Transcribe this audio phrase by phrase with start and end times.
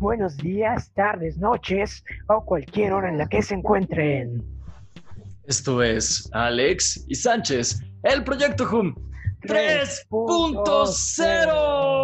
[0.00, 4.42] buenos días, tardes, noches o cualquier hora en la que se encuentren.
[5.44, 8.92] Esto es Alex y Sánchez, el Proyecto Hum
[9.42, 11.99] 3.0.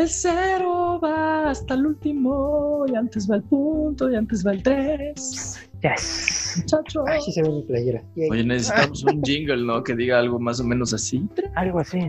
[0.00, 4.62] El cero va hasta el último y antes va el punto y antes va el
[4.62, 5.68] 3.
[5.82, 6.54] Yes.
[6.62, 7.04] Muchacho.
[7.06, 8.02] Ay, sí se ve mi playera.
[8.16, 8.30] Yay.
[8.30, 9.82] Oye, necesitamos un jingle, ¿no?
[9.82, 11.28] Que diga algo más o menos así.
[11.54, 12.00] Algo así.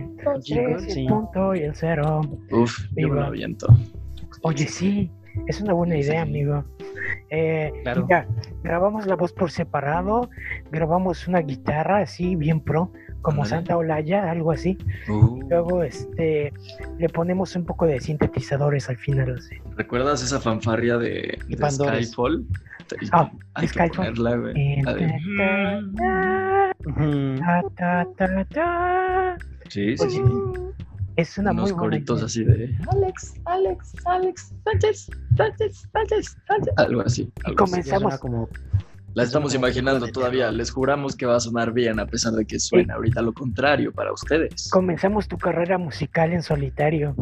[0.42, 1.06] Jingle, Tres, el sí.
[1.06, 2.20] punto y el cero.
[2.50, 3.14] Uf, yo me Viva.
[3.16, 3.66] lo aviento.
[4.42, 5.10] Oye, sí,
[5.46, 6.64] es una buena idea, amigo.
[7.30, 8.02] Eh, Claro.
[8.06, 8.26] mira,
[8.62, 10.28] grabamos la voz por separado,
[10.70, 12.90] grabamos una guitarra así, bien pro,
[13.22, 13.44] como.
[13.44, 14.76] Santa Olaya, algo así.
[15.08, 16.52] Uh, Luego, este,
[16.98, 19.36] le ponemos un poco de sintetizadores al final.
[19.38, 19.56] así.
[19.76, 21.70] ¿Recuerdas esa fanfarria de, de.
[21.70, 22.44] Skyfall?
[23.12, 23.90] Ah, Hay que Skyfall.
[24.14, 24.82] ponerla, güey.
[24.82, 26.22] La de-.
[29.68, 30.22] Sí, sí, sí.
[31.16, 32.26] Es una Unos muy buena coritos idea.
[32.26, 36.74] así de Alex, Alex, Alex, Sánchez, Sánchez, Sánchez, Sánchez.
[36.78, 37.30] Algo así.
[37.44, 38.18] algo suena Comenzamos.
[38.18, 38.48] como
[39.14, 40.50] La estamos imaginando todavía.
[40.50, 43.92] Les juramos que va a sonar bien a pesar de que suena ahorita lo contrario
[43.92, 44.70] para ustedes.
[44.70, 47.14] Comenzamos tu carrera musical en solitario.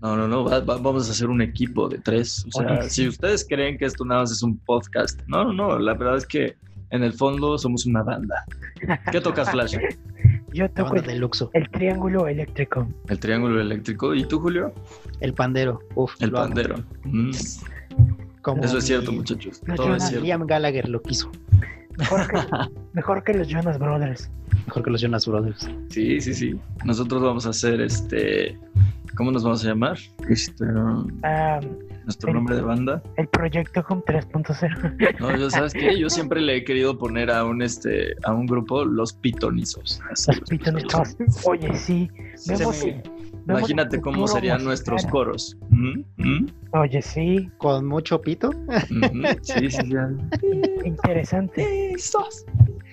[0.00, 0.44] No, no, no.
[0.44, 2.46] va- va- vamos a hacer un equipo de tres.
[2.54, 3.02] O sea, Oye, sí.
[3.02, 5.78] si ustedes creen que esto nada más es un podcast, no, no, no.
[5.78, 6.56] La verdad es que
[6.88, 8.44] en el fondo somos una banda.
[9.12, 9.76] ¿Qué tocas, Flash?
[10.52, 11.50] Yo toco el, de Luxo.
[11.52, 12.88] el triángulo eléctrico.
[13.08, 14.14] El triángulo eléctrico.
[14.14, 14.72] ¿Y tú, Julio?
[15.20, 15.80] El pandero.
[15.94, 16.76] Uf, El pandero.
[17.04, 17.30] Mm,
[18.42, 19.62] Como Eso es cierto, muchachos.
[19.66, 20.24] No, Todo es cierto.
[20.24, 21.30] Liam Gallagher lo quiso.
[21.98, 22.36] Mejor que,
[22.94, 24.30] mejor que los Jonas Brothers.
[24.66, 25.68] Mejor que los Jonas Brothers.
[25.90, 26.58] Sí, sí, sí.
[26.84, 28.58] Nosotros vamos a hacer este.
[29.16, 29.98] ¿Cómo nos vamos a llamar?
[30.28, 30.64] Este,
[31.22, 31.60] Ah,
[32.10, 33.02] nuestro El- nombre de banda.
[33.16, 35.20] el proyecto Home 3.0.
[35.20, 38.46] No, yo sabes qué, yo siempre le he querido poner a un este a un
[38.46, 40.00] grupo los pitonizos.
[40.10, 41.16] Así, Los pitonizos.
[41.46, 42.10] Oye, sí.
[42.34, 42.90] Sí, Vemos- sí.
[43.44, 44.64] vemos Imagínate cómo serían musical.
[44.64, 45.56] nuestros coros.
[45.70, 46.00] ¿Mm?
[46.16, 46.46] ¿Mm?
[46.72, 47.48] Oye, sí.
[47.58, 48.50] Con mucho pito.
[49.42, 49.92] Sí, sí, sí.
[50.84, 51.94] Interesante.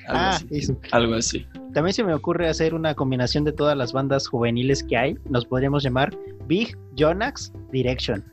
[0.07, 0.47] Algo Ah, así.
[0.51, 0.79] eso.
[0.91, 1.45] Algo así.
[1.73, 5.17] También se me ocurre hacer una combinación de todas las bandas juveniles que hay.
[5.29, 6.15] Nos podríamos llamar
[6.47, 8.23] Big Jonax Direction.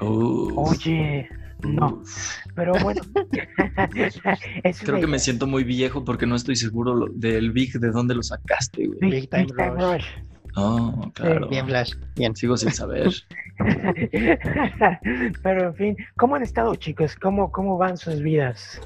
[0.00, 1.28] Uh, Oye,
[1.62, 2.02] no.
[2.54, 3.00] Pero bueno.
[4.64, 8.14] es Creo que me siento muy viejo porque no estoy seguro del Big de dónde
[8.14, 8.98] lo sacaste, güey.
[9.00, 10.04] Big, Big Time Big Time Rush.
[10.04, 10.06] Rush.
[10.58, 11.48] Oh, claro.
[11.48, 11.92] Bien, Flash.
[12.16, 12.34] Bien.
[12.34, 13.12] Sigo sin saber.
[15.42, 17.14] Pero en fin, ¿cómo han estado, chicos?
[17.16, 18.80] ¿Cómo, cómo van sus vidas?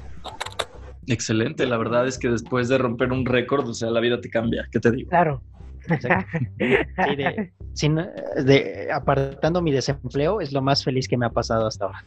[1.07, 4.29] Excelente, la verdad es que después de romper un récord, o sea, la vida te
[4.29, 4.67] cambia.
[4.71, 5.09] ¿Qué te digo?
[5.09, 5.41] Claro.
[5.89, 6.37] Exacto.
[6.59, 11.67] Sí, de- sin, de- apartando mi desempleo, es lo más feliz que me ha pasado
[11.67, 12.05] hasta ahora.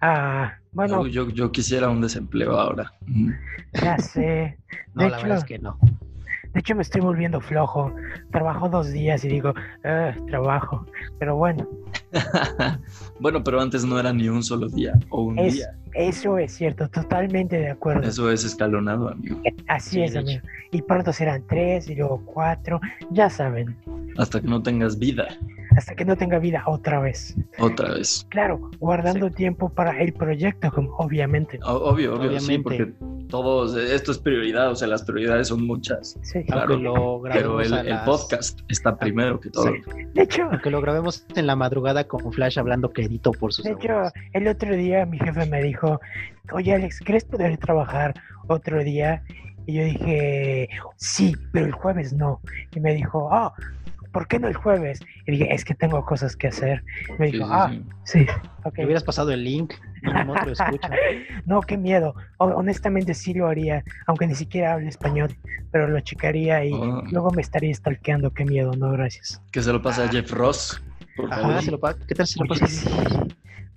[0.00, 2.92] Ah, bueno, yo, yo, yo quisiera un desempleo ahora.
[3.80, 4.58] Ya sé.
[4.94, 5.78] No, De la hecho- verdad es que no.
[6.52, 7.94] De hecho, me estoy volviendo flojo.
[8.30, 9.54] Trabajo dos días y digo,
[9.84, 10.84] "Ah, trabajo.
[11.18, 11.66] Pero bueno,
[13.20, 15.74] bueno, pero antes no era ni un solo día o un Es- día.
[15.94, 18.06] eso es cierto, totalmente de acuerdo.
[18.06, 19.40] Eso es escalonado, amigo.
[19.68, 20.42] Así Sí, es, amigo.
[20.70, 22.80] Y pronto serán tres y luego cuatro,
[23.10, 23.76] ya saben,
[24.18, 25.26] Hasta que no tengas vida,
[25.76, 27.36] hasta que no tenga vida otra vez.
[27.58, 28.26] otra vez.
[28.30, 31.58] Claro, guardando tiempo para el proyecto, como obviamente.
[31.64, 32.62] O- Obvio, obvio, sí, Obviamente.
[32.62, 36.18] porque todos, esto es prioridad, o sea, las prioridades son muchas.
[36.22, 36.44] Sí.
[36.44, 39.72] Claro, lo Pero el, a el las- podcast está primero que todo.
[40.14, 43.72] De hecho, Aunque lo grabemos en la madrugada con Flash hablando quedito por sus de
[43.72, 44.02] hecho,
[44.32, 46.00] el otro día mi jefe me dijo,
[46.52, 48.14] oye Alex, ¿crees poder trabajar
[48.48, 49.22] otro día?
[49.66, 52.40] Y yo dije, sí, pero el jueves no.
[52.74, 53.54] Y me dijo, ah,
[54.12, 55.00] ¿por qué no el jueves?
[55.26, 56.84] Y dije, es que tengo cosas que hacer.
[57.18, 57.70] Me dijo, sí, ah,
[58.04, 58.20] sí.
[58.20, 58.26] sí,
[58.64, 58.78] ok.
[58.78, 60.88] Me hubieras pasado el link, mínimo te lo escucho.
[61.46, 62.14] No, qué miedo.
[62.38, 65.34] Honestamente sí lo haría, aunque ni siquiera hable español,
[65.72, 67.02] pero lo checaría y Oh.
[67.10, 68.30] luego me estaría stalkeando.
[68.32, 69.42] Qué miedo, no, gracias.
[69.50, 70.80] Que se lo pasa a Jeff Ross.
[71.16, 71.62] Por favor.
[71.62, 72.70] Se lo ¿qué tal si lo Oye, pasas?
[72.70, 72.88] sí,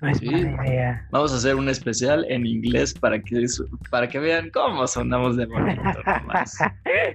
[0.02, 0.26] no es Sí.
[0.28, 1.08] idea.
[1.12, 3.46] Vamos a hacer un especial en inglés para que,
[3.90, 5.82] para que vean cómo sonamos de bonito.
[6.06, 6.58] nomás.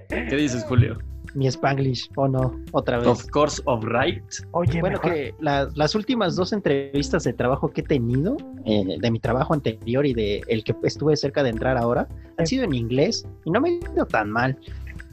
[0.09, 0.97] ¿Qué dices, Julio?
[1.33, 3.07] Mi Spanglish, o no, otra vez.
[3.07, 4.21] Of course, of right.
[4.51, 8.35] Oye, Bueno, mejor- que la- las últimas dos entrevistas de trabajo que he tenido,
[8.65, 12.07] eh, de mi trabajo anterior y de el que estuve cerca de entrar ahora,
[12.37, 12.55] han Sí.
[12.55, 14.57] sido en inglés y no me ha ido tan mal.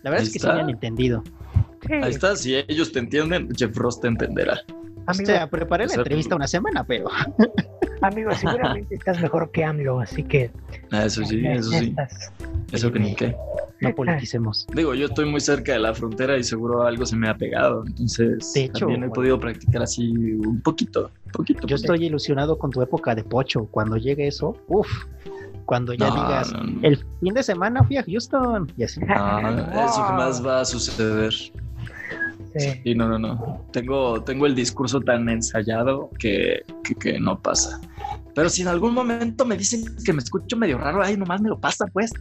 [0.02, 0.50] La verdad Ahí es que está.
[0.50, 1.22] sí me han entendido.
[1.86, 4.60] sí, Ahí está, si ellos te entienden, Jeff Ross te entenderá.
[5.08, 7.08] O amigo, sea, preparé la entrevista una semana, pero
[8.02, 10.50] amigo, seguramente estás mejor que AMLO, así que
[10.90, 11.94] Ah, eso sí, eso sí.
[12.72, 13.34] Eso que ni qué.
[13.80, 14.66] no politicemos.
[14.74, 17.84] Digo, yo estoy muy cerca de la frontera y seguro algo se me ha pegado.
[17.86, 19.12] Entonces, De hecho, también he bueno.
[19.14, 21.66] podido practicar así un poquito, poquito.
[21.66, 23.66] Yo estoy ilusionado con tu época de pocho.
[23.70, 24.88] Cuando llegue eso, uff,
[25.64, 26.80] cuando ya No, digas, no, no.
[26.82, 29.00] el fin de semana fui a Houston y así.
[29.00, 31.32] No, eso jamás va a suceder.
[32.58, 32.80] Sí.
[32.84, 33.64] Y no, no, no.
[33.72, 37.80] Tengo, tengo el discurso tan ensayado que, que, que no pasa.
[38.34, 41.48] Pero si en algún momento me dicen que me escucho medio raro, ay, nomás me
[41.48, 42.12] lo pasa, pues.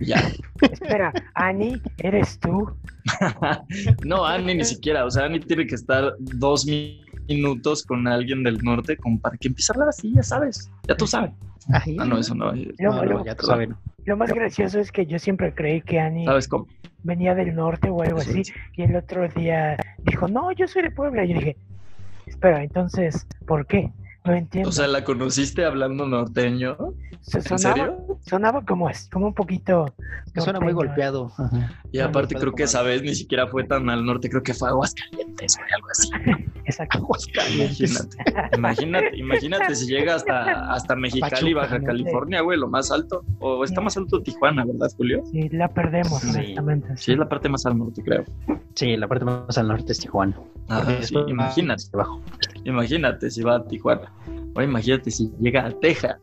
[0.00, 0.32] Y Ya.
[0.60, 2.70] Espera, Ani, ¿eres tú?
[4.04, 5.04] no, Annie ni siquiera.
[5.04, 9.36] O sea, Annie tiene que estar dos mi- minutos con alguien del norte como para
[9.36, 10.70] que empiece a hablar así, ya sabes.
[10.88, 11.30] Ya tú sabes.
[11.70, 12.52] Ay, Ah, no, eso no.
[12.52, 13.68] Lo, no, lo- no, ya tú sabes.
[14.06, 16.66] lo más gracioso es que yo siempre creí que Ani ¿Sabes cómo?
[17.02, 18.42] venía del norte o algo así.
[18.76, 21.24] Y el otro día dijo, no, yo soy de Puebla.
[21.24, 21.56] Y yo dije,
[22.26, 23.90] espera, entonces, ¿por qué?
[24.28, 24.68] No entiendo.
[24.68, 26.76] O sea, ¿la conociste hablando norteño?
[27.20, 28.18] Se- ¿En sonaba, serio?
[28.26, 29.92] sonaba como, como un poquito...
[30.34, 30.88] Que suena muy norteño.
[30.88, 31.32] golpeado.
[31.38, 31.72] Ajá.
[31.90, 34.68] Y aparte creo que esa vez ni siquiera fue tan al norte, creo que fue
[34.68, 36.10] Aguascalientes o algo así.
[36.64, 36.98] Exacto.
[37.48, 38.16] Imagínate,
[38.56, 41.80] imagínate, imagínate si llega hasta, hasta Mexicali, Pachuca, Baja.
[41.86, 43.24] California, güey, lo más alto.
[43.40, 45.22] O está más alto Tijuana, ¿verdad, Julio?
[45.32, 46.28] Sí, la perdemos, Sí.
[46.30, 46.96] honestamente.
[46.96, 48.24] Sí, es la parte más al norte, creo.
[48.74, 50.36] Sí, la parte más al norte es Tijuana.
[50.68, 52.20] Ah, sí, imagínate, abajo.
[52.64, 54.12] imagínate si va a Tijuana.
[54.54, 56.16] Ahora imagínate si llega a Texas.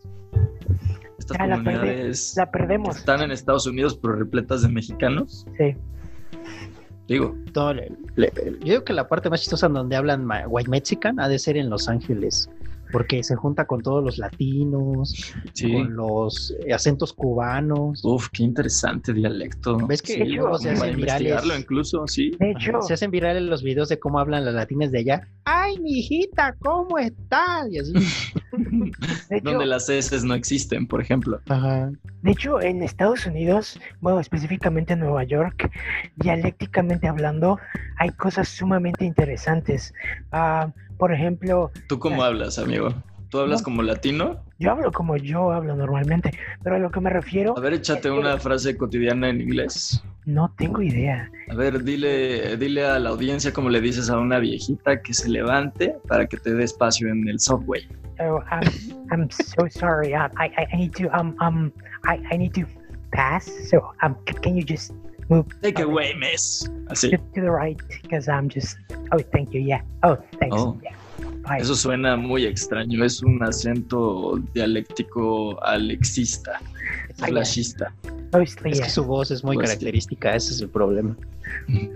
[1.17, 2.97] Estas Ya perdí, comunidades La perdemos.
[2.97, 5.45] están en Estados Unidos, pero repletas de mexicanos.
[5.57, 5.75] Sí.
[7.07, 8.31] Digo, Todo le- le-
[8.61, 11.55] yo digo que la parte más chistosa en donde hablan white mexican ha de ser
[11.55, 12.49] en Los Ángeles,
[12.95, 15.69] porque se junta con todos los latinos, sí.
[15.73, 17.99] con los eh, acentos cubanos.
[18.05, 19.75] Uf, qué interesante dialecto.
[19.85, 21.43] ¿Ves que Sí, luego se hacen virales?
[21.59, 22.31] incluso, sí.
[22.39, 25.27] De hecho, Se hacen virales los videos de cómo hablan las latinas de allá.
[25.43, 27.67] Ay, mi hijita, ¿cómo estás?
[27.69, 27.91] Y así.
[29.29, 31.41] de hecho, Donde las S no existen, por ejemplo.
[31.49, 31.91] Ajá.
[32.21, 35.69] de hecho, en Estados Unidos, bueno, específicamente en Nueva York,
[36.15, 37.59] dialécticamente hablando,
[37.97, 39.93] hay cosas sumamente interesantes.
[40.31, 42.89] Ah, por ejemplo, ¿Tú cómo hablas, amigo?
[43.29, 43.65] ¿Tú hablas No.
[43.65, 44.37] como latino?
[44.59, 46.31] yo hablo como yo hablo normalmente,
[46.63, 50.01] pero a lo que me refiero, A ver, échate una frase cotidiana en inglés.
[50.25, 51.29] no tengo idea.
[51.49, 55.29] A ver, dile, dile a la audiencia cómo le dices a una viejita que se
[55.29, 57.85] levante para que te dé espacio en el subway.
[58.19, 58.63] Oh, I'm,
[59.11, 60.13] I'm so sorry.
[60.13, 61.71] I, I, I need to um um
[62.07, 62.65] I, I need to
[63.11, 63.45] pass.
[63.69, 64.93] So um can you just
[65.29, 65.83] move Take Okay.
[65.83, 66.69] away, miss.
[66.89, 67.09] Así.
[67.11, 68.77] to, to the right because I'm just
[69.11, 70.77] oh thank you yeah oh thanks Oh.
[70.83, 70.95] yeah
[71.43, 71.57] bye.
[71.59, 73.03] Eso suena muy extraño.
[73.03, 76.59] Es un acento dialéctico alexista,
[77.15, 77.93] flashista.
[78.33, 78.85] mostly Es yeah.
[78.87, 79.75] que su voz es muy Pues sí.
[79.75, 81.15] característica, ese es el problema.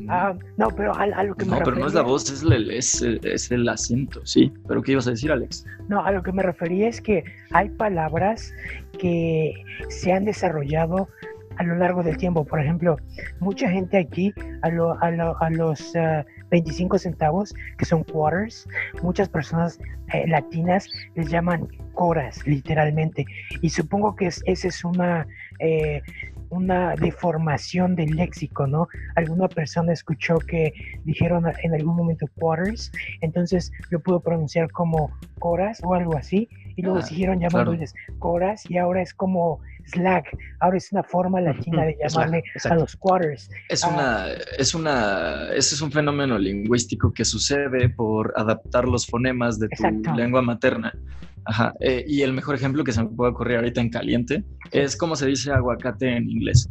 [0.07, 2.31] Ah, no, pero a, a lo que me No, pero no es la refería- voz,
[2.31, 4.51] es el, es, es el acento, sí.
[4.67, 5.65] ¿Pero qué ibas a decir, Alex?
[5.87, 8.53] No, a lo que me refería es que hay palabras
[8.99, 9.53] que
[9.89, 11.09] se han desarrollado
[11.59, 12.43] a lo largo del tiempo.
[12.45, 12.97] Por ejemplo,
[13.39, 14.33] mucha gente aquí
[14.63, 18.67] a, a, lo- a los ah, 25 centavos, que son quarters,
[19.03, 19.79] muchas personas
[20.13, 23.25] eh, latinas les llaman coras, literalmente.
[23.61, 25.27] Y supongo que es- esa es una...
[25.59, 26.01] eh,
[26.51, 28.87] una deformación del léxico, ¿no?
[29.15, 30.73] Alguna persona escuchó que
[31.05, 32.91] dijeron en algún momento quarters,
[33.21, 38.63] entonces lo pudo pronunciar como coras o algo así, y luego Ah, siguieron llamándoles coras
[38.69, 40.23] y ahora es como slag,
[40.61, 42.79] ahora es una forma latina de llamarle a exacto.
[42.79, 43.49] los quarters.
[43.67, 43.89] Es Ah.
[43.93, 44.27] una,
[44.57, 49.73] es una, ese es un fenómeno lingüístico que sucede por adaptar los fonemas de tu
[49.83, 50.13] Exacto.
[50.15, 50.93] lengua materna.
[51.45, 51.73] Ajá.
[51.79, 55.15] eh, y el mejor ejemplo que se me puede ocurrir ahorita en caliente es cómo
[55.15, 56.69] se dice aguacate en inglés.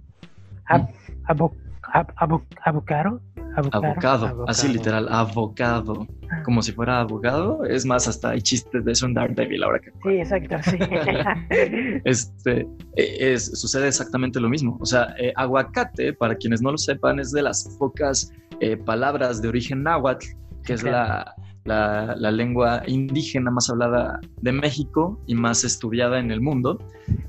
[0.69, 0.89] Ab-
[1.27, 1.53] abo-
[1.93, 3.21] ab- abo- ¿Abocado?
[3.57, 4.45] ¿Abocado?
[4.49, 6.07] Así literal, abocado.
[6.31, 6.43] Ah.
[6.45, 7.65] Como si fuera abogado.
[7.65, 10.79] Es más, hasta hay chistes de eso en Daredevil ahora que Sí, exacto, sí.
[12.05, 12.61] este,
[12.97, 14.77] eh, es, sucede exactamente lo mismo.
[14.81, 19.41] O sea, eh, aguacate, para quienes no lo sepan, es de las pocas eh, palabras
[19.43, 20.27] de origen náhuatl,
[20.65, 26.31] que es la, la- la lengua indígena más hablada de México y más estudiada en
[26.31, 26.79] el mundo.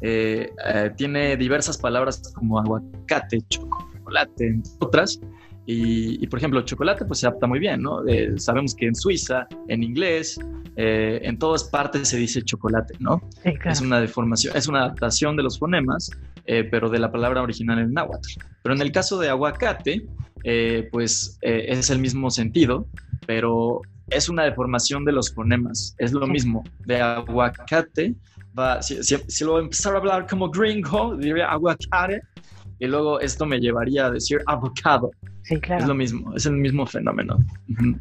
[0.02, 3.40] Eh, eh, tiene diversas palabras como aguacate,
[4.10, 5.20] chocolate, entre otras.
[5.66, 8.06] Y, y, por ejemplo, chocolate pues se adapta muy bien, ¿no?
[8.08, 10.40] Eh, sabemos que en Suiza, en inglés,
[10.76, 13.22] eh, en todas partes se dice chocolate, ¿no?
[13.44, 13.72] Sí, claro.
[13.72, 16.10] Es una deformación, es una adaptación de los fonemas,
[16.46, 18.30] eh, pero de la palabra original en náhuatl.
[18.64, 20.08] Pero en el caso de aguacate,
[20.44, 22.88] eh, pues eh, es el mismo sentido,
[23.28, 25.96] pero es una deformación de los fonemas.
[26.00, 26.64] Es lo mismo.
[26.86, 28.16] De aguacate,
[28.58, 32.22] va, si, si, si lo empezara a hablar como gringo, diría aguacate,
[32.80, 35.12] y luego esto me llevaría a decir avocado.
[35.44, 35.82] Sí, claro.
[35.84, 37.38] Es lo mismo, es el mismo fenómeno.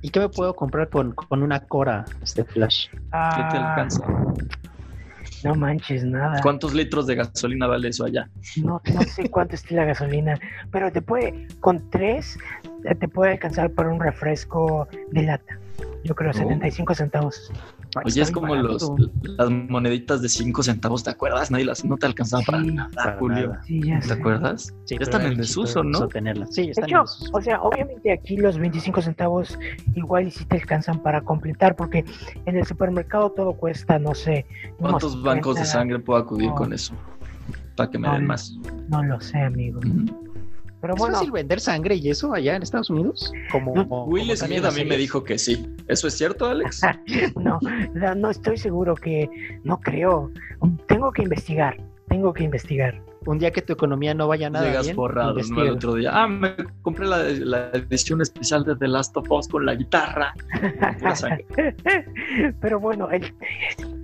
[0.02, 2.88] ¿Y qué me puedo comprar con, con una cora, este Flash?
[2.90, 4.04] ¿Qué te Ah, alcanza?
[5.44, 6.40] no manches nada.
[6.42, 8.28] ¿Cuántos litros de gasolina vale eso allá?
[8.62, 10.38] No, no sé cuánto está la gasolina,
[10.72, 12.36] pero te puede, con tres,
[12.84, 15.58] eh, te puede alcanzar para un refresco de lata.
[16.04, 16.34] Yo creo, Oh.
[16.34, 17.52] 75 centavos.
[18.04, 18.92] Oye, es como los,
[19.22, 21.50] las moneditas de 5 centavos, ¿te acuerdas?
[21.50, 23.48] Nadie las, no te alcanzaba para nada, para Julio.
[23.48, 23.62] nada.
[23.64, 24.12] Sí, ya ¿Te sé.
[24.14, 24.74] acuerdas?
[24.84, 26.06] Sí, ya están en desuso, ¿no?
[26.08, 26.54] tenerlas.
[26.54, 27.30] Sí, De están en hecho, desuso.
[27.32, 29.58] o sea, obviamente aquí los 25 centavos
[29.94, 32.04] igual y si te alcanzan para completar, porque
[32.46, 34.44] en el supermercado todo cuesta, no sé.
[34.78, 36.54] ¿Cuántos bancos de 50, sangre puedo acudir No.
[36.56, 36.94] con eso?
[37.74, 38.52] Para que me No, den más.
[38.88, 39.78] No lo sé, amigo.
[39.80, 40.27] Ujú.
[40.80, 43.32] Pero ¿Es bueno, fácil vender sangre y eso allá en Estados Unidos?
[43.50, 45.68] Como, como Will Smith a mí me dijo que sí.
[45.88, 46.82] ¿Eso es cierto, Alex?
[47.36, 47.58] no,
[47.94, 49.28] no, no estoy seguro que,
[49.64, 50.30] no creo.
[50.86, 51.76] Tengo que investigar,
[52.08, 53.00] tengo que investigar.
[53.26, 55.62] Un día que tu economía no vaya nada Llegas bien, forrado, ¿no?
[55.62, 56.10] El otro día.
[56.14, 60.32] Ah, me compré la, la edición especial de The Last of Us con la guitarra.
[62.60, 63.34] Pero bueno, el-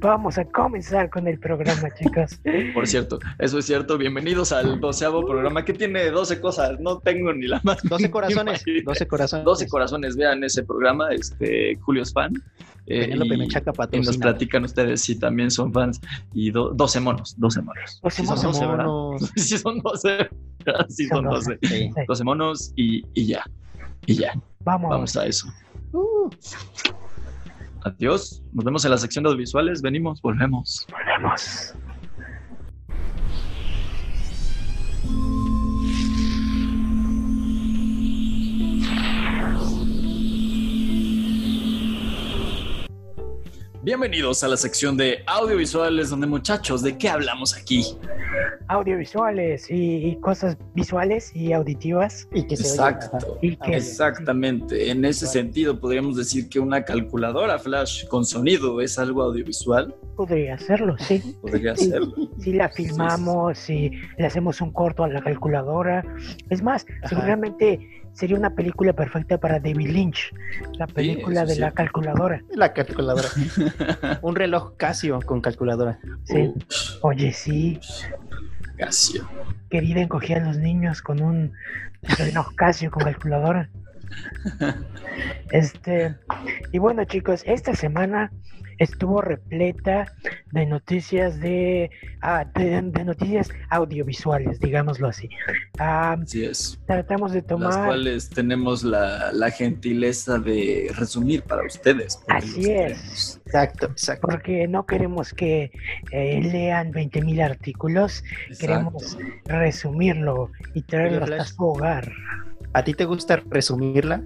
[0.04, 2.38] vamos a comenzar con el programa, chicos.
[2.74, 3.96] Por cierto, eso es cierto.
[3.96, 6.78] Bienvenidos al doceavo programa que tiene 12 cosas.
[6.78, 7.78] No tengo ni la más.
[7.82, 8.84] 12 corazones, mínima idea.
[8.92, 9.44] 12 corazones.
[9.46, 11.08] 12 corazones, vean ese programa.
[11.10, 12.34] Este, Julio es fan.
[12.86, 16.00] Eh, y, y nos platican ustedes si también son fans.
[16.34, 18.00] Y do- 12 monos, 12 monos.
[18.02, 18.84] Los Sí, hemos- son 12, ¿verdad?
[18.84, 19.32] monos.
[19.36, 20.28] Sí, son 12.
[20.90, 21.58] Sí, son Son 12.
[21.62, 21.90] Sí.
[22.06, 23.42] 12 monos y, y ya.
[24.04, 24.34] Y ya.
[24.60, 25.48] Vamos, Vamos a eso.
[25.92, 26.28] Uh,
[27.84, 28.42] Adiós.
[28.52, 29.82] Nos vemos en la sección de audiovisuales.
[29.82, 30.86] Venimos, volvemos.
[30.90, 31.74] volvemos.
[43.84, 47.84] Bienvenidos a la sección de audiovisuales, donde muchachos, ¿de qué hablamos aquí?
[48.68, 52.26] Audiovisuales y, y cosas visuales y auditivas.
[52.32, 53.38] y que se Exacto.
[53.42, 54.90] Y que Exactamente.
[54.90, 59.94] En ese sentido, podríamos decir que una calculadora flash con sonido es algo audiovisual.
[60.16, 61.36] podría hacerlo, sí.
[61.42, 61.90] Podría Sí.
[61.90, 62.14] serlo.
[62.38, 66.02] Si la filmamos, si le hacemos un corto a la calculadora.
[66.48, 67.80] Es más, seguramente
[68.14, 70.32] sería una película perfecta para David Lynch,
[70.78, 71.60] la película de sí.
[71.60, 72.40] la calculadora.
[72.50, 73.28] La calculadora.
[74.22, 75.98] Un reloj Casio con calculadora.
[76.24, 76.38] Sí.
[76.38, 76.54] Uh,
[77.02, 77.78] Oye, sí,
[78.78, 79.28] Casio.
[79.70, 81.52] querida encogía a los niños con un
[82.18, 83.68] reloj Casio con calculadora.
[85.52, 86.16] Este,
[86.72, 88.32] y bueno chicos, esta semana
[88.84, 90.12] estuvo repleta
[90.52, 91.90] de noticias de,
[92.22, 95.28] ah, de, de noticias audiovisuales, digámoslo así.
[95.78, 96.78] Ah, Así es.
[96.86, 102.16] tratamos de Las tomar, cuales tenemos la, la gentileza de resumir para ustedes.
[102.16, 103.40] porque Así es.
[103.46, 104.28] Exacto, exacto.
[104.28, 105.70] porque no queremos que
[106.12, 108.22] eh, lean 20.000 artículos,
[108.58, 112.10] queremos resumirlo y traerlo hasta su hogar.
[112.72, 114.22] ¿A ti te gusta resumirla?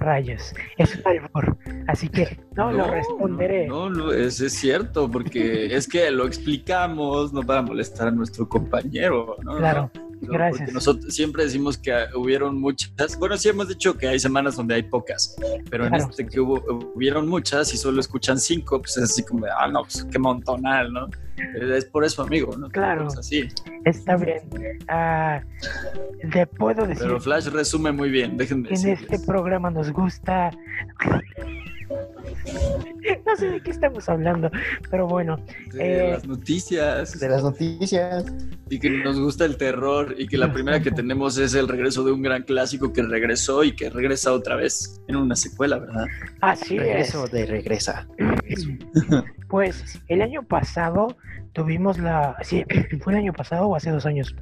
[0.00, 3.68] Rayos, es un albur, así que no, lo responderé.
[3.68, 8.48] No, no, es, es cierto, porque es que lo explicamos no para molestar a nuestro
[8.48, 9.56] compañero, ¿no?
[9.58, 10.58] Claro, No, gracias.
[10.58, 14.74] Porque nosotros siempre decimos que hubieron muchas, bueno, sí hemos dicho que hay semanas donde
[14.74, 15.36] hay pocas,
[15.70, 16.62] pero en este que hubo,
[16.94, 20.92] hubieron muchas y solo escuchan cinco, pues es así como, ah, no, pues qué montonal,
[20.92, 21.08] ¿no?
[21.60, 22.68] Es por eso, amigo, ¿no?
[22.68, 23.08] Claro.
[23.08, 23.48] Es así.
[23.84, 24.42] Está bien.
[24.88, 25.40] Ah,
[26.32, 29.10] te puedo decir Pero Flash resume muy bien, déjenme que en decirles.
[29.10, 30.50] este programa nos gusta.
[33.26, 34.50] No sé de qué estamos hablando,
[34.90, 35.36] pero bueno,
[35.72, 37.18] De eh, las noticias.
[37.18, 38.24] De las noticias.
[38.68, 42.04] Y que nos gusta el terror y que la primera que tenemos es el regreso
[42.04, 46.06] de un gran clásico que regresó y que regresa otra vez en una secuela, ¿verdad?
[46.40, 47.30] así Regreso es.
[47.32, 48.06] de regresa.
[49.48, 51.16] Pues el año pasado
[51.52, 52.36] tuvimos la.
[52.42, 52.64] Sí,
[53.02, 54.34] ¿fue el año pasado o hace dos años?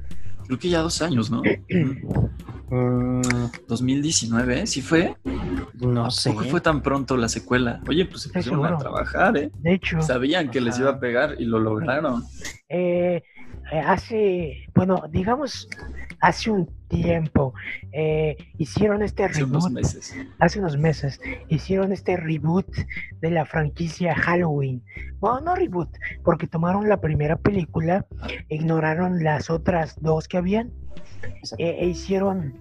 [0.45, 1.41] Creo que ya dos años, ¿no?
[2.69, 3.21] Mm,
[3.67, 5.15] 2019, ¿sí fue?
[5.79, 6.31] no ¿A sé.
[6.31, 7.81] poco fue tan pronto la secuela?
[7.87, 9.51] Oye, pues se pusieron a trabajar, ¿eh?
[9.59, 12.23] De hecho, Sabían que les iba a pegar y lo lograron.
[12.69, 13.21] eh,
[13.71, 14.65] eh, hace.
[14.75, 15.67] Bueno, digamos,
[16.21, 17.53] hace un tiempo
[17.91, 19.73] eh, hicieron este Hace unos reboot.
[19.75, 20.15] meses.
[20.39, 22.67] hace unos meses hicieron este reboot
[23.21, 24.83] de la franquicia Halloween.
[25.19, 25.89] Bueno, no reboot,
[26.23, 28.05] porque tomaron la primera película,
[28.49, 30.71] ignoraron las otras dos que habían
[31.23, 31.55] Exacto.
[31.63, 32.53] e, e hicieron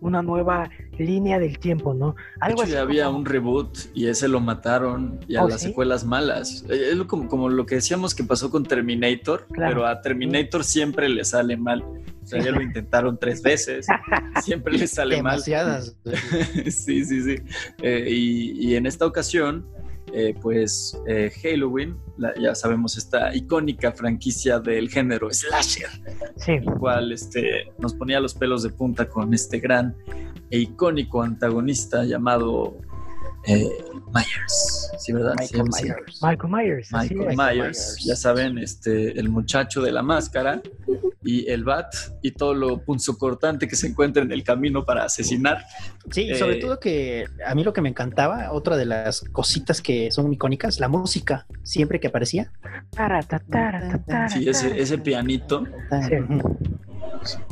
[0.00, 2.12] una nueva línea del tiempo, ¿no?
[2.12, 5.44] De Algo hecho, ya así había como- un reboot y ese lo mataron y a
[5.44, 5.68] ¿Oh, las sí?
[5.68, 6.64] secuelas malas.
[6.68, 9.74] Eh, Es lo- como, como lo que decíamos que pasó con Terminator, Claro.
[9.74, 11.82] pero a Terminator siempre le sale mal.
[11.82, 13.86] O sea, ya lo intentaron tres veces,
[14.44, 15.32] siempre le sale mal.
[15.32, 15.96] Demasiadas.
[16.70, 17.36] sí, sí, sí.
[17.82, 19.66] Eh, y, y en esta ocasión,
[20.14, 25.88] eh, pues eh, Halloween, la- ya sabemos, esta icónica franquicia del género slasher,
[26.36, 29.94] Sí, cual este, nos ponía los pelos de punta con este gran
[30.50, 32.76] e icónico antagonista llamado
[33.46, 33.68] eh,
[34.12, 34.90] Myers.
[34.98, 35.34] Sí, ¿verdad?
[35.38, 35.84] Michael Sí, sí.
[35.84, 36.22] Myers.
[36.22, 36.92] Michael Myers.
[36.92, 37.18] Michael.
[37.36, 37.96] Myers, Myers.
[38.04, 40.62] ya saben, este, el muchacho de la máscara
[41.22, 45.64] y el bat y todo lo punzocortante que se encuentra en el camino para asesinar.
[46.10, 49.20] Sí, y sobre Eh, todo que a mí lo que me encantaba, otra de las
[49.32, 52.52] cositas que son icónicas, la música, siempre que aparecía.
[52.90, 55.64] Tara, ta, tara, ta, tara, Sí, ese, ese pianito.
[56.08, 56.16] Sí.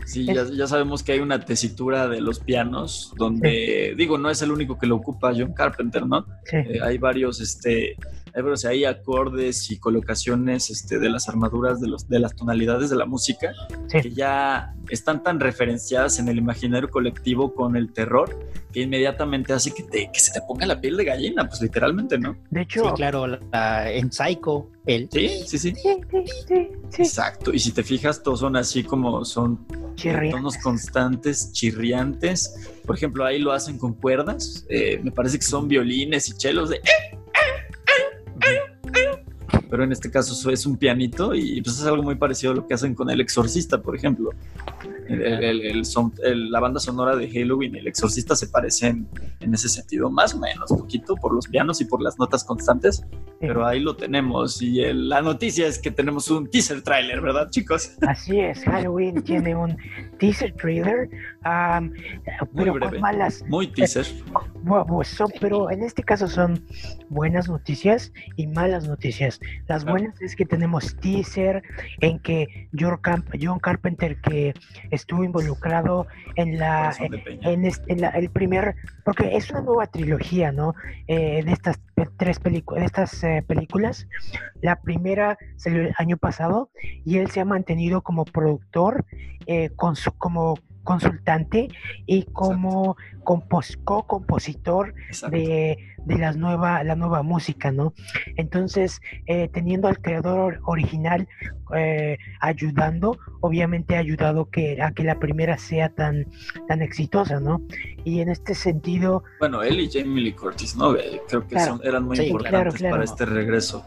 [0.04, 4.42] Sí, ya, ya sabemos que hay una tesitura de los pianos donde, digo, no es
[4.42, 6.26] el único que lo ocupa John Carpenter, ¿no?
[6.44, 6.56] Sí.
[6.56, 7.96] Eh, hay varios, este,
[8.34, 12.90] hay, varios- hay acordes y colocaciones este, de las armaduras de, los, de las tonalidades
[12.90, 13.52] de la música
[13.88, 14.00] Sí.
[14.00, 18.38] que ya están tan referenciadas en el imaginario colectivo con el terror
[18.72, 22.18] que inmediatamente hace que, te, que se te ponga la piel de gallina, pues literalmente,
[22.18, 22.32] ¿no?
[22.50, 25.74] De Sí, hecho, claro, la, la- en Psycho, el Sí, sí, sí.
[25.74, 25.76] sí,
[26.10, 27.02] sí, sí, sí.
[27.02, 27.52] Exacto.
[27.52, 30.30] Y si te fijas, todos son así como son Chirriantes.
[30.32, 32.70] tonos constantes, chirriantes.
[32.86, 34.64] Por ejemplo, ahí lo hacen con cuerdas.
[34.70, 36.80] Eh, me parece que son violines y chelos de...
[38.44, 38.71] Mm-hmm.
[39.72, 42.66] Pero en este caso es un pianito y pues es algo muy parecido a lo
[42.66, 44.28] que hacen con El Exorcista, por ejemplo.
[45.08, 49.08] El- el- el- son- la banda sonora de Halloween y El Exorcista se parecen
[49.40, 53.02] en ese sentido, más o menos, poquito por los pianos y por las notas constantes,
[53.40, 54.60] pero ahí lo tenemos.
[54.60, 57.92] Y la noticia es que tenemos un teaser trailer, ¿verdad, chicos?
[58.06, 59.74] Así es, Halloween tiene un
[60.18, 61.08] teaser trailer,
[61.44, 61.92] am,
[62.54, 62.90] pero breve.
[62.92, 64.04] con malas, Muy teaser.
[64.64, 66.62] bu- bu- son- pero en este caso son
[67.08, 69.40] buenas noticias y malas noticias.
[69.68, 71.62] Las buenas es que tenemos teaser
[72.00, 74.54] en que John, Carpenter que
[74.90, 76.92] estuvo involucrado en la
[77.42, 80.74] en, este- en la- el primer, porque es una nueva trilogía, ¿no?
[81.06, 81.80] Eh, de estas
[82.16, 84.06] tres películas, de estas eh, películas.
[84.60, 86.70] La primera salió el año pasado
[87.04, 89.04] y él se ha mantenido como productor,
[89.46, 91.68] eh, con su- como consultante
[92.06, 94.94] y como compos- co-compositor
[95.30, 97.92] de, de las nueva, la nueva música, ¿no?
[98.36, 101.28] Entonces, eh, teniendo al creador original
[101.74, 106.26] eh, ayudando, obviamente ha ayudado que, a que la primera sea tan,
[106.68, 107.62] tan exitosa, ¿no?
[108.04, 110.94] Y en este sentido, Bueno, él y Jamie Lee Curtis, ¿no?
[110.96, 111.76] Eh, Creo que Claro.
[111.78, 112.94] son- eran muy Sí, importantes claro, claro.
[112.94, 113.84] para este regreso.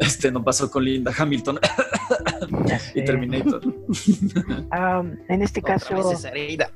[0.00, 1.58] Este no pasó con Linda Hamilton
[2.94, 3.62] y Terminator.
[5.28, 6.70] en este Otra caso, vez esa herida.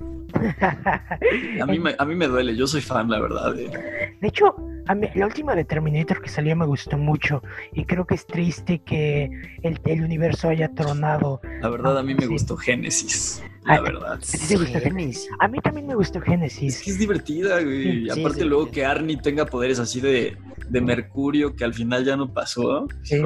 [1.61, 3.59] A mí, me, a mí me duele, yo soy fan, la verdad.
[3.59, 4.17] eh.
[4.21, 4.55] De hecho,
[4.87, 7.43] a mí- la última de Terminator que salió me gustó mucho
[7.73, 9.31] y creo que es triste que
[9.63, 11.41] el, el universo haya tronado.
[11.61, 12.29] La verdad, a mí me Sí.
[12.29, 13.43] gustó Génesis.
[13.67, 14.13] Ah, La verdad.
[14.15, 15.29] ¿a ti te gustó Génesis?
[15.39, 16.83] A mí también me gustó Es Génesis.
[16.83, 17.83] que es divertida, güey.
[17.83, 18.45] Sí, Y sí, aparte sí.
[18.49, 20.37] luego que Arnie tenga poderes así de,
[20.69, 22.87] de Mercurio que al final ya no pasó.
[23.03, 23.21] Sí.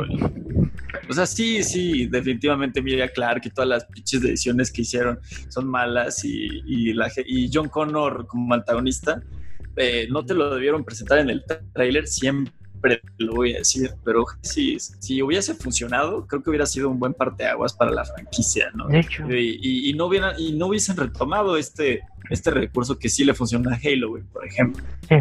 [1.09, 5.19] O sea, sí, sí, definitivamente Emilia Clark y todas las pinches ediciones que hicieron
[5.49, 9.23] son malas y, y, la, y John Connor como antagonista,
[9.77, 11.45] eh, no te lo debieron presentar en el
[11.75, 12.53] trailer, siempre
[13.19, 17.15] lo voy a decir, pero sí, si hubiese funcionado, creo que hubiera sido un buen
[17.15, 18.87] parteaguas para la franquicia, ¿no?
[18.89, 23.09] De hecho, Y, y- y no hubieran, y no hubiesen retomado este, este recurso que
[23.09, 24.83] sí le funciona a Halo, güey, por ejemplo.
[25.09, 25.17] sí.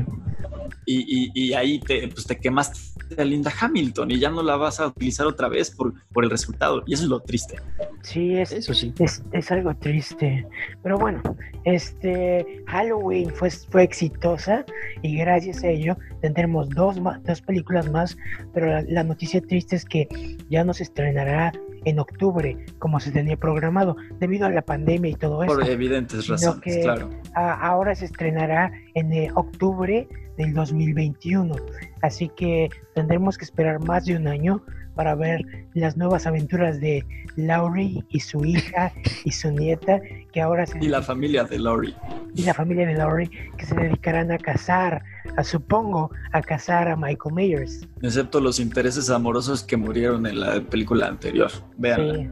[0.85, 2.77] Y, y- y ahí te, pues te quemaste
[3.17, 6.29] a Linda Hamilton y ya no la vas a utilizar otra vez por, por el
[6.29, 6.83] resultado.
[6.85, 7.55] Y eso es lo triste.
[8.01, 8.93] Sí, es, Eso sí.
[8.99, 10.45] es, es algo triste.
[10.81, 11.21] Pero bueno,
[11.63, 14.65] este Halloween fue, fue exitosa
[15.01, 18.17] y gracias a ello tendremos dos, ma- dos películas más.
[18.53, 20.07] Pero la, la noticia triste es que
[20.49, 21.53] ya no se estrenará
[21.85, 25.53] en octubre como se tenía programado debido a la pandemia y todo eso.
[25.53, 27.09] Por evidentes razones, que- claro.
[27.35, 31.55] A- ahora se estrenará en eh, octubre del 2021.
[32.01, 34.61] Así que tendremos que esperar más de un año
[34.95, 37.03] para ver las nuevas aventuras de
[37.35, 38.91] Laurie y su hija
[39.23, 39.99] y su nieta,
[40.31, 41.95] que ahora se Y la familia de Laurie.
[42.35, 45.03] y la familia de Laurie, que se dedicarán a cazar,
[45.37, 47.87] a supongo, a cazar a Michael Myers.
[48.01, 51.51] Excepto los intereses amorosos que murieron en la película anterior.
[51.77, 52.15] Vean.
[52.15, 52.29] Sí,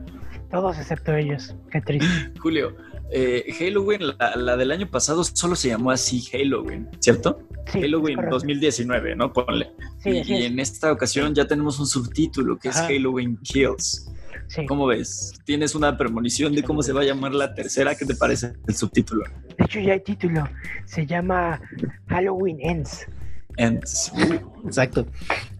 [0.51, 1.55] todos excepto ellos.
[1.71, 2.07] Qué triste.
[2.39, 2.75] Julio,
[3.11, 7.39] eh, Halloween, la, la del año pasado, solo se llamó así Halloween, ¿cierto?
[7.71, 8.35] Sí, Halloween correcto.
[8.35, 9.33] 2019, ¿no?
[9.33, 9.71] Ponle.
[9.99, 12.83] Sí, y, en esta ocasión ya tenemos un subtítulo que Ajá.
[12.83, 14.11] es Halloween Kills.
[14.47, 14.65] Sí.
[14.65, 15.33] ¿Cómo ves?
[15.45, 17.95] ¿Tienes una premonición de cómo se va a llamar la tercera?
[17.95, 19.23] ¿Qué te parece el subtítulo?
[19.57, 20.43] De hecho, ya hay título.
[20.85, 21.61] Se llama
[22.07, 23.05] Halloween Ends.
[23.57, 24.11] Ends.
[24.65, 25.05] Exacto.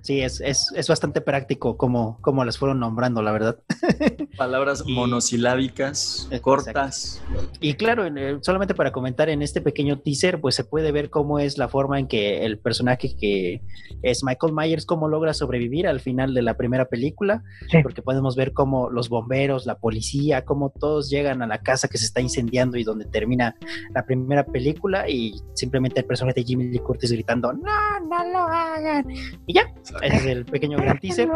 [0.02, 3.60] Sí, es, es, es bastante práctico como, como las fueron nombrando, la verdad.
[4.38, 6.42] Palabras Y- monosilábicas, Exacto.
[6.42, 7.22] cortas.
[7.60, 11.10] Y claro, en el- solamente para comentar en este pequeño teaser, pues se puede ver
[11.10, 13.62] cómo es la forma en que el personaje que
[14.02, 17.80] es Michael Myers, cómo logra sobrevivir al final de la primera película, Sí.
[17.84, 21.98] porque podemos ver cómo los bomberos, la policía, cómo todos llegan a la casa que
[21.98, 23.56] se está incendiando y donde termina
[23.94, 28.40] la primera película y simplemente el personaje de Jimmy Lee Curtis gritando, no, no lo
[28.40, 29.06] hagan.
[29.46, 31.30] Y ya, Ese es el pequeño gran teaser,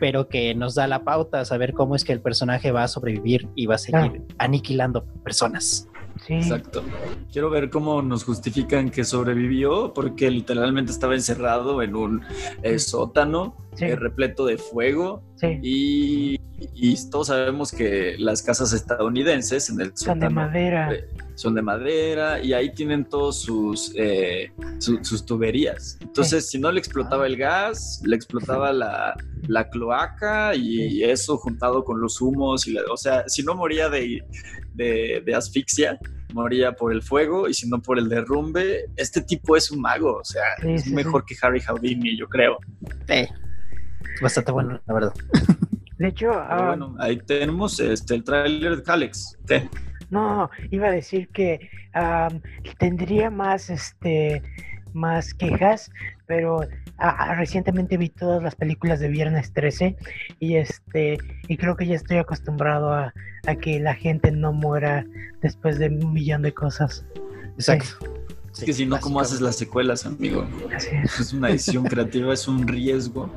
[0.00, 2.88] pero que nos da la pauta a saber cómo es que el personaje va a
[2.88, 5.88] sobrevivir y va a seguir aniquilando personas.
[6.28, 6.82] Exacto.
[7.32, 12.22] Quiero ver cómo nos justifican que sobrevivió, porque literalmente estaba encerrado en un
[12.62, 15.22] eh, sótano eh, repleto de fuego.
[15.62, 16.38] Y,
[17.10, 20.94] todos sabemos que las casas estadounidenses en el son de madera.
[20.94, 21.04] Eh,
[21.34, 23.92] son de madera y ahí tienen todos sus,
[24.78, 25.98] sus tuberías.
[26.00, 29.16] Entonces, si no le explotaba el gas, le explotaba la,
[29.70, 32.66] cloaca y eso juntado con los humos.
[32.68, 34.22] Y o sea, si no moría de,
[34.74, 35.98] de, asfixia,
[36.32, 38.86] moría por el fuego y si no por el derrumbe.
[38.96, 42.58] Este tipo es un mago, o sea, es mejor que Harry Houdini, yo creo.
[44.16, 45.12] Sí, bastante bueno, la verdad.
[45.98, 49.38] De hecho, ah, bueno, ahí tenemos este, el tráiler de Alex.
[50.10, 51.70] No, iba a decir que
[52.78, 54.42] tendría más, este,
[54.92, 55.92] más quejas,
[56.26, 56.66] pero
[57.36, 59.96] recientemente vi todas las películas de Viernes 13
[60.40, 63.12] y este y creo que ya estoy acostumbrado a,
[63.60, 65.06] que la gente no muera
[65.40, 67.04] después de un millón de cosas.
[67.54, 68.06] Exacto.
[68.52, 70.46] Es que si no, ¿cómo haces las secuelas, amigo?
[70.76, 71.20] es.
[71.20, 73.30] es una edición creativa, es un riesgo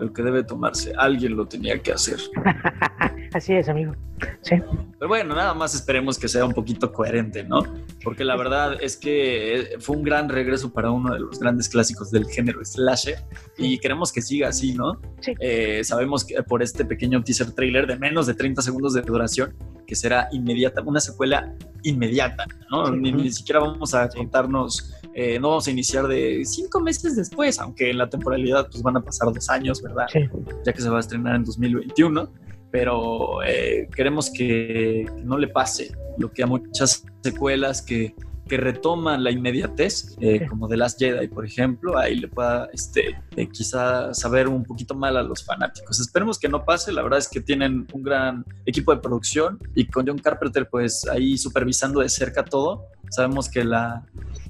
[0.00, 0.92] lo que debe tomarse.
[0.96, 2.18] Alguien lo tenía que hacer.
[3.32, 3.94] Así es, amigo.
[4.42, 4.56] Sí.
[4.98, 7.62] Pero bueno, nada más esperemos que sea un poquito coherente, ¿no?
[8.02, 11.68] Porque la verdad es que eh, fue un gran regreso para uno de los grandes
[11.68, 13.18] clásicos del género slasher
[13.56, 15.00] y queremos que siga así, ¿no?
[15.20, 15.34] Sí.
[15.38, 19.54] Eh, sabemos que por este pequeño teaser trailer de menos de 30 segundos de duración
[19.86, 22.90] que será inmediata, una secuela inmediata, ¿no?
[22.92, 27.90] Ni, siquiera vamos a contarnos, eh, no vamos a iniciar de cinco meses después, aunque
[27.90, 30.06] en la temporalidad pues van a pasar dos años, ¿verdad?
[30.12, 30.20] Sí.
[30.64, 32.30] Ya que se va a estrenar en 2021
[32.70, 38.14] pero eh, queremos que, no le pase lo que a muchas secuelas que,
[38.50, 43.16] que retoman la inmediatez, eh, como The Last Jedi, por ejemplo, ahí le pueda este,
[43.36, 46.00] eh, quizá saber un poquito mal a los fanáticos.
[46.00, 49.86] Esperemos que no pase, la verdad es que tienen un gran equipo de producción y
[49.86, 54.04] con John Carpenter pues ahí supervisando de cerca todo, sabemos que la,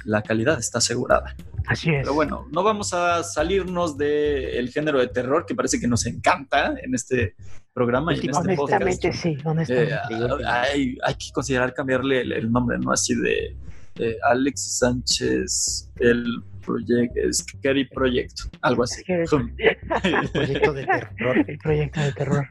[0.07, 1.37] la calidad está asegurada.
[1.67, 1.99] Así es.
[2.01, 6.75] Pero bueno, no vamos a salirnos del género de terror que parece que nos encanta
[6.83, 7.35] en este
[7.75, 8.15] programa.
[8.15, 9.93] Y en este honestamente, sí, honestamente.
[9.93, 12.93] Eh, hay, hay, que considerar cambiarle el, nombre, ¿no?
[12.93, 13.57] Así de
[14.23, 16.25] Alex Sánchez, el
[16.65, 19.03] proyecto, Scary Project, algo así.
[19.07, 19.25] el
[20.33, 21.45] proyecto de terror.
[21.47, 22.49] El proyecto de terror.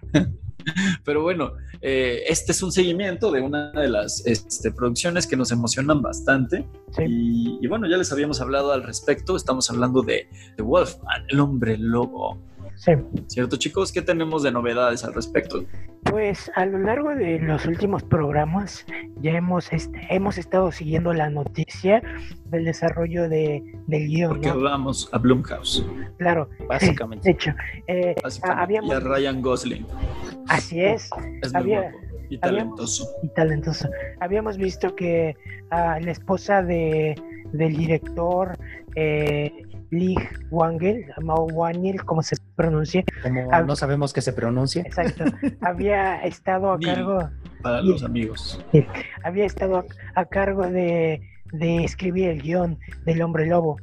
[1.05, 5.51] Pero bueno, eh, este es un seguimiento de una de las este, producciones que nos
[5.51, 6.67] emocionan bastante.
[6.97, 9.35] Y, bueno, ya les habíamos hablado al respecto.
[9.35, 12.37] Estamos hablando de The Wolfman, el hombre lobo.
[12.79, 12.93] Sí.
[13.27, 13.91] ¿Cierto, chicos?
[13.91, 15.65] ¿Qué tenemos de novedades al respecto?
[16.03, 18.85] Pues a lo largo de los últimos programas
[19.21, 22.01] ya hemos, este, hemos estado siguiendo la noticia
[22.45, 24.29] del desarrollo de, del guion.
[24.29, 25.85] Porque vamos a Blumhouse.
[26.19, 27.27] Claro, básicamente.
[27.27, 27.51] De hecho,
[27.87, 28.15] eh,
[28.87, 29.85] y a Ryan Gosling.
[30.47, 31.09] Así es.
[31.41, 31.75] Es muy
[32.29, 33.09] y talentoso.
[33.23, 33.89] y talentoso.
[34.21, 35.35] Habíamos visto que
[35.69, 38.57] la esposa de, del director
[38.95, 39.51] eh,
[39.91, 40.15] Lee
[40.51, 43.03] Wangel, Mao Wangel, como se pronuncia.
[43.23, 44.83] Como no sabemos que se pronuncia.
[44.83, 45.25] Exacto.
[45.61, 47.29] había estado a cargo.
[47.61, 48.63] Para los amigos.
[49.23, 51.21] había estado a, cargo de,
[51.51, 53.77] de, escribir el guion del Hombre Lobo.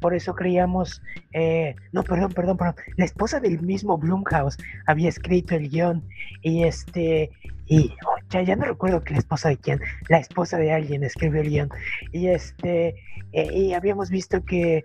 [0.00, 1.02] Por eso creíamos.
[1.32, 2.74] Eh, no, perdón, perdón, perdón.
[2.96, 6.02] La esposa del mismo Blumhouse había escrito el guion.
[6.42, 7.30] Y este.
[7.66, 9.80] Y oh, ya, ya no recuerdo que la esposa de quién.
[10.08, 11.70] La esposa de alguien escribió el guion.
[12.12, 12.96] Y este.
[13.32, 14.84] Eh, y habíamos visto que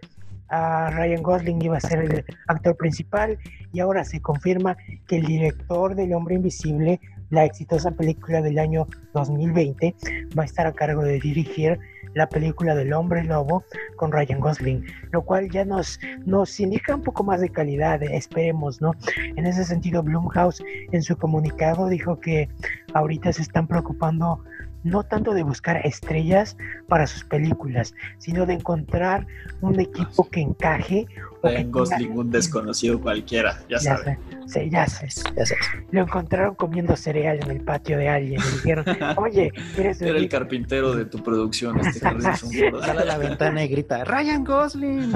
[0.49, 3.37] Ryan Gosling iba a ser el actor principal
[3.73, 4.77] y ahora se confirma
[5.07, 9.95] que el director del Hombre Invisible, la exitosa película del año 2020,
[10.37, 11.79] va a estar a cargo de dirigir
[12.13, 13.63] la película del Hombre Lobo
[13.97, 18.81] con Ryan Gosling, lo cual ya nos, nos indica un poco más de calidad, esperemos,
[18.81, 18.93] ¿no?
[19.35, 22.47] En ese sentido, Blumhouse en su comunicado dijo que
[22.93, 24.43] ahorita se están preocupando
[24.85, 26.55] no tanto de buscar estrellas
[26.87, 29.25] para sus películas, sino de encontrar
[29.59, 31.07] un equipo que encaje.
[31.43, 34.17] En Gosling, un desconocido cualquiera, ya, sabes.
[34.45, 35.65] Sí, ya sabes, ya sabes.
[35.91, 38.85] Lo encontraron comiendo cereal en el patio de alguien y dijeron,
[39.17, 44.03] oye, ¿quieres Era el carpintero de tu producción, este Sale a la ventana y grita,
[44.03, 45.15] Ryan Gosling.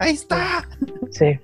[0.00, 0.68] Ahí está.
[1.10, 1.38] Sí.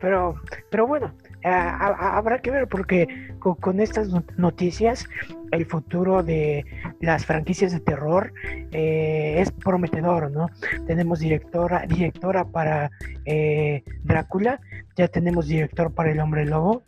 [0.00, 0.36] Pero,
[0.70, 1.12] pero bueno,
[1.46, 5.08] habrá que ver porque con, estas noticias
[5.52, 6.64] el futuro de
[7.00, 8.32] las franquicias de terror
[8.72, 10.48] eh, es prometedor, ¿no?
[10.86, 12.90] Tenemos directora, directora para
[13.24, 14.60] eh, Drácula,
[14.96, 16.82] ya tenemos director para El Hombre Lobo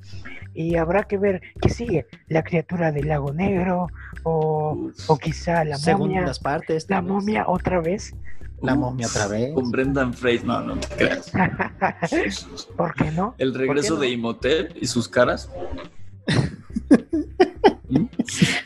[0.54, 3.88] y habrá que ver qué sigue, la criatura del lago negro
[4.24, 6.86] o, o quizá la momia, Segundas partes.
[6.88, 7.10] la vez.
[7.10, 8.14] momia otra vez.
[8.62, 9.54] La momia otra vez.
[9.54, 11.30] Con Brendan Fraser, no, no te creas.
[12.76, 13.34] ¿Por qué no?
[13.38, 14.00] El regreso no?
[14.00, 15.48] de Imhotep y sus caras.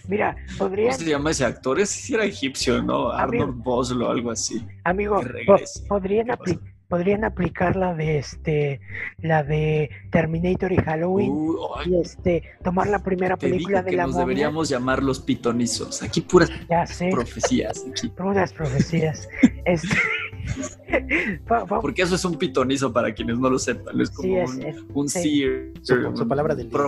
[0.08, 1.78] Mira, ¿Cómo podrían, se llama ese actor?
[1.80, 3.10] Ese sí era egipcio, ¿no?
[3.12, 3.44] Amigo.
[3.44, 4.66] Arnold Vosloo o algo así.
[4.84, 5.56] amigo, po-
[5.88, 6.60] podrían, ¿Qué apli-?
[6.92, 8.78] Podrían aplicar la de este,
[9.22, 11.32] la de Terminator y Halloween
[11.78, 14.26] ay, y este, tomar la primera película de que la nos momia.
[14.26, 16.02] deberíamos llamar los pitonizos.
[16.02, 17.82] Aquí puras Ya sé, profecías.
[17.90, 18.10] Aquí.
[18.10, 19.26] puras profecías.
[19.64, 19.96] Este,
[21.80, 23.98] Porque eso es un pitonizo para quienes no lo sepan.
[24.00, 25.22] Es como sí, es, un, es, un sí.
[25.22, 26.78] seer, Su- su un palabra del día.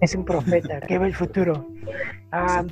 [0.00, 1.66] Es un profeta que ve el futuro.
[2.32, 2.64] Ah,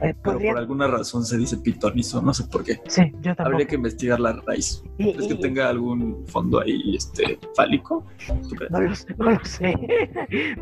[0.00, 2.80] eh, Pero por alguna razón se dice pitonizo, no sé por qué.
[2.88, 3.50] Sí, yo tampoco.
[3.50, 4.82] Habría que investigar la raíz.
[4.98, 8.04] Y- ¿Es que y- tenga algún fondo ahí este, fálico?
[8.48, 8.70] ¿Tú crees?
[8.72, 9.74] no, lo, sé- no lo sé.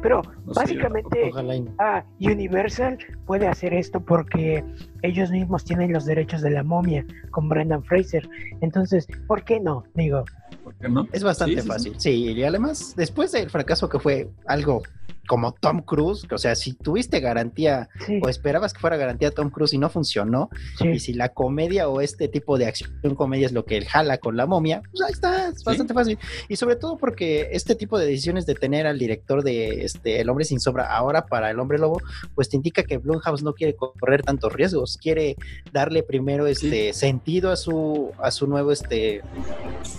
[0.02, 1.30] Pero No básicamente
[1.78, 4.62] ah, Universal puede hacer esto porque
[5.02, 8.28] ellos mismos tienen los derechos de la momia con Brendan Fraser.
[8.60, 9.84] Entonces, ¿por qué no?
[9.94, 10.24] Digo,
[10.64, 11.06] ¿Por qué no?
[11.12, 11.68] Es bastante Sí, sí, sí.
[11.68, 11.94] fácil.
[11.98, 14.82] Sí, y además, después del fracaso que fue algo
[15.26, 19.50] como Tom Cruise, o sea, si tuviste garantía sí, o esperabas que fuera garantía Tom
[19.50, 20.88] Cruise y no funcionó, sí.
[20.88, 24.18] y si la comedia o este tipo de acción comedia es lo que él jala
[24.18, 26.18] con la momia, pues ahí está, es bastante fácil.
[26.48, 30.28] Y sobre todo porque este tipo de decisiones de tener al director de este El
[30.30, 32.00] hombre sin sobra ahora para El hombre lobo,
[32.34, 35.36] pues te indica que Blumhouse no quiere correr tantos riesgos, quiere
[35.72, 39.22] darle primero este sentido a su a su nuevo este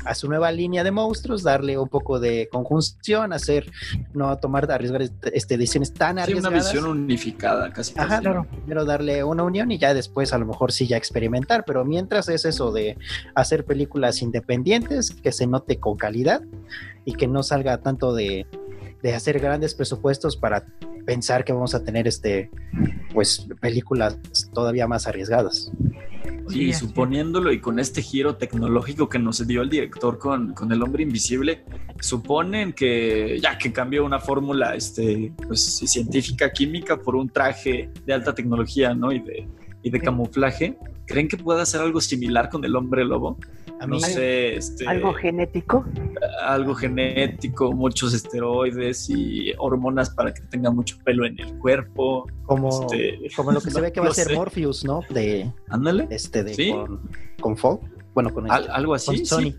[0.05, 3.71] a su nueva línea de monstruos, darle un poco de conjunción, hacer
[4.13, 5.01] no tomar arriesgar
[5.33, 6.73] este, decisiones tan Sí, una arriesgadas.
[6.73, 7.93] visión unificada, casi.
[7.97, 8.21] Ajá, casi.
[8.21, 8.47] claro.
[8.49, 12.29] Primero darle una unión y ya después a lo mejor sí ya experimentar, pero mientras
[12.29, 12.97] es eso de
[13.35, 16.41] hacer películas independientes, que se note con calidad
[17.05, 18.45] y que no salga tanto de,
[19.01, 20.65] de hacer grandes presupuestos para
[21.05, 22.51] pensar que vamos a tener este
[23.13, 24.17] pues películas
[24.53, 25.71] todavía más arriesgadas.
[26.47, 26.85] Sí, así.
[26.85, 31.03] suponiéndolo y con este giro tecnológico que nos dio el director con, con el hombre
[31.03, 31.63] invisible,
[31.99, 38.13] suponen que ya que cambió una fórmula este, pues, científica química por un traje de
[38.13, 39.11] alta tecnología ¿no?
[39.11, 39.47] y de,
[39.83, 43.37] y de camuflaje, ¿creen que pueda hacer algo similar con el hombre lobo?
[43.81, 45.83] A No sé, este, Algo genético.
[46.43, 52.27] algo genético, muchos esteroides y hormonas para que tenga mucho pelo en el cuerpo.
[52.45, 54.35] como, este, como lo que se ve que va no a ser sé.
[54.35, 55.01] Morpheus, ¿no?
[55.09, 56.71] De Ándale, este de Sí.
[56.71, 57.01] con,
[57.41, 57.81] con Fogg,
[58.13, 59.15] bueno, con, al- este, algo así.
[59.17, 59.25] con.
[59.25, 59.41] Sony.
[59.41, 59.55] Sí,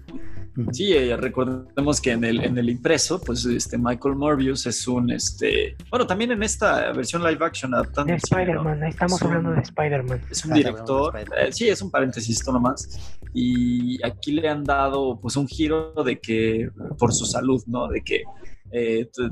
[0.92, 5.76] eh, recordemos que en el, en el impreso, pues este Michael Morbius es un, este,
[5.90, 8.16] bueno, también en esta versión live action adaptando De.
[8.18, 10.20] Spider-Man, estamos Es un- hablando de Spider-Man.
[10.30, 15.18] Es un director, eh, sí, es un paréntesis esto nomás, y aquí le han dado
[15.20, 17.88] pues un giro de que, por su salud, ¿no?
[17.88, 18.22] De que
[18.70, 19.30] eh, t-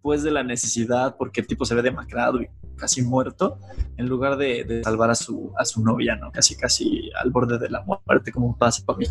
[0.00, 3.58] después de la necesidad, porque el tipo se ve demacrado y casi muerto,
[3.98, 6.32] en lugar de, de salvar a su, a su novia, ¿no?
[6.32, 9.04] Casi, casi al borde de la muerte, como pasa para mí.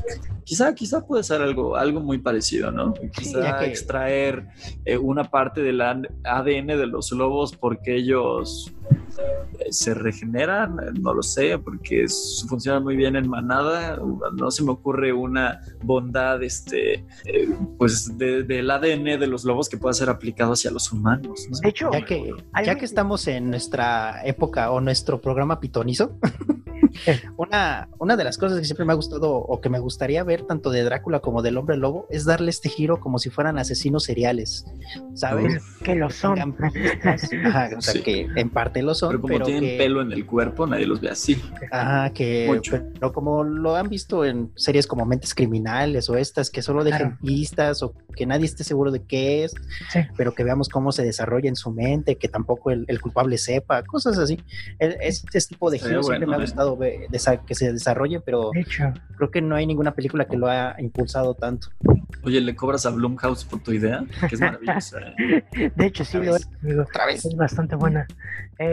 [0.43, 2.95] Quizá, quizá puede ser algo, algo muy parecido, ¿no?
[3.15, 4.47] Quizá que- extraer
[4.83, 8.73] eh, una parte del ADN de los lobos porque ellos
[9.69, 13.99] se regeneran, no lo sé, porque es- funcionan muy bien en manada.
[14.35, 19.69] No se me ocurre una bondad, este, eh, pues, de- del ADN de los lobos
[19.69, 21.47] que pueda ser aplicado hacia los humanos.
[21.51, 21.59] ¿no?
[21.59, 22.31] De hecho, Ya que,
[22.65, 26.17] ya que estamos en nuestra época o nuestro programa pitonizo,
[27.37, 30.43] una, una de las cosas que siempre me ha gustado o que me gustaría ver
[30.43, 34.03] tanto de Drácula como del hombre lobo es darle este giro como si fueran asesinos
[34.03, 34.65] seriales,
[35.13, 35.61] ¿sabes?
[35.83, 36.39] que lo son.
[37.45, 38.01] Ajá, o sea, Sí.
[38.01, 40.85] que en parte lo son, Pero como pero tienen que, pelo en el cuerpo, nadie
[40.85, 41.41] los ve así.
[41.71, 42.81] ajá, que Mucho.
[42.93, 46.99] pero como lo han visto en series como Mentes Criminales o estas que solo dejan
[46.99, 47.17] Claro.
[47.21, 49.53] pistas o que nadie esté seguro de qué es,
[49.91, 49.99] Sí.
[50.17, 53.83] pero que veamos cómo se desarrolla en su mente, que tampoco el, el culpable sepa,
[53.83, 54.37] cosas así.
[54.79, 56.41] El- Este tipo de giros siempre bueno, me ha ¿eh?
[56.49, 60.25] gustado ver- desa- que se desarrolle, pero De hecho, creo que no hay ninguna película
[60.25, 61.67] que lo haya impulsado tanto.
[62.23, 64.03] Oye, ¿le cobras a Blumhouse por tu idea?
[64.27, 64.99] Que es maravillosa.
[65.17, 65.43] ¿eh?
[65.75, 66.41] de hecho sí Otra lo vez.
[66.41, 66.81] es, amigo.
[66.83, 67.25] Otra vez.
[67.25, 68.07] Es bastante buena.
[68.57, 68.68] Eh,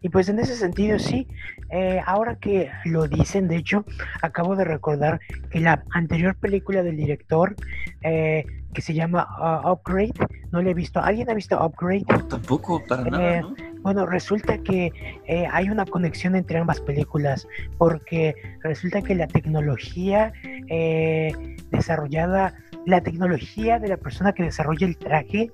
[0.00, 1.26] y pues en ese sentido, sí.
[1.70, 3.84] Eh, ahora que lo dicen, de hecho,
[4.20, 7.54] acabo de recordar que la anterior película del director,
[8.02, 10.14] eh, que se llama uh, Upgrade,
[10.50, 11.00] no la he visto.
[11.00, 12.04] ¿Alguien ha visto Upgrade?
[12.28, 13.54] Tampoco, para nada, Eh, ¿no?
[13.82, 14.92] Bueno, resulta que
[15.26, 17.46] eh, hay una conexión entre ambas películas,
[17.78, 20.32] porque resulta que la tecnología
[20.68, 21.32] eh,
[21.70, 22.54] desarrollada,
[22.86, 25.50] la tecnología de la persona que desarrolla el traje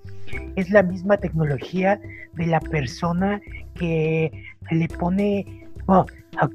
[0.57, 2.01] es la misma tecnología
[2.35, 3.41] de la persona
[3.75, 5.67] que le pone,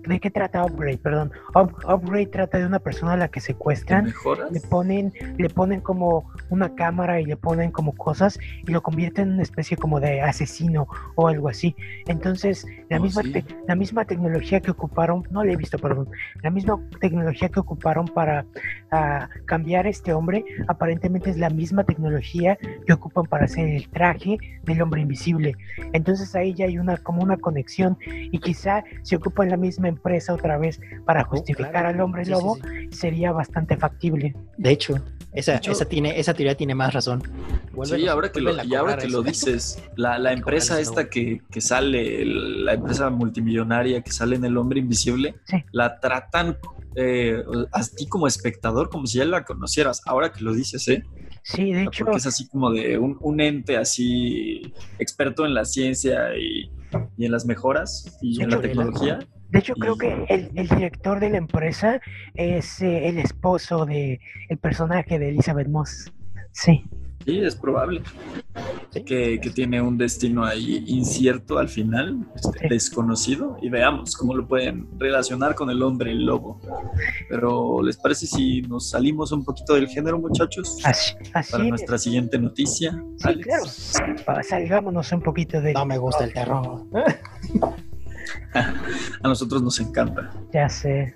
[0.08, 0.98] ¿De qué trata Upgrade?
[0.98, 1.32] Perdón.
[1.54, 4.13] Upgrade trata de una persona a la que secuestran.
[4.52, 9.28] Le ponen, le ponen como una cámara y le ponen como cosas y lo convierten
[9.28, 11.76] en una especie como de asesino o algo así.
[12.08, 13.24] Entonces, la, oh, misma,
[13.67, 16.10] la misma tecnología que ocuparon, no le he visto, perdón,
[16.41, 18.46] la misma tecnología que ocuparon para
[18.91, 24.38] uh, cambiar este hombre, aparentemente es la misma tecnología que ocupan para hacer el traje
[24.63, 25.56] del hombre invisible.
[25.91, 30.33] Entonces ahí ya hay una como una conexión y quizá si ocupan la misma empresa
[30.33, 32.57] otra vez para oh, justificar al hombre lobo,
[32.91, 34.36] sería bastante factible.
[34.57, 35.01] De hecho,
[35.33, 37.23] esa, esa, tiene, esa teoría tiene más razón.
[37.83, 41.59] sí, ahora que lo, y ahora que lo dices, la, la empresa esta que, que,
[41.59, 45.36] sale, la empresa multimillonaria que sale en El Hombre Invisible,
[45.71, 46.57] la tratan
[46.95, 50.01] eh, a ti como espectador como si ya la conocieras.
[50.05, 51.03] Ahora que lo dices, ¿eh?
[51.41, 52.05] Sí, de hecho.
[52.05, 56.71] Porque es así como de un, un ente así experto en la ciencia y,
[57.17, 59.19] y en las mejoras y en la tecnología.
[59.53, 62.01] De hecho, creo que el, el, director de la empresa
[62.33, 66.11] es eh, el esposo de el personaje de Elizabeth Moss.
[66.51, 66.83] Sí.
[67.23, 68.01] Sí, es probable.
[69.05, 74.47] Que, que, tiene un destino ahí incierto al final, este, desconocido, y veamos cómo lo
[74.47, 76.59] pueden relacionar con el hombre el lobo.
[77.29, 80.79] Pero, ¿les parece si nos salimos un poquito del género, muchachos?
[80.83, 81.13] Así,
[81.51, 82.91] Para nuestra siguiente noticia.
[83.17, 83.65] Sí, claro.
[84.41, 85.73] Salgámonos un poquito de.
[85.73, 86.87] No me gusta el terror.
[88.53, 90.31] A nosotros nos encanta.
[90.51, 91.15] Ya sé.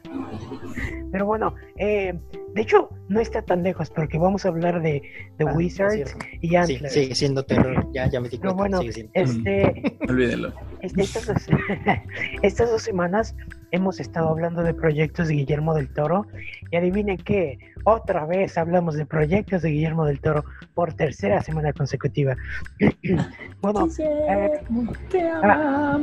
[1.11, 2.17] Pero bueno, eh,
[2.53, 5.01] de hecho, no está tan lejos porque vamos a hablar de
[5.37, 6.93] The ah, Wizards y Antlers.
[6.93, 7.87] Sí, sigue siendo terror.
[7.93, 10.53] Ya, ya me di Pero bueno, este, Olvídenlo.
[10.81, 11.47] Este, estas, dos,
[12.41, 13.35] estas dos semanas
[13.71, 16.25] hemos estado hablando de proyectos de Guillermo del Toro
[16.71, 21.73] y adivinen qué, otra vez hablamos de proyectos de Guillermo del Toro por tercera semana
[21.73, 22.35] consecutiva.
[23.61, 24.61] bueno, eh,
[25.09, 25.97] te ah.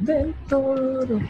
[0.00, 1.20] del Toro.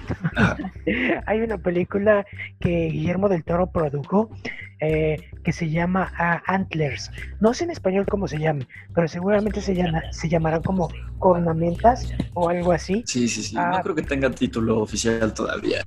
[1.26, 2.26] Hay una película
[2.60, 4.30] que Guillermo del Toro produjo
[4.80, 7.10] eh, que se llama uh, Antlers.
[7.40, 12.12] No sé en español cómo se llama, pero seguramente se, llama, se llamará como Cornamentas
[12.34, 13.02] o algo así.
[13.06, 13.54] Sí, sí, sí.
[13.54, 15.82] no ah, creo que tenga título oficial todavía.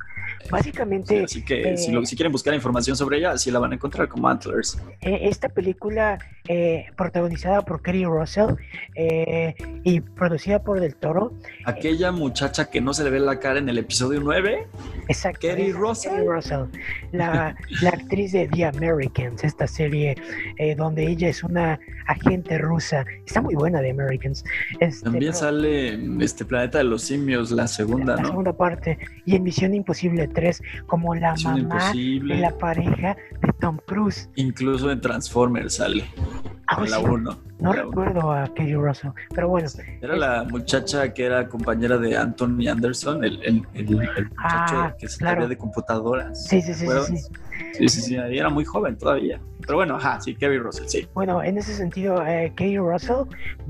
[0.50, 1.24] Básicamente.
[1.24, 3.76] así que si, lo, eh, si, quieren buscar información sobre ella, sí la van a
[3.76, 4.80] encontrar como Antlers.
[5.02, 8.56] Eh, esta película, eh, protagonizada por Kerry Russell
[9.84, 11.34] y producida por Del Toro.
[11.66, 14.68] Aquella muchacha que no se le ve la cara en el episodio 9.
[15.08, 15.40] Exacto.
[15.42, 16.26] Kerry Russell.
[16.26, 16.66] Russell
[17.12, 20.16] la, la, actriz de The Americans, esta serie
[20.78, 23.06] donde ella es una agente rusa.
[23.26, 24.44] Está muy buena The Americans.
[24.80, 28.28] Este, También sale este Planeta de los Simios, la segunda, la ¿no?
[28.30, 28.98] segunda parte.
[29.26, 30.30] Y en Misión Imposible
[30.88, 34.30] como la mamá de la pareja de Tom Cruise.
[34.36, 36.06] Incluso en Transformers sale.
[36.72, 37.40] Ah, la 1.
[37.60, 39.68] No recuerdo a Kelly Russell, pero bueno.
[40.02, 45.26] Era la muchacha que era compañera de Anthony Anderson, el, el, muchacho ah, que se
[45.26, 46.48] de computadoras.
[46.48, 47.88] Sí, sí, sí, sí, sí.
[47.88, 49.42] Sí, sí, era muy joven todavía.
[49.62, 51.08] Pero bueno, ajá, sí, Kerry Russell, sí.
[51.14, 53.24] Bueno, en ese sentido, eh, Russell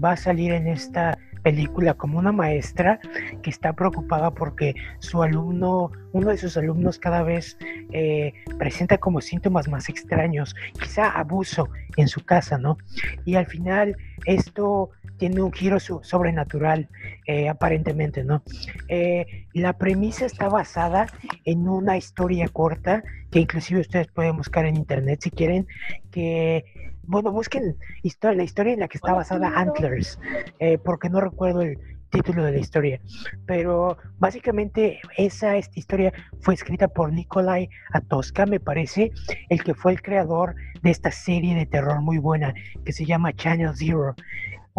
[0.04, 3.00] va a salir en esta película como una maestra
[3.42, 7.58] que está preocupada porque su alumno, uno de sus alumnos cada vez
[7.92, 12.78] eh, presenta como síntomas más extraños, quizá abuso en su casa, ¿no?
[13.26, 16.90] Y al final esto tiene un giro sobrenatural,
[17.28, 18.42] eh, aparentemente, ¿no?
[18.88, 21.08] Eh, la premisa está basada
[21.46, 25.68] en una historia corta que inclusive ustedes pueden buscar en internet si quieren,
[26.10, 26.66] que
[27.04, 30.20] bueno, busquen historia, la historia en la que está basada Antlers,
[30.60, 31.78] eh, porque no recuerdo el
[32.12, 33.00] título de la historia,
[33.46, 39.12] pero básicamente esa esta historia fue escrita por Nikolai Atoska, me parece,
[39.50, 42.54] el que fue el creador de esta serie de terror muy buena
[42.86, 44.16] que se llama Channel Zero.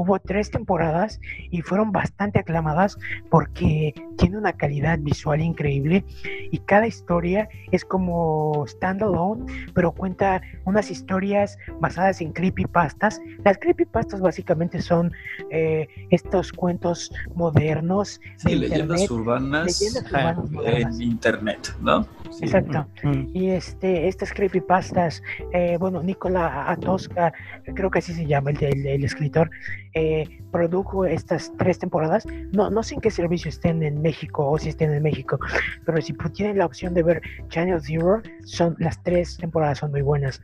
[0.00, 2.96] Hubo tres temporadas y fueron bastante aclamadas
[3.28, 6.06] porque tiene una calidad visual increíble
[6.50, 13.20] y cada historia es como standalone, pero cuenta unas historias basadas en creepypastas.
[13.44, 15.12] Las creepypastas básicamente son
[15.50, 22.06] eh, estos cuentos modernos de leyendas urbanas, en internet, ¿no?
[22.40, 22.86] Exacto.
[23.32, 27.32] Y este, estas creepypastas, eh, bueno, Nicola Atosca,
[27.74, 29.50] creo que así se llama el, el escritor,
[29.94, 32.26] eh, produjo estas tres temporadas.
[32.52, 35.38] No, no sé en qué servicio estén en México o si estén en México,
[35.84, 40.02] pero si tienen la opción de ver Channel Zero, son, las tres temporadas son muy
[40.02, 40.40] buenas.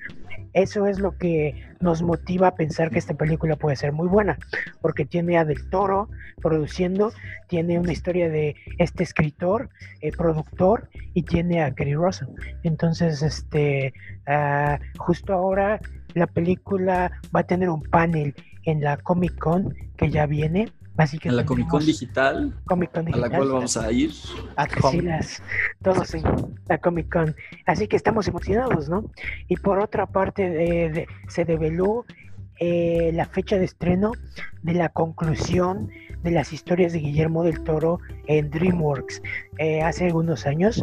[0.57, 4.39] Eso es lo que nos motiva a pensar que esta película puede ser muy buena,
[4.81, 6.09] porque tiene a Del Toro
[6.41, 7.13] produciendo,
[7.47, 9.69] tiene una historia de este escritor,
[10.01, 12.29] eh, productor, y tiene a Kerry Russell.
[12.63, 13.93] Entonces, este,
[14.27, 15.79] ah, justo ahora
[16.15, 18.35] la película va a tener un panel
[18.65, 20.71] en la Comic Con que ya viene.
[20.97, 23.39] Así que En la Comic Con digital, Comic Con a la digital.
[23.39, 24.13] cual vamos a ir.
[24.83, 25.03] Home.
[25.03, 25.43] las-
[25.83, 26.23] todos en
[26.69, 27.37] la Comic Con.
[27.67, 29.05] Así que estamos emocionados, ¿no?
[29.49, 32.05] Y por otra parte, de- de- se develó
[32.59, 34.13] eh, la fecha de estreno
[34.63, 35.91] de la conclusión
[36.23, 39.21] de las historias de Guillermo del Toro en DreamWorks.
[39.59, 40.83] Eh, hace algunos años,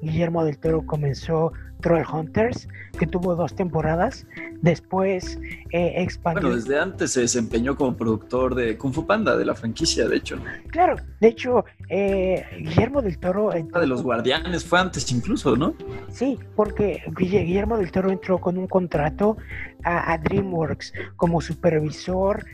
[0.00, 2.68] Guillermo del Toro comenzó Troll Hunters,
[2.98, 4.24] que tuvo dos temporadas.
[4.60, 5.40] Después
[5.72, 6.42] eh, expandió.
[6.42, 10.16] Bueno, desde antes se desempeñó como productor de Kung Fu Panda, de la franquicia, de
[10.16, 10.36] hecho.
[10.68, 13.52] Claro, de hecho, eh, Guillermo del Toro.
[13.52, 15.74] entró de los guardianes fue antes incluso, ¿no?
[16.10, 19.36] Sí, porque Guille- Guillermo del Toro entró con un contrato
[19.82, 22.44] a, a DreamWorks como supervisor,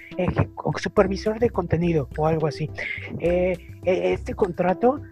[0.76, 2.70] supervisor de contenido o algo así.
[3.20, 5.02] Eh, eh, este contrato,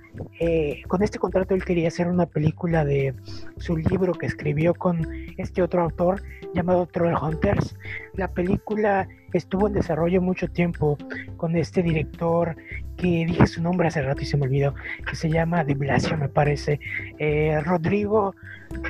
[0.41, 3.15] eh, con este contrato él quería hacer una película de
[3.59, 5.07] su libro que escribió con
[5.37, 6.23] este otro autor
[6.55, 7.77] llamado Troll Hunters.
[8.15, 10.99] La película estuvo en desarrollo mucho tiempo
[11.37, 12.57] con este director
[12.97, 14.75] que dije su nombre hace rato y se me olvidó,
[15.09, 16.81] que se llama De Blasio, me parece.
[17.19, 18.35] Eh, Rodrigo,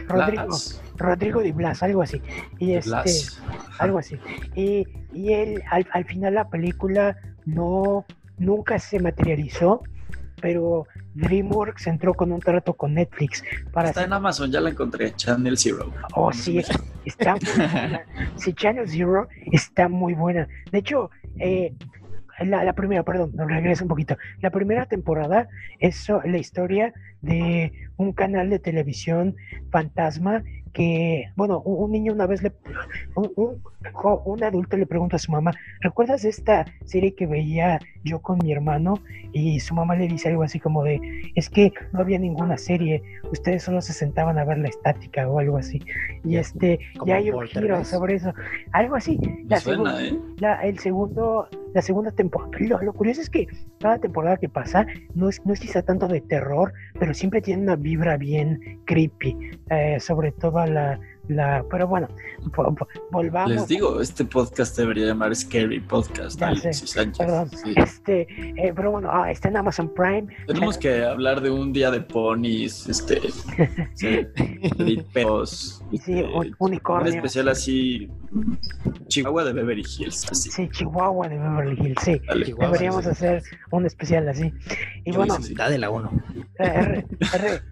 [0.09, 0.83] Rodrigo, Blas.
[0.97, 2.23] Rodrigo Di Blas, algo así.
[2.59, 3.43] Y este, Blas.
[3.79, 4.17] algo así.
[4.55, 8.05] Y, y él, al, al final la película no,
[8.39, 9.83] nunca se materializó,
[10.41, 14.09] pero DreamWorks entró con un trato con Netflix para Está hacer...
[14.09, 15.93] en Amazon, ya la encontré, Channel Zero.
[16.15, 16.71] Oh, sí, es-
[17.05, 18.01] está muy buena.
[18.37, 20.49] Sí, Channel Zero está muy buena.
[20.71, 21.75] De hecho, eh,
[22.45, 24.17] la, la primera, perdón, no, regreso un poquito.
[24.41, 29.37] La primera temporada es la historia de un canal de televisión
[29.71, 30.43] fantasma
[30.77, 32.53] que, bueno, un, un niño una vez le,
[33.15, 33.63] un, un
[34.25, 38.53] un adulto le pregunta a su mamá, ¿recuerdas esta serie que veía yo con mi
[38.53, 38.95] hermano?
[39.33, 41.01] Y su mamá le dice algo así como de,
[41.35, 45.39] es que no había ninguna serie, ustedes solo se sentaban a ver la estática o
[45.39, 45.81] algo así.
[46.25, 48.33] Y este, ya hay un giro sobre eso,
[48.73, 49.19] algo así.
[49.49, 50.35] La suena, segunda, ¿eh?
[50.39, 52.51] la, el segundo, la segunda temporada.
[52.67, 53.47] Lo, lo curioso es que
[53.81, 57.63] cada temporada que pasa no es, no es quizá tanto de terror, pero siempre tiene
[57.63, 59.37] una vibra bien creepy,
[59.71, 60.99] eh, sobre todo la,
[61.29, 61.65] la.
[61.71, 62.09] Pero bueno,
[62.45, 63.51] vo- vo- volvamos.
[63.53, 67.19] Les digo, este podcast debería llamar Scary Podcast, Ya Alexis sé, Sánchez.
[67.19, 67.51] Perdón.
[67.51, 67.75] Sí.
[67.77, 68.23] Este,
[68.57, 70.27] eh, pero bueno, ah, está en Amazon Prime.
[70.47, 73.21] Tenemos que hablar de un día de ponis, este,
[73.95, 74.27] sí,
[75.13, 77.13] perros, Sí, este, un- un unicornio.
[77.13, 78.11] especial así,
[79.09, 80.51] Chihuahua de Beverly Hills, así.
[80.51, 82.21] Sí, Chihuahua de Beverly Hills, sí.
[82.27, 82.55] Dale.
[82.59, 83.11] Deberíamos sí.
[83.11, 84.53] hacer un especial así.
[85.05, 86.11] Y Yo bueno, de la 1.
[86.59, 87.07] eh, re-
[87.39, 87.63] re-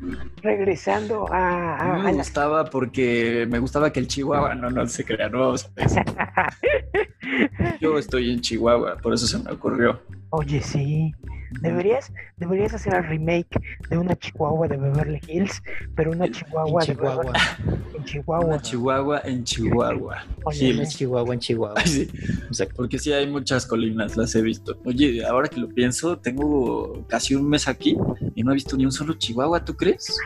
[0.43, 4.71] regresando a, A a- a me la- gustaba porque me gustaba que el Chihuahua no,
[4.71, 5.95] no se crea, no, ¿sabes?
[7.81, 10.01] Yo estoy en Chihuahua, por eso se me ocurrió.
[10.31, 11.13] Oye, sí.
[11.61, 15.63] Deberías, deberías hacer el remake de una Chihuahua de Beverly Hills,
[15.95, 17.23] pero una Chihuahua, de Chihuahua.
[17.25, 18.45] Beverly- en Chihuahua.
[18.47, 20.25] Una Chihuahua en Chihuahua.
[20.45, 20.81] Oye, Hills.
[20.81, 21.75] En Chihuahua, en Chihuahua.
[21.81, 22.09] Ay, sí,
[22.49, 22.75] Exacto.
[22.77, 24.77] porque sí hay muchas colinas, las he visto.
[24.85, 27.97] Oye, ahora que lo pienso, tengo casi un mes aquí
[28.35, 30.17] y no he visto ni un solo Chihuahua, ¿tú crees?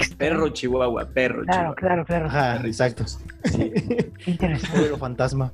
[0.18, 1.74] Perro Chihuahua, perro Claro, Chihuahua.
[1.76, 2.26] claro, claro.
[2.26, 3.04] Ajá, exacto.
[3.06, 3.72] Sí.
[4.26, 4.78] Interesante.
[4.80, 5.52] Pero fantasma.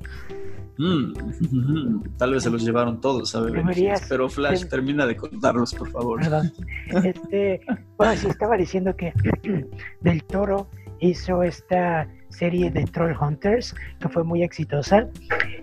[0.77, 2.03] Mm, ujú.
[2.17, 5.73] Tal vez se los llevaron todos a Beverly Deberías- Pero Flash, de- termina de contarlos,
[5.73, 6.19] por favor.
[6.21, 6.51] Perdón.
[7.03, 7.61] Este,
[7.97, 9.11] bueno, sí estaba diciendo que
[10.01, 10.69] Del Toro
[11.01, 15.07] hizo esta serie de Troll Hunters que fue muy exitosa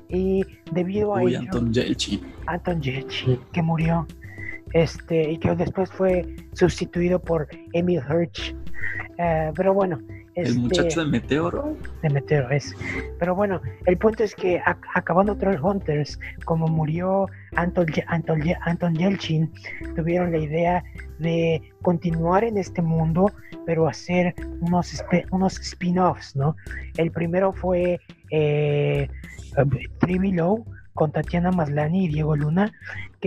[0.09, 2.21] y debido a Uy, ello Anton Yelchin.
[2.47, 4.07] Anton Yelchin que murió
[4.73, 8.55] este y que después fue sustituido por Emil Hirsch
[9.19, 9.99] Eh, pero bueno
[10.35, 11.77] El este, muchacho de Meteoro.
[12.03, 12.75] de Meteoro es.
[13.19, 18.95] Pero bueno, el punto es que ac- acabando Troll Hunters, como murió Anton, Anton, Anton
[18.95, 19.51] Yelchin,
[19.97, 20.85] tuvieron la idea
[21.19, 23.33] de continuar en este mundo,
[23.65, 26.55] pero hacer unos, unos spin-offs, ¿no?
[26.99, 27.99] El primero fue
[28.31, 29.09] eh,
[30.01, 32.73] Three Below con Tatiana Maslany y Diego Luna,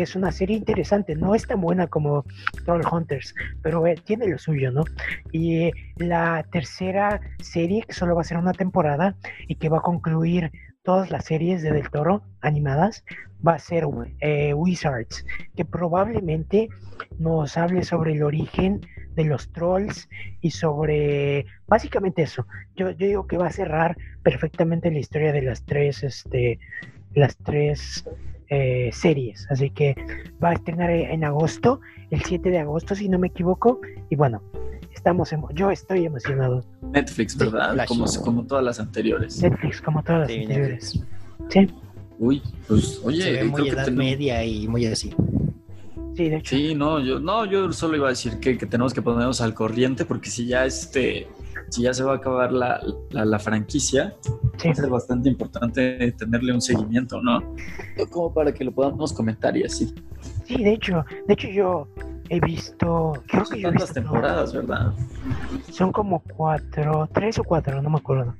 [0.01, 2.25] es una serie interesante, no es tan buena como
[2.65, 4.83] Troll Hunters, pero eh, tiene lo suyo, ¿no?
[5.31, 9.15] Y eh, la tercera serie, que solo va a ser una temporada
[9.47, 10.51] y que va a concluir
[10.83, 13.03] todas las series de Del Toro animadas,
[13.45, 13.85] va a ser
[14.21, 15.25] eh, Wizards,
[15.55, 16.69] que probablemente
[17.17, 18.81] nos hable sobre el origen
[19.15, 20.09] de los trolls
[20.41, 22.45] y sobre básicamente eso.
[22.75, 26.59] Yo, yo digo que va a cerrar perfectamente la historia de las tres, este,
[27.13, 28.05] las tres
[28.49, 29.47] eh, series.
[29.49, 29.95] Así que
[30.43, 31.79] va a estrenar en agosto,
[32.11, 33.79] el 7 de agosto, si no me equivoco.
[34.09, 34.41] Y bueno,
[34.93, 36.63] estamos emo- yo estoy emocionado.
[36.81, 37.85] Netflix, ¿verdad?
[37.87, 39.41] Como, como todas las anteriores.
[39.41, 40.95] Netflix, como todas las Sí, anteriores.
[40.95, 41.53] Netflix.
[41.53, 41.67] Sí,
[42.21, 45.13] Uy, pues oye, Se ve creo muy que edad tenemos- media y muy así.
[46.17, 46.55] sí, de hecho.
[46.57, 49.53] Sí, no, yo, no, yo solo iba a decir que, que tenemos que ponernos al
[49.53, 51.27] corriente porque si ya este
[51.69, 54.15] si ya se va a acabar la, la, franquicia,
[54.57, 54.69] sí.
[54.69, 57.41] es bastante importante tenerle un seguimiento, ¿no?
[58.09, 59.93] Como para que lo podamos comentar y así.
[60.45, 61.87] Sí, de hecho, de hecho yo
[62.29, 64.93] he visto, creo que yo he visto temporadas, ¿verdad?
[65.71, 68.35] Son como cuatro, tres o cuatro, no me acuerdo.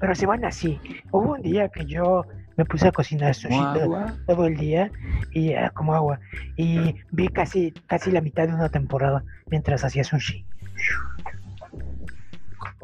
[0.00, 0.80] Pero se van así.
[1.10, 2.24] Hubo un día que yo
[2.56, 3.60] me puse a cocinar sushi
[4.26, 4.90] todo, el día
[5.32, 6.20] y era como agua.
[6.56, 10.46] Y vi casi, casi la mitad de una temporada mientras hacía sushi.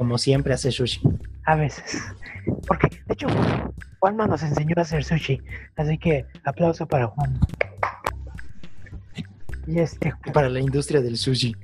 [0.01, 1.03] Como siempre hace sushi.
[1.45, 2.03] A veces.
[2.67, 3.27] Porque, de hecho,
[3.99, 5.43] Juanma nos enseñó a hacer sushi.
[5.77, 7.39] Así que aplauso para Juan.
[9.67, 10.15] Y este.
[10.33, 11.55] Para la industria del sushi.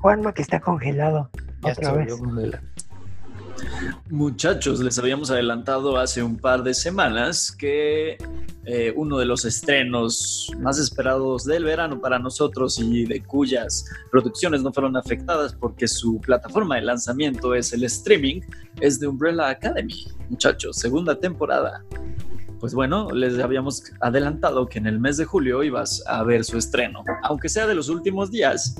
[0.00, 1.28] Juanma que está congelado.
[1.62, 2.14] otra vez.
[4.10, 8.16] Muchachos, les habíamos adelantado hace un par de semanas que
[8.64, 14.62] eh, uno de los estrenos más esperados del verano para nosotros y de cuyas producciones
[14.62, 18.42] no fueron afectadas porque su plataforma de lanzamiento es el streaming,
[18.80, 20.06] es de Umbrella Academy.
[20.28, 21.82] Muchachos, segunda temporada.
[22.60, 26.58] Pues bueno, les habíamos adelantado que en el mes de julio ibas a ver su
[26.58, 28.74] estreno, aunque sea de los últimos días.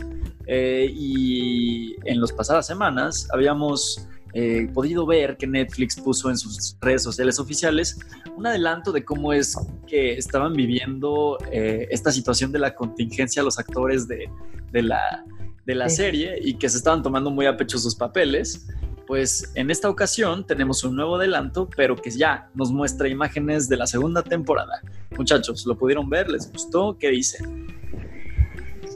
[0.51, 4.09] Eh, y en las pasadas semanas habíamos
[4.41, 7.99] eh, podido ver que Netflix puso en sus redes sociales oficiales
[8.37, 9.57] un adelanto de cómo es
[9.89, 14.31] que estaban viviendo eh, esta situación de la contingencia los actores de,
[14.73, 15.25] la,
[15.67, 18.69] de la serie y que se estaban tomando muy a pecho sus papeles.
[19.09, 23.77] Pues en esta ocasión tenemos un nuevo adelanto, pero que ya nos muestra imágenes de
[23.77, 24.81] la segunda temporada.
[25.17, 26.31] Muchachos, ¿lo pudieron ver?
[26.31, 26.97] ¿Les gustó?
[26.97, 27.67] ¿Qué dicen?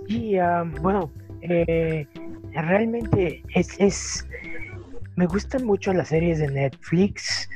[0.07, 0.37] Sí,
[0.81, 2.07] bueno, eh,
[2.53, 4.25] realmente es
[5.17, 7.49] me gustan mucho las series de Netflix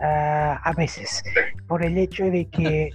[0.00, 1.22] ah, a veces
[1.66, 2.90] por el hecho de que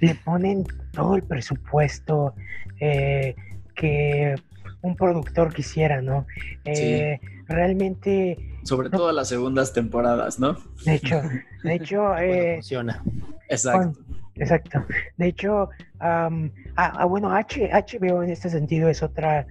[0.00, 2.34] le ponen todo el presupuesto
[2.80, 3.34] eh,
[3.74, 4.34] que
[4.82, 6.26] un productor quisiera, ¿no?
[6.64, 8.36] Eh, realmente...
[8.64, 10.56] Sobre todo las segundas temporadas, ¿no?
[10.84, 11.22] De hecho,
[11.62, 12.16] de hecho...
[12.18, 13.00] Eh, funciona.
[13.48, 14.00] Exacto.
[14.34, 14.84] exacto.
[15.16, 15.68] De hecho,
[16.00, 16.28] ah,
[16.74, 19.46] ah, bueno, H, HBO en este sentido es otra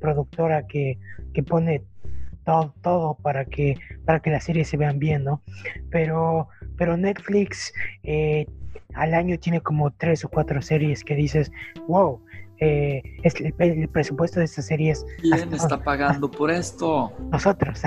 [0.00, 0.96] productora que,
[1.34, 1.82] que pone
[2.82, 5.42] todo, para que para que las series se vean bien, ¿no?
[5.90, 7.72] Pero pero Netflix
[8.02, 8.46] eh,
[8.94, 11.50] al año tiene como tres o cuatro series que dices,
[11.86, 12.20] wow,
[12.60, 15.06] eh, es el, presupuesto de estas series.
[15.20, 17.12] ¿Quién está pagando por esto?
[17.30, 17.80] Nosotros,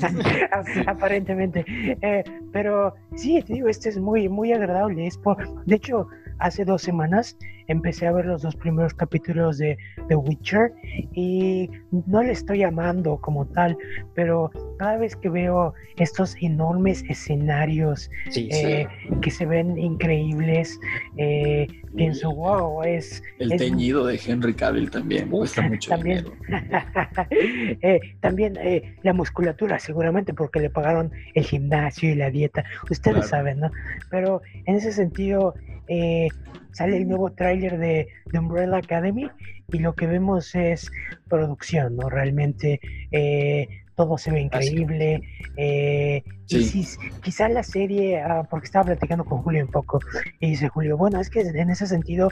[0.86, 1.64] aparentemente.
[2.02, 5.06] Eh, pero sí, te digo, este es muy, muy agradable.
[5.06, 6.08] Es por, de hecho,
[6.38, 9.76] hace dos semanas empecé a ver los dos primeros capítulos de
[10.08, 10.72] The Witcher
[11.12, 11.70] y
[12.06, 13.76] no le estoy amando como tal,
[14.14, 18.86] pero cada vez que veo estos enormes escenarios eh,
[19.22, 20.78] que se ven increíbles,
[21.16, 21.66] eh,
[21.96, 23.22] pienso, wow, es...
[23.38, 26.26] El teñido de Henry Cavill también, cuesta mucho también,
[27.30, 28.58] eh, también
[29.02, 33.70] la musculatura, seguramente, porque le pagaron el gimnasio y la dieta, ustedes saben, ¿no?
[34.10, 35.54] Pero en ese sentido
[35.88, 36.28] eh,
[36.72, 39.28] sale el nuevo tráiler de, Umbrella Academy
[39.72, 40.90] y lo que vemos es
[41.28, 42.08] producción, ¿no?
[42.08, 42.80] Realmente
[43.12, 45.22] eh, todo se ve increíble.
[45.56, 50.00] Eh, quizá la serie, ah, porque estaba platicando con Julio un poco,
[50.40, 52.30] y dice Julio, bueno, es que en ese sentido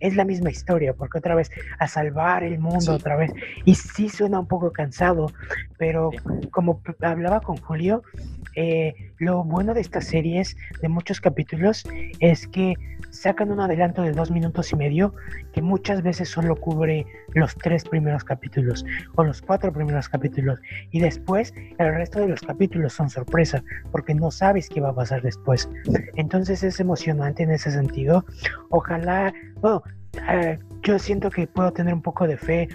[0.00, 3.32] es la misma historia, porque otra vez a salvar el mundo otra vez,
[3.64, 5.32] y sí suena un poco cansado,
[5.78, 6.10] pero
[6.50, 8.02] como hablaba con Julio,
[8.56, 11.84] eh, lo bueno de estas series, de muchos capítulos,
[12.20, 12.74] es que
[13.10, 15.14] sacan un adelanto de dos minutos y medio
[15.52, 18.84] que muchas veces solo cubre los tres primeros capítulos
[19.14, 20.58] o los cuatro primeros capítulos
[20.90, 23.10] y después el resto de los capítulos son
[23.92, 25.68] porque no sabes qué va a pasar después.
[26.16, 28.24] Entonces es emocionante en ese sentido.
[28.70, 29.82] Ojalá, bueno,
[30.28, 32.68] eh, yo siento que puedo tener un poco de fe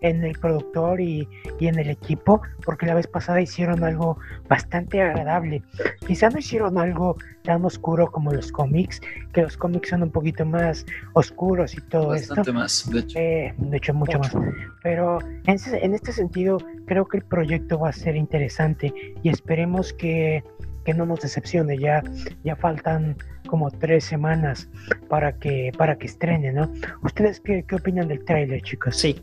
[0.00, 1.28] en el productor y,
[1.60, 4.18] en el equipo, porque la vez pasada hicieron algo
[4.48, 5.62] bastante agradable.
[6.06, 9.00] Quizá no hicieron algo tan oscuro como los cómics,
[9.34, 12.52] que los cómics son un poquito más oscuros y todo bastante esto.
[12.54, 13.18] más, de hecho.
[13.18, 14.34] Eh, de hecho, mucho más.
[14.82, 19.92] Pero en, en este sentido, creo que el proyecto va a ser interesante y esperemos
[19.92, 20.42] que
[20.84, 21.78] que no nos decepcione.
[21.78, 22.02] Ya,
[22.44, 23.16] ya faltan
[23.50, 24.68] como tres semanas
[25.08, 26.72] para que, para que estrene, ¿no?
[27.02, 28.96] ¿Ustedes qué, qué opinan del tráiler, chicos?
[28.96, 29.20] Sí,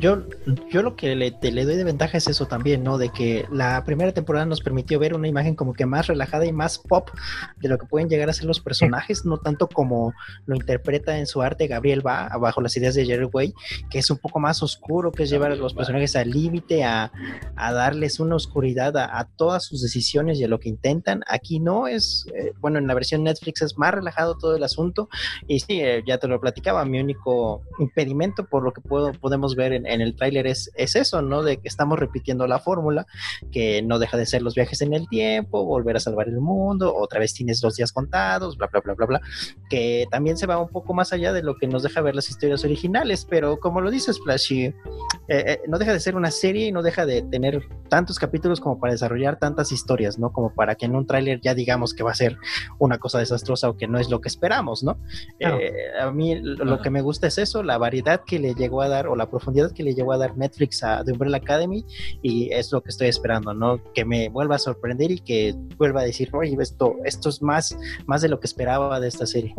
[0.00, 0.22] yo,
[0.70, 2.96] yo lo que le, le, doy de ventaja es eso también, ¿no?
[2.96, 6.52] De que la primera temporada nos permitió ver una imagen como que más relajada y
[6.52, 7.10] más pop
[7.58, 10.14] de lo que pueden llegar a ser los personajes, no tanto como
[10.46, 13.52] lo interpreta en su arte Gabriel va bajo las ideas de Jerry Way,
[13.90, 17.12] que es un poco más oscuro, que es llevar a los personajes al límite, a,
[17.56, 21.22] a, darles una oscuridad a, a, todas sus decisiones y a lo que intentan.
[21.26, 25.08] Aquí no es, eh, bueno, en la versión Netflix más relajado todo el asunto
[25.46, 29.56] Y sí, eh, ya te lo platicaba, mi único impedimento por lo que puedo, podemos
[29.56, 31.42] ver en, el tráiler es, es eso, ¿no?
[31.42, 33.06] De que estamos repitiendo la fórmula,
[33.50, 36.94] que no deja de ser los viajes en el tiempo, volver a salvar el mundo,
[36.94, 39.20] otra vez tienes los días contados, bla, bla, bla, bla, bla,
[39.68, 42.28] que también se va un poco más allá de lo que nos deja ver las
[42.28, 44.74] historias originales, pero como lo dices, Flashy,
[45.28, 48.78] eh, no deja de ser una serie y no deja de tener tantos capítulos como
[48.78, 50.32] para desarrollar tantas historias, ¿no?
[50.32, 52.38] Como para que en un tráiler ya digamos que va a ser
[52.78, 54.98] una cosa desastrosa o que no es lo que esperamos, ¿no?
[55.38, 58.88] Eh, a mí lo que me gusta es eso, la variedad que le llegó a
[58.88, 61.84] dar o la profundidad que le llegó a dar Netflix a The Umbrella Academy
[62.22, 63.80] y es lo que estoy esperando, ¿no?
[63.92, 67.76] Que me vuelva a sorprender y que vuelva a decir, oye, esto, esto es más,
[68.06, 69.54] más de lo que esperaba de esta serie.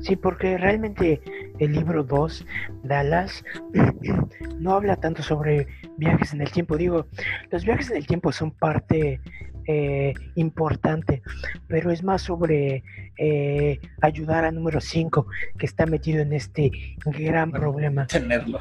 [0.00, 1.20] Sí, porque realmente
[1.58, 2.46] el libro 2,
[2.84, 3.44] Dallas,
[4.58, 5.66] no habla tanto sobre
[5.96, 6.76] viajes en el tiempo.
[6.76, 7.06] Digo,
[7.50, 9.20] los viajes en el tiempo son parte
[9.66, 11.22] eh, importante,
[11.68, 12.82] pero es más sobre
[13.16, 15.26] eh, ayudar a número 5
[15.58, 16.70] que está metido en este
[17.04, 18.06] gran problema.
[18.06, 18.60] Tenerlo.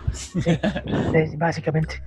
[1.38, 2.02] básicamente.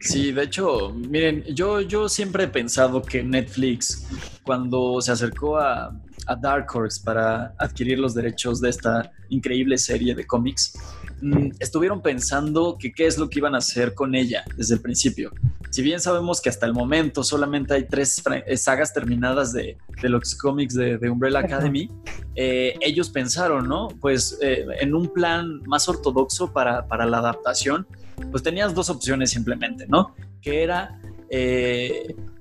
[0.00, 4.06] Sí, de hecho, miren, yo, yo siempre he pensado que Netflix,
[4.42, 10.14] cuando se acercó a, a Dark Horse para adquirir los derechos de esta increíble serie
[10.14, 10.74] de cómics,
[11.20, 14.80] mm, estuvieron pensando que qué es lo que iban a hacer con ella desde el
[14.80, 15.32] principio.
[15.70, 20.34] Si bien sabemos que hasta el momento solamente hay tres eh, sagas terminadas de, los
[20.36, 21.90] cómics de, Umbrella Academy,
[22.34, 23.88] eh, ellos pensaron, ¿no?
[24.00, 27.86] Pues eh, en un plan más ortodoxo para, para, la adaptación,
[28.30, 30.14] pues tenías dos opciones simplemente, ¿no?
[30.40, 30.98] Que era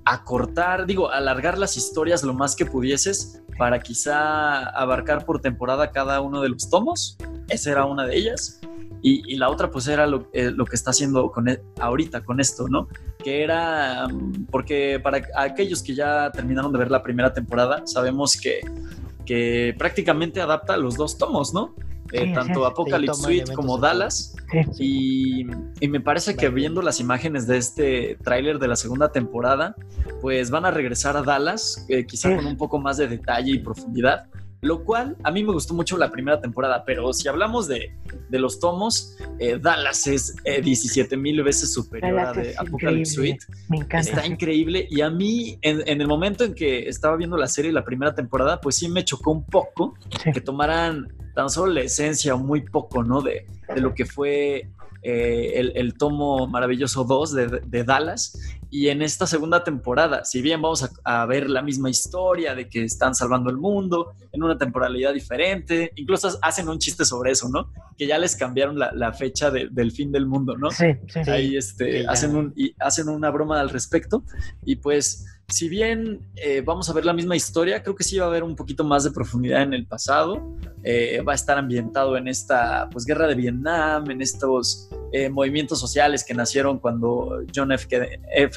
[0.05, 6.21] acortar, digo, alargar las historias lo más que pudieses para quizá abarcar por temporada cada
[6.21, 7.17] uno de los tomos.
[7.49, 8.59] Esa era una de ellas.
[9.01, 12.67] Y, la otra pues era lo, eh, que está haciendo con e, ahorita con esto,
[12.67, 12.88] ¿no?
[13.23, 18.36] Que era, mm, porque para aquellos que ya terminaron de ver la primera temporada, sabemos
[18.36, 18.61] que,
[19.23, 21.75] que prácticamente adapta los dos tomos, ¿no?
[22.16, 24.36] Eh, tanto Apocalypse Suite como Dallas.
[24.80, 25.45] Y,
[25.82, 29.76] y, me parece que viendo las imágenes de este tráiler de la segunda temporada,
[30.22, 33.59] pues van a regresar a Dallas, eh, quizá con un poco más de detalle y
[33.59, 34.28] profundidad.
[34.66, 37.95] Lo cual a mí me gustó mucho la primera temporada, pero si hablamos de,
[38.30, 43.45] de los tomos, eh, Dallas es 17 mil veces superior a Apocalypse Suite.
[43.70, 44.09] Me encanta.
[44.09, 44.88] Está increíble.
[44.89, 48.16] Y a mí, en, en, el momento en que estaba viendo la serie, la primera
[48.16, 49.93] temporada, pues sí me chocó un poco
[50.34, 53.22] que tomaran tan solo la esencia o muy poco, ¿no?
[53.22, 54.68] De, de lo que fue
[55.07, 57.34] eh, el, tomo maravilloso 2
[57.68, 58.39] de, Dallas.
[58.78, 62.84] Y en esta segunda temporada, si bien vamos a, ver la misma historia de que
[62.84, 67.71] están salvando el mundo en una temporalidad diferente, incluso hacen un chiste sobre eso, ¿no?
[67.97, 70.71] Que ya les cambiaron la, fecha del fin del mundo, ¿no?
[70.71, 71.19] Sí, sí.
[71.26, 74.26] Ahí este, hacen, un, y hacen una broma al respecto.
[74.65, 78.26] Y pues si bien eh, vamos a ver la misma historia, creo que sí va
[78.26, 80.57] a haber un poquito más de profundidad en el pasado.
[80.84, 85.80] Eh, va a estar ambientado en esta pues, guerra de Vietnam, en estos eh, movimientos
[85.80, 87.88] sociales que nacieron cuando John F.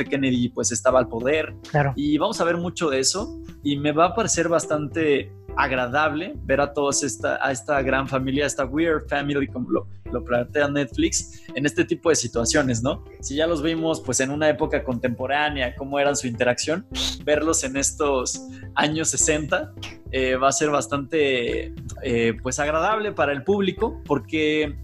[0.08, 1.54] Kennedy pues, estaba al poder.
[1.70, 1.92] Claro.
[1.96, 3.40] Y vamos a ver mucho de eso.
[3.62, 8.46] Y me va a parecer bastante agradable ver a todos esta, a esta gran familia,
[8.46, 13.04] esta weird family, como lo, lo plantea Netflix, en este tipo de situaciones, ¿no?
[13.20, 16.86] Si ya los vimos pues en una época contemporánea, cómo eran su interacción,
[17.24, 18.40] verlos en estos
[18.76, 19.72] años 60
[20.12, 24.76] eh, va a ser bastante eh, pues agradable para el público porque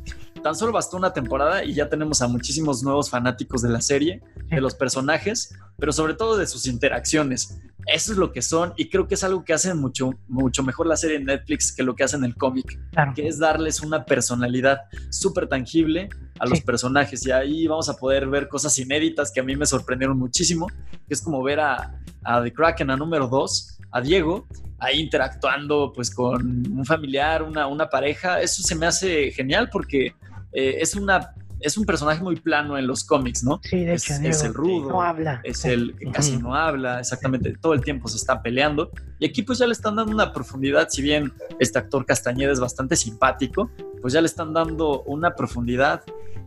[0.44, 4.20] tan solo bastó una temporada y ya tenemos a muchísimos nuevos fanáticos de la serie,
[4.50, 7.62] de los personajes, pero sobre todo de sus interacciones.
[7.86, 10.86] Eso es lo que son y creo que es algo que hace mucho, mucho mejor
[10.86, 12.78] la serie en Netflix que lo que hacen el cómic,
[13.14, 17.26] que es darles una personalidad súper tangible a los personajes.
[17.26, 20.66] Y ahí vamos a poder ver cosas inéditas que a mí me sorprendieron muchísimo,
[21.08, 24.46] que es como ver a, a The Kraken a número 2, a Diego,
[24.78, 30.14] ahí interactuando pues con un familiar, una, una pareja, eso se me hace genial porque
[30.54, 31.34] eh, es una
[31.64, 33.58] es un personaje muy plano en los cómics, ¿no?
[33.62, 34.10] Sí, de es,
[34.42, 35.40] el rudo, no habla.
[35.44, 38.90] es el que casi no habla, exactamente, todo el tiempo se está peleando.
[39.18, 42.60] Y aquí pues ya le están dando una profundidad, si bien este actor Castañeda es
[42.60, 43.70] bastante simpático,
[44.02, 46.02] pues ya le están dando una profundidad,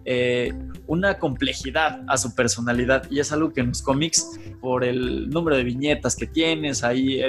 [0.05, 0.53] eh,
[0.85, 3.09] una complejidad a su personalidad.
[3.09, 7.21] Y es algo que en los cómics, por el número de viñetas que tienes, ahí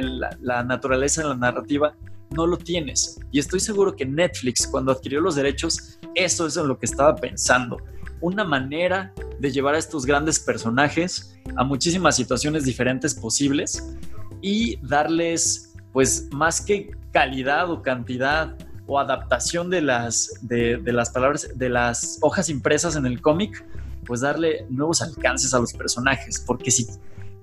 [0.42, 1.94] la naturaleza en la narrativa,
[2.30, 3.18] no lo tienes.
[3.30, 7.16] Y estoy seguro que Netflix, cuando adquirió los derechos, eso es en lo que estaba
[7.16, 7.78] pensando.
[8.20, 13.96] Una manera de llevar a estos grandes personajes a muchísimas situaciones diferentes posibles
[14.42, 18.56] y darles, pues, más que calidad o cantidad
[18.86, 23.64] o adaptación de las, de, las palabras, de las hojas impresas en el cómic,
[24.06, 26.42] pues darle nuevos alcances a los personajes.
[26.44, 26.86] Porque si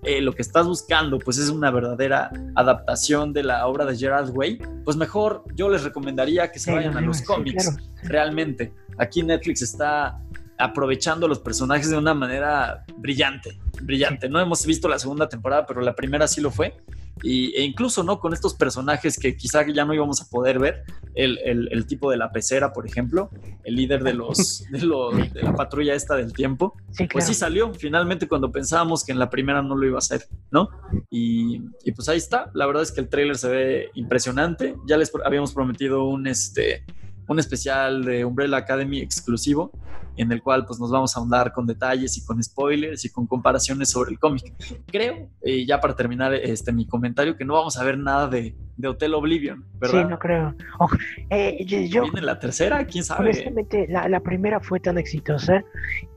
[0.06, 4.30] eh, lo que estás buscando pues es una verdadera adaptación de la obra de Gerard
[4.30, 7.70] Way, pues mejor yo les recomendaría que se vayan a los sí, cómics.
[7.70, 7.84] claro.
[8.04, 10.20] Realmente, aquí Netflix está
[10.58, 14.30] aprovechando los personajes de una manera brillante, brillante.
[14.30, 16.76] No hemos visto la segunda temporada, pero la primera sí lo fue.
[17.24, 18.20] Y, e incluso, ¿no?
[18.20, 20.84] Con estos personajes que quizá ya no íbamos a poder ver,
[21.16, 23.30] el, el- el tipo de la pecera, por ejemplo,
[23.64, 27.28] el líder de los, de los de la patrulla esta del tiempo, Sí, pues claro.
[27.28, 30.70] sí salió finalmente cuando pensábamos que en la primera no lo iba a hacer, ¿no?
[31.10, 32.52] Y, y pues ahí está.
[32.54, 34.76] La verdad es que el tráiler se ve impresionante.
[34.88, 36.84] Ya les habíamos prometido un este
[37.28, 39.72] un especial de Umbrella Academy exclusivo
[40.18, 43.28] en el cual pues nos vamos a ahondar con detalles y con spoilers y con
[43.28, 44.54] comparaciones sobre el cómic.
[44.88, 48.56] Creo, eh, ya para terminar este mi comentario, que no vamos a ver nada de,
[48.78, 50.04] de Hotel Oblivion, ¿verdad?
[50.04, 50.56] Sí, no creo.
[50.80, 50.96] Ojo,
[51.30, 52.86] eh, yo, yo, ¿Viene la tercera?
[52.86, 53.30] ¿Quién sabe?
[53.30, 55.64] honestamente, la, la primera fue tan exitosa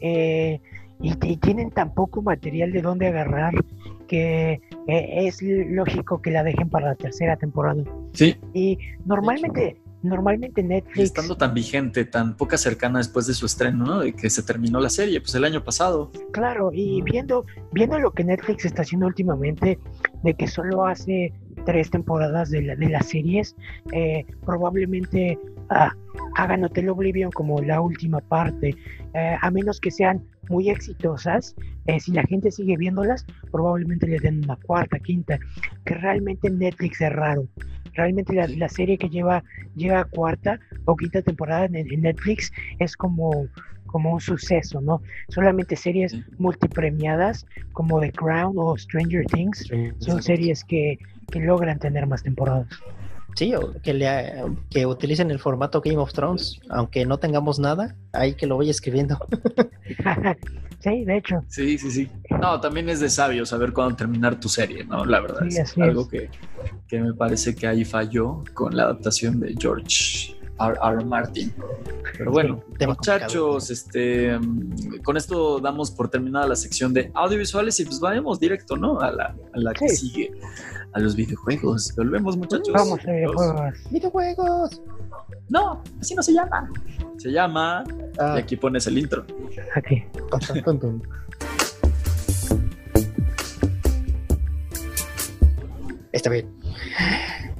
[0.00, 0.60] eh,
[1.00, 3.54] y, y tienen tan poco material de dónde agarrar
[4.08, 7.84] que eh, es lógico que la dejen para la tercera temporada.
[8.14, 10.98] Sí, Y normalmente, normalmente y Netflix...
[10.98, 14.00] estando tan vigente, tan poca cercana después de su estreno, ¿no?
[14.00, 16.10] De que se terminó la serie, pues el año pasado.
[16.32, 19.78] Claro, y viendo, viendo lo que Netflix está haciendo últimamente,
[20.22, 21.32] de que solo hace
[21.66, 23.56] tres temporadas de, la- de las series,
[23.92, 25.38] eh, probablemente
[25.70, 25.92] ah,
[26.36, 28.74] hagan Hotel Oblivion como la última parte,
[29.14, 31.54] eh, a menos que sean muy exitosas,
[31.86, 35.38] eh, si la gente sigue viéndolas, probablemente le den una cuarta, quinta,
[35.84, 37.46] que realmente Netflix es raro.
[37.98, 39.42] Realmente la, la serie que lleva
[39.74, 43.48] llega a cuarta o quinta temporada en, en Netflix es como,
[43.86, 45.02] como un suceso, ¿no?
[45.28, 46.22] Solamente series Sí.
[46.38, 49.68] multipremiadas como The Crown o Stranger Things
[49.98, 50.96] son series que,
[51.32, 52.68] que logran tener más temporadas.
[53.34, 54.08] Sí, o que, le,
[54.70, 58.70] que utilicen el formato Game of Thrones, aunque no tengamos nada, ahí que lo voy
[58.70, 59.18] escribiendo.
[60.80, 62.08] sí, de hecho, Sí, sí, sí.
[62.40, 65.04] No, también es de sabio saber cuándo terminar tu serie, ¿no?
[65.04, 66.08] La verdad, Sí, es algo es.
[66.08, 66.30] que,
[66.88, 70.76] que me parece que ahí falló con la adaptación de George R.
[70.82, 71.04] R.
[71.04, 71.52] Martin.
[72.16, 77.78] Pero bueno, Sí, muchachos, este, mm, con esto damos por terminada la sección de audiovisuales
[77.80, 79.00] y pues vayamos directo, ¿no?
[79.00, 80.32] A la, a la que sigue,
[80.92, 81.94] a los videojuegos.
[81.96, 82.70] Volvemos, muchachos.
[82.72, 83.74] vamos videojuegos.
[83.90, 84.82] ¡Videojuegos!
[85.48, 86.70] No, así no se llama.
[87.16, 87.84] Se llama,
[88.18, 89.24] Ah, y aquí pones el intro.
[89.74, 90.04] Aquí.
[96.12, 96.48] Está bien.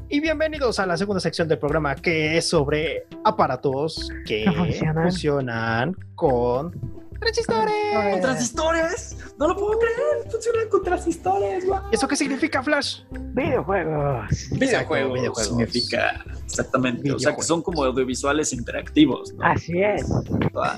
[0.09, 4.51] Y bienvenidos a la segunda sección del programa que es sobre aparatos que
[4.97, 6.73] funcionan con
[7.21, 8.13] transistores.
[8.13, 9.17] ¿Con transistores?
[9.39, 10.31] No lo puedo creer.
[10.31, 11.83] Funcionan con transistores, guau.
[11.93, 13.01] ¿Eso qué significa, Flash?
[13.11, 14.51] Videojuegos.
[14.53, 15.47] Videojuegos, videojuegos.
[15.47, 19.45] significa exactamente, o sea que son como audiovisuales interactivos, ¿no?
[19.45, 20.11] Así es.
[20.55, 20.75] Ah.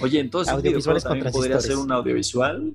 [0.00, 2.70] Oye, entonces Audiovisuales también podría ser un audiovisual,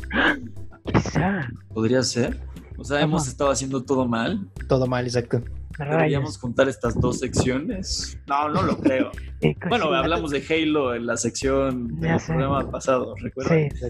[0.86, 1.48] Quizá.
[1.74, 2.40] podría ser.
[2.78, 4.50] O sea, hemos estado haciendo todo mal.
[4.68, 5.42] Todo mal, exacto.
[5.78, 8.18] Deberíamos juntar estas dos secciones.
[8.28, 9.12] No, no lo creo.
[9.68, 13.70] Bueno, hablamos de Halo en la sección del programa pasado, ¿recuerdan?
[13.72, 13.86] Sí,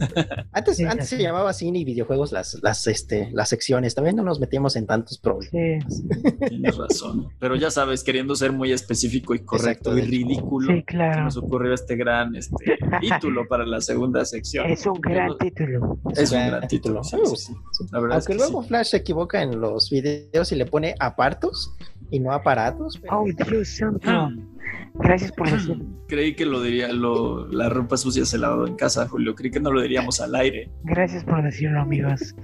[0.52, 3.94] Antes, Sí, antes se llamaba cine y videojuegos las, las, este, las secciones.
[3.94, 5.86] También no nos metíamos en tantos problemas.
[5.94, 6.04] sí,
[6.50, 7.30] Tienes razón.
[7.40, 11.76] Pero ya sabes, queriendo ser muy específico y correcto y ridículo, sí, se nos ocurrió
[11.76, 14.66] este gran este, título para la segunda sección.
[14.72, 16.00] Es un gran título.
[16.16, 17.04] Es un Gran título.
[17.04, 17.36] sí, título.
[17.36, 17.88] sí, sí.
[17.92, 18.70] La verdad es Aunque que luego sí.
[18.70, 21.72] Flash se equivoca en los videos y le pone apartos
[22.12, 22.97] y no aparatos.
[23.01, 24.10] pero- Oh, Dios santo.
[24.12, 24.47] Mm.
[24.95, 25.82] Gracias por decir.
[26.08, 29.34] Creí que lo diría, lo, la ropa sucia se lavó en casa, Julio.
[29.34, 30.70] Creí que no lo diríamos al aire.
[30.84, 32.36] Gracias por decirlo, amigos.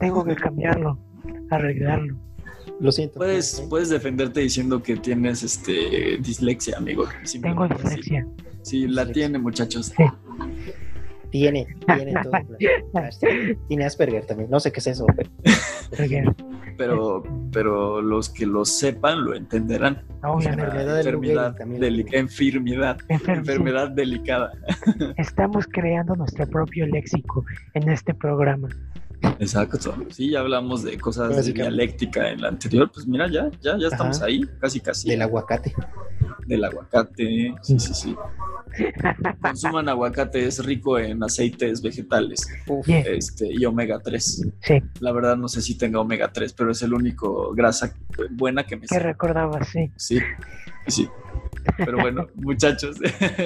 [0.00, 0.98] Tengo que cambiarlo,
[1.50, 2.16] arreglarlo.
[2.80, 3.18] Lo siento.
[3.18, 7.04] Puedes, puedes defenderte diciendo que tienes este dislexia, amigo.
[7.42, 8.26] Tengo dislexia.
[8.62, 9.12] Sí, sí, la Dislexia.
[9.12, 9.92] tiene, muchachos.
[11.30, 11.66] Tiene,
[11.96, 12.32] tiene todo.
[13.68, 14.50] Tiene Asperger también.
[14.50, 15.06] No sé qué es eso.
[15.96, 16.34] pero-
[16.76, 17.22] Pero,
[17.52, 20.02] pero los que lo sepan lo entenderán.
[20.38, 24.52] enfermedad enfermedad, enfermedad, enfer- enfermedad delicada.
[25.16, 28.68] estamos creando nuestro propio léxico en este programa.
[29.38, 29.94] Exacto.
[30.10, 32.90] Sí, ya hablamos de cosas de dialéctica en la anterior.
[32.92, 34.26] Pues mira, ya, ya, ya estamos Ajá.
[34.26, 35.08] ahí, casi, casi.
[35.08, 35.74] Del aguacate.
[36.46, 37.54] Del aguacate.
[37.62, 38.16] Sí, sí, sí.
[39.40, 44.46] Consuman aguacate, es rico en aceites vegetales Uf, este, y omega 3.
[44.60, 47.94] Sí, La verdad no sé si tenga omega 3, pero es el único grasa
[48.30, 49.90] buena que me que recordaba, sí.
[49.96, 50.18] Sí,
[50.86, 51.08] sí.
[51.76, 52.96] Pero bueno, muchachos,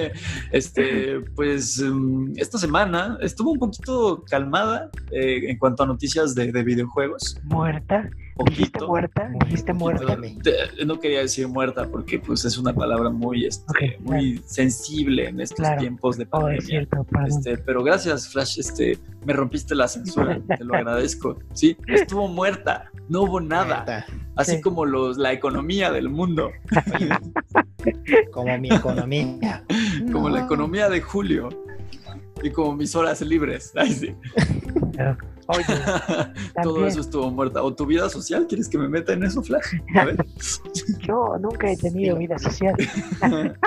[0.51, 6.51] este, pues mm, esta semana estuvo un poquito calmada eh, en cuanto a noticias de,
[6.51, 7.39] de videojuegos.
[7.43, 8.09] ¿Muerta?
[8.47, 8.87] ¿Dijiste Poquito.
[8.87, 9.29] muerta?
[9.45, 10.17] ¿Dijiste muerta?
[10.41, 15.39] Te- No quería decir muerta porque pues es una palabra muy, este, muy sensible en
[15.39, 15.79] estos Claro.
[15.81, 16.57] tiempos de Oh, pandemia.
[16.57, 17.27] es cierto, perdón.
[17.29, 21.37] Este, pero gracias, Flash, este, me rompiste la censura, te lo agradezco.
[21.53, 24.03] Sí, estuvo muerta, no hubo nada,
[24.35, 24.61] así Sí.
[24.61, 26.51] como los, la economía del mundo,
[28.31, 29.63] Como mi economía.
[30.11, 30.45] como la No.
[30.45, 31.49] economía de Julio
[32.41, 33.71] y como mis horas libres.
[33.75, 34.15] Ay, sí.
[35.47, 35.63] Oye,
[36.63, 37.61] Todo eso estuvo muerta.
[37.63, 38.45] ¿O tu vida social?
[38.47, 39.75] ¿Quieres que me meta en eso, Flash?
[39.95, 40.25] A ver.
[41.07, 42.75] yo nunca he tenido vida social.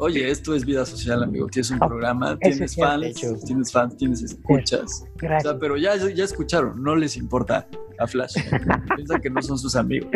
[0.00, 1.48] Oye, esto es vida social, amigo.
[1.48, 5.04] Tienes un Oh, programa, tienes fans, tienes fans, tienes escuchas.
[5.16, 7.66] O sea, pero ya, ya escucharon, no les importa
[7.98, 8.34] a Flash.
[8.94, 10.08] Piensan que no son sus amigos.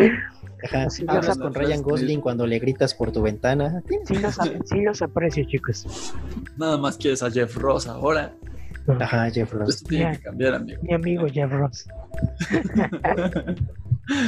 [0.65, 3.83] Ajá, Sí, hablas los- con Ryan Gosling cuando le gritas por tu ventana.
[4.07, 4.37] Sí los,
[4.67, 5.85] sí los aprecio, chicos.
[6.57, 8.33] Nada más quieres a Jeff Ross ahora.
[9.01, 9.77] Ajá, Jeff Ross.
[9.77, 10.13] Esto tiene Ya.
[10.13, 10.83] que cambiar, amigo.
[10.83, 11.87] Mi amigo Jeff Ross.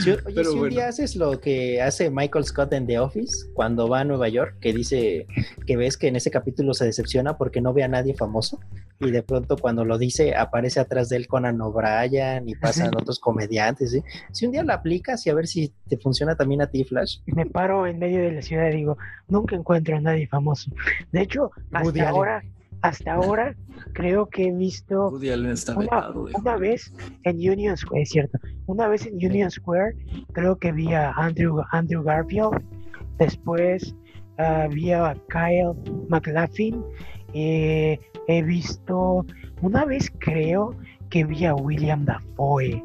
[0.03, 0.75] Si- oye, Pero si un bueno.
[0.77, 4.57] día haces lo que hace Michael Scott en The Office, cuando va a Nueva York,
[4.61, 5.27] que dice
[5.67, 8.61] que ves que en ese capítulo se decepciona porque no ve a nadie famoso,
[9.01, 13.19] y de pronto cuando lo dice aparece atrás de él Conan O'Brien y pasan otros
[13.19, 13.91] comediantes.
[13.91, 14.03] ¿sí?
[14.31, 17.19] Si un día lo aplicas y a ver si te funciona también a ti, Flash.
[17.27, 18.97] Me paro en medio de la ciudad y digo,
[19.27, 20.71] nunca encuentro a nadie famoso.
[21.11, 21.51] De hecho,
[21.83, 22.53] Woody hasta Allen.
[22.85, 23.57] Hasta ahora,
[23.95, 29.15] creo que he visto una, una vez en Union Square, es cierto, una vez en
[29.15, 29.97] Union Square,
[30.33, 32.63] creo que vi a Andrew, Andrew Garfield,
[33.19, 33.97] después
[34.37, 35.73] ah, vi a Kyle
[36.11, 36.85] McLaughlin,
[37.33, 39.25] eh, he visto,
[39.63, 40.77] una vez creo
[41.09, 42.85] que vi a William Dafoe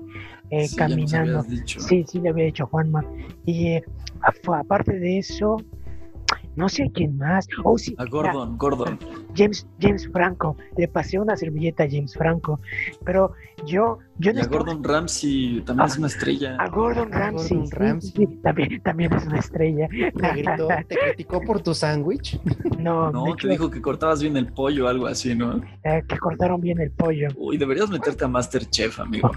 [0.51, 1.43] eh, Sí, caminando.
[1.65, 3.03] Sí, sí, le había dicho Juanma.
[3.45, 3.83] Y eh,
[4.47, 5.57] aparte de eso,
[6.55, 7.47] no sé quién más.
[7.63, 8.99] Oh, sí, A mira, Gordon, Gordon.
[9.35, 10.57] James, James Franco.
[10.77, 12.59] Le pasé una servilleta a James Franco.
[13.05, 13.31] Pero
[13.65, 16.55] yo, yo Y no a estaba- Gordon Ramsay también es una estrella.
[16.59, 17.57] a Gordon Ramsay.
[17.57, 18.11] Gordon Ramsay.
[18.27, 19.87] sí, también, también es una estrella.
[19.89, 22.39] Te gritó, te criticó por tu sándwich.
[22.79, 25.61] No, No, te hecho, dijo que cortabas bien el pollo o algo así, ¿no?
[25.83, 27.27] eh, que cortaron bien el pollo.
[27.35, 29.31] Uy, deberías meterte a Masterchef, amigo.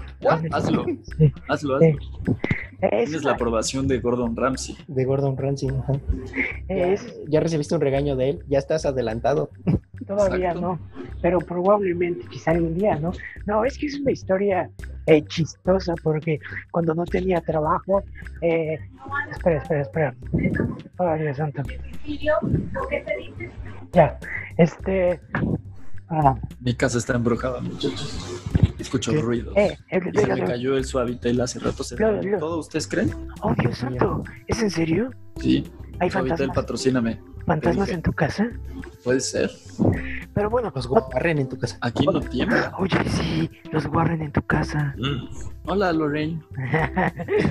[0.51, 0.85] Hazlo,
[1.17, 1.31] Sí.
[1.49, 1.87] hazlo, Sí.
[1.89, 2.37] hazlo.
[2.91, 4.75] Es, Tienes la aprobación de Gordon Ramsay.
[4.87, 5.69] De Gordon Ramsay.
[5.69, 5.93] ajá.
[6.67, 9.49] Ya, es- ya recibiste un regaño de él, ya estás adelantado.
[10.05, 10.61] Todavía Exacto.
[10.61, 10.79] no,
[11.21, 13.13] pero probablemente quizá algún día, ¿no?
[13.45, 14.69] No, es que es una historia
[15.05, 16.39] eh, chistosa porque
[16.71, 18.03] cuando no tenía trabajo,
[18.41, 18.77] eh,
[19.31, 20.15] espera, espera, espera.
[20.97, 21.61] Oh, Dios santo.
[23.93, 24.17] Ya,
[24.57, 25.19] este,
[26.13, 28.41] ah, Mi casa está embrujada, muchachos.
[28.79, 29.21] Escucho ¿Qué?
[29.21, 29.53] ruidos.
[29.57, 31.83] eh, eh, Y se me cayó el suavitel hace rato.
[31.83, 32.19] ¿Se claro.
[32.39, 32.59] todo?
[32.59, 33.11] ¿Ustedes creen?
[33.41, 35.11] oh Dios santo, ¿es en serio?
[35.39, 35.63] Sí.
[35.99, 37.19] ¿Hay Suavitel, fantasmas, patrocíname.
[37.45, 38.49] fantasmas en tu casa?
[39.03, 39.51] Puede ser.
[40.33, 41.77] Pero bueno, Los guarren en tu casa.
[41.81, 42.73] Aquí no tiembla.
[42.79, 44.95] oye, sí, los guarden en tu casa.
[44.97, 45.27] Mm.
[45.69, 46.41] Hola, Lorraine.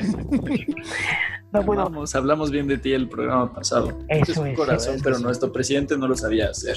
[1.52, 3.98] no, bueno, Vamos, hablamos bien de ti el programa pasado.
[4.08, 5.24] Eso es un es, corazón, eso es, pero eso.
[5.24, 6.76] nuestro presidente no lo sabía hacer.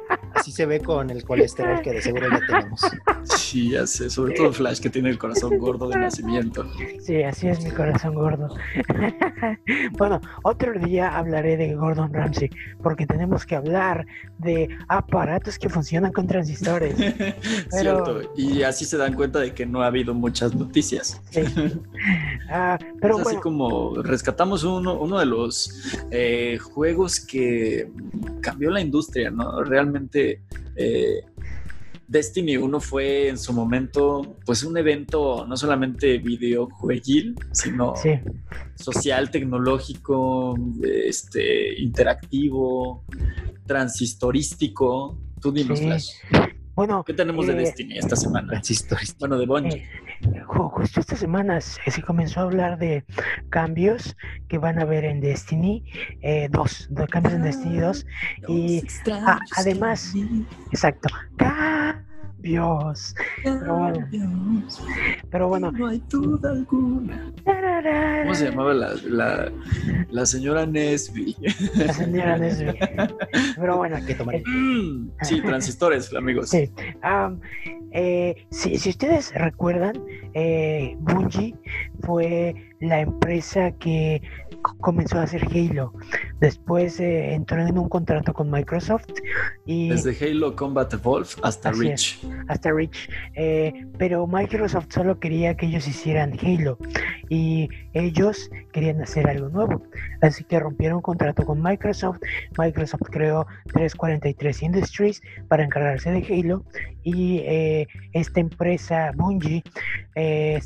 [0.51, 2.81] Se ve con el colesterol que de seguro ya tenemos.
[3.23, 4.09] Sí, ya sé.
[4.09, 6.65] Sobre todo Flash, que tiene el corazón gordo de nacimiento.
[6.99, 8.49] Sí, así es mi corazón gordo.
[9.97, 12.49] bueno, otro día hablaré de Gordon Ramsay,
[12.83, 14.05] porque tenemos que hablar
[14.39, 16.95] de aparatos que funcionan con transistores.
[17.69, 18.21] Cierto.
[18.35, 21.21] Y así se dan cuenta de que no ha habido muchas noticias.
[21.29, 21.41] Sí.
[22.49, 27.89] Ah, pero es así bueno, como rescatamos uno, uno de los eh, juegos que
[28.41, 29.63] cambió la industria, ¿no?
[29.63, 30.41] Realmente
[30.81, 31.23] eh,
[32.07, 38.09] Destiny 1 fue en su momento pues un evento no solamente videojueguil, sino sí,
[38.75, 43.05] social, tecnológico, este, interactivo,
[43.65, 45.17] transistorístico.
[45.41, 45.85] Tú dinos, Sí.
[45.85, 46.09] Flash.
[46.81, 48.47] Bueno, ¿Qué tenemos de Eh, Destiny esta semana?
[48.47, 49.15] Transistores.
[49.19, 49.85] Bueno, de Bungie.
[50.23, 53.03] eh, ju- justo esta semana se comenzó a hablar de
[53.49, 54.15] cambios
[54.47, 55.83] que van a haber en Destiny
[56.21, 58.05] eh, 2, de cambios en Destiny 2,
[58.47, 60.13] y ah, además-
[60.71, 61.09] exacto,
[62.41, 63.15] cambios.
[63.43, 64.07] Pero bueno,
[65.29, 67.31] pero bueno, No hay duda alguna.
[68.23, 69.51] ¿Cómo se llamaba la, la,
[70.09, 71.35] la señora Nesby?
[71.75, 72.73] La señora Nesby.
[73.55, 74.35] Pero bueno, Hay que tomar.
[74.45, 76.49] Mm, sí, transistores, amigos.
[76.49, 76.69] Sí.
[77.01, 77.39] Am,
[77.91, 79.95] eh, si, si ustedes recuerdan,
[80.33, 81.55] eh, Bungie
[82.01, 84.21] fue la empresa que
[84.79, 85.93] comenzó a hacer Halo.
[86.39, 89.07] Después eh, entró en un contrato con Microsoft
[89.65, 92.19] y Desde Halo Combat Evolve hasta Reach.
[92.47, 96.77] hasta Reach, eh, pero Microsoft solo quería que ellos hicieran Halo
[97.29, 99.81] y ellos querían hacer algo nuevo,
[100.21, 102.19] así que rompieron contrato con Microsoft.
[102.57, 106.63] Microsoft creó 343 Industries para encargarse de Halo.
[107.03, 109.63] Y eh, esta empresa Bungie
[110.15, 110.59] eh,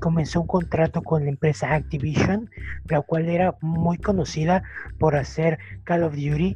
[0.00, 2.50] comenzó un contrato con la empresa Activision,
[2.88, 4.62] la cual era muy conocida
[4.98, 6.54] por hacer Call of Duty,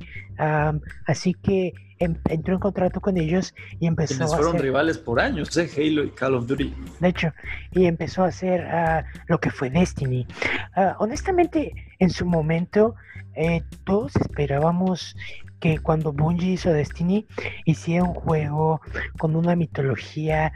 [1.07, 5.57] así que em, entró en contrato con ellos y empezó a fueron rivales por años,
[5.57, 5.69] ¿eh?
[5.77, 6.75] Halo y Call of Duty.
[7.01, 7.33] De hecho,
[7.73, 10.27] y empezó a hacer ah, lo que fue Destiny.
[10.75, 12.95] Ah, honestamente, en su momento,
[13.35, 15.17] eh, todos esperábamos
[15.61, 17.27] que cuando Bungie hizo Destiny
[17.65, 18.81] hiciera un juego
[19.19, 20.53] con una mitología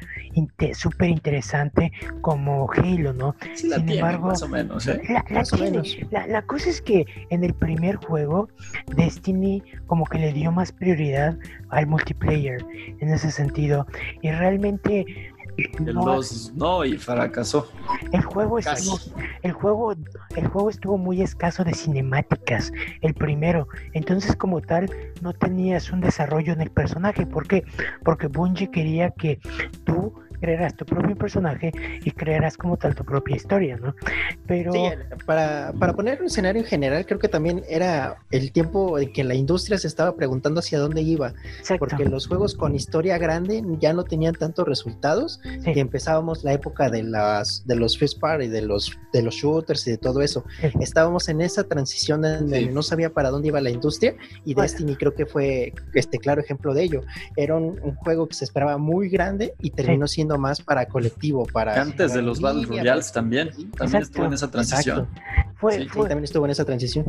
[0.74, 3.34] súper interesante como Halo, ¿no?
[3.55, 5.01] Sin embargo, más o menos, ¿eh?
[6.11, 8.48] la, la, cosa es que en el primer juego
[8.96, 11.36] Destiny como que le dio más prioridad
[11.70, 12.64] al multiplayer
[13.01, 13.86] en ese sentido
[14.22, 15.29] y realmente
[15.80, 16.20] no,
[16.54, 17.70] no y fracasó.
[18.12, 18.98] El juego estuvo,
[19.42, 19.94] el juego,
[20.36, 23.68] el juego estuvo muy escaso de cinemáticas, el primero.
[23.92, 24.90] Entonces, como tal,
[25.22, 27.26] no tenías un desarrollo en el personaje.
[27.26, 27.64] ¿Por qué?
[28.04, 29.40] Porque Bungie quería que
[29.84, 31.72] tú crearás tu propio personaje
[32.05, 33.95] y crearás como tal tu propia historia, ¿no?
[34.47, 34.72] Pero...
[35.26, 39.24] para, para poner un escenario en general, creo que también era el tiempo en que
[39.24, 41.34] la industria se estaba preguntando hacia dónde iba,
[41.78, 46.91] porque los juegos con historia grande ya no tenían tantos resultados y empezábamos la época
[46.91, 50.45] de las de los first party, de los de los shooters y de todo eso.
[50.80, 54.14] Estábamos en esa transición en donde no sabía para dónde iba la industria
[54.45, 57.03] y Destiny creo que fue este claro ejemplo de ello.
[57.36, 61.46] Era un, un juego que se esperaba muy grande y terminó siendo más para colectivo,
[61.46, 61.80] para...
[61.80, 65.08] Antes de los Battle Royales también, también estuvo en esa transición.
[65.56, 67.04] Fue, también estuvo en esa transición.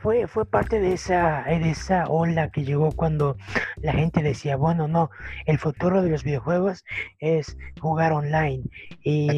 [0.00, 3.36] Fue, fue parte de esa, de esa ola que llegó cuando
[3.82, 5.10] la gente decía, bueno, no,
[5.46, 6.84] el futuro de los videojuegos
[7.20, 8.64] es jugar online.
[9.02, 9.28] Y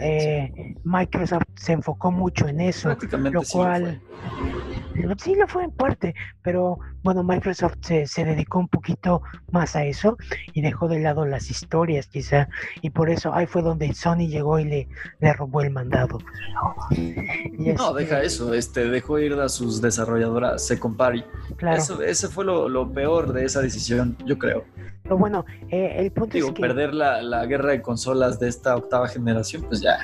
[0.00, 2.96] eh, Microsoft se enfocó mucho en eso,
[3.30, 4.00] lo cual...
[4.00, 9.84] Sí lo fue en parte, pero bueno, Microsoft se, se, dedicó un poquito más a
[9.84, 10.16] eso
[10.52, 12.48] y dejó de lado las historias quizá,
[12.82, 14.88] y por eso ahí fue donde Sony llegó y le,
[15.20, 16.18] le robó el mandado.
[17.76, 21.24] no, deja eso, este, dejó ir a sus desarrolladoras Second Party.
[21.56, 21.78] Claro.
[21.78, 24.64] Eso, ese fue lo, lo, peor de esa decisión, yo creo.
[25.02, 26.60] Pero bueno, eh, el punto es que...
[26.60, 29.98] perder la, la guerra de consolas de esta octava generación, pues ya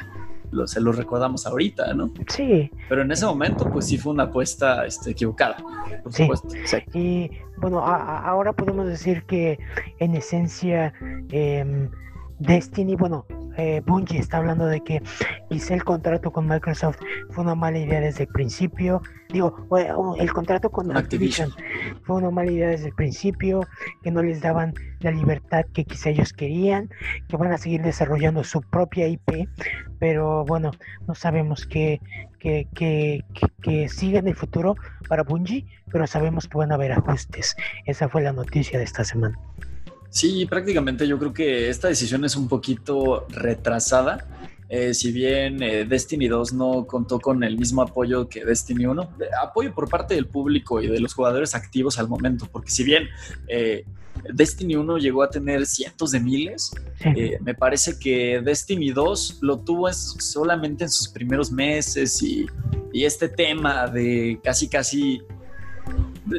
[0.66, 2.12] se lo recordamos ahorita, ¿no?
[2.28, 2.70] Sí.
[2.88, 5.56] Pero en ese momento, pues sí fue una apuesta este, equivocada,
[6.02, 6.22] por sí.
[6.22, 6.48] supuesto.
[6.94, 9.58] Y bueno, ahora podemos decir que
[9.98, 10.92] en esencia
[11.30, 11.90] em,
[12.38, 13.24] Destiny, bueno,
[13.56, 15.02] eh, Bungie está hablando de que
[15.50, 16.98] hice el contrato con Microsoft
[17.30, 19.02] fue una mala idea desde el principio.
[19.30, 19.66] Digo,
[20.18, 21.50] el contrato con Activision.
[22.04, 23.66] fue una mala idea desde el principio,
[24.02, 26.90] que no les daban la libertad que quizá ellos querían,
[27.28, 29.48] que van a seguir desarrollando su propia IP,
[29.98, 30.70] pero bueno,
[31.06, 32.00] no sabemos qué
[32.42, 33.24] que, que,
[33.62, 34.74] que, siga en el futuro
[35.08, 37.54] para Bungie, pero sabemos que van a haber ajustes.
[37.86, 39.38] Esa fue la noticia de esta semana.
[40.12, 44.28] Sí, prácticamente yo creo que esta decisión es un poquito retrasada.
[44.68, 49.08] Eh, si bien eh, Destiny 2 no contó con el mismo apoyo que Destiny 1,
[49.42, 53.08] apoyo por parte del público y de los jugadores activos al momento, porque si bien
[53.48, 53.86] eh,
[54.34, 56.72] Destiny 1 llegó a tener cientos de miles,
[57.40, 62.46] me parece que Destiny 2 lo tuvo solamente en sus primeros meses y,
[62.92, 65.22] y este tema de casi casi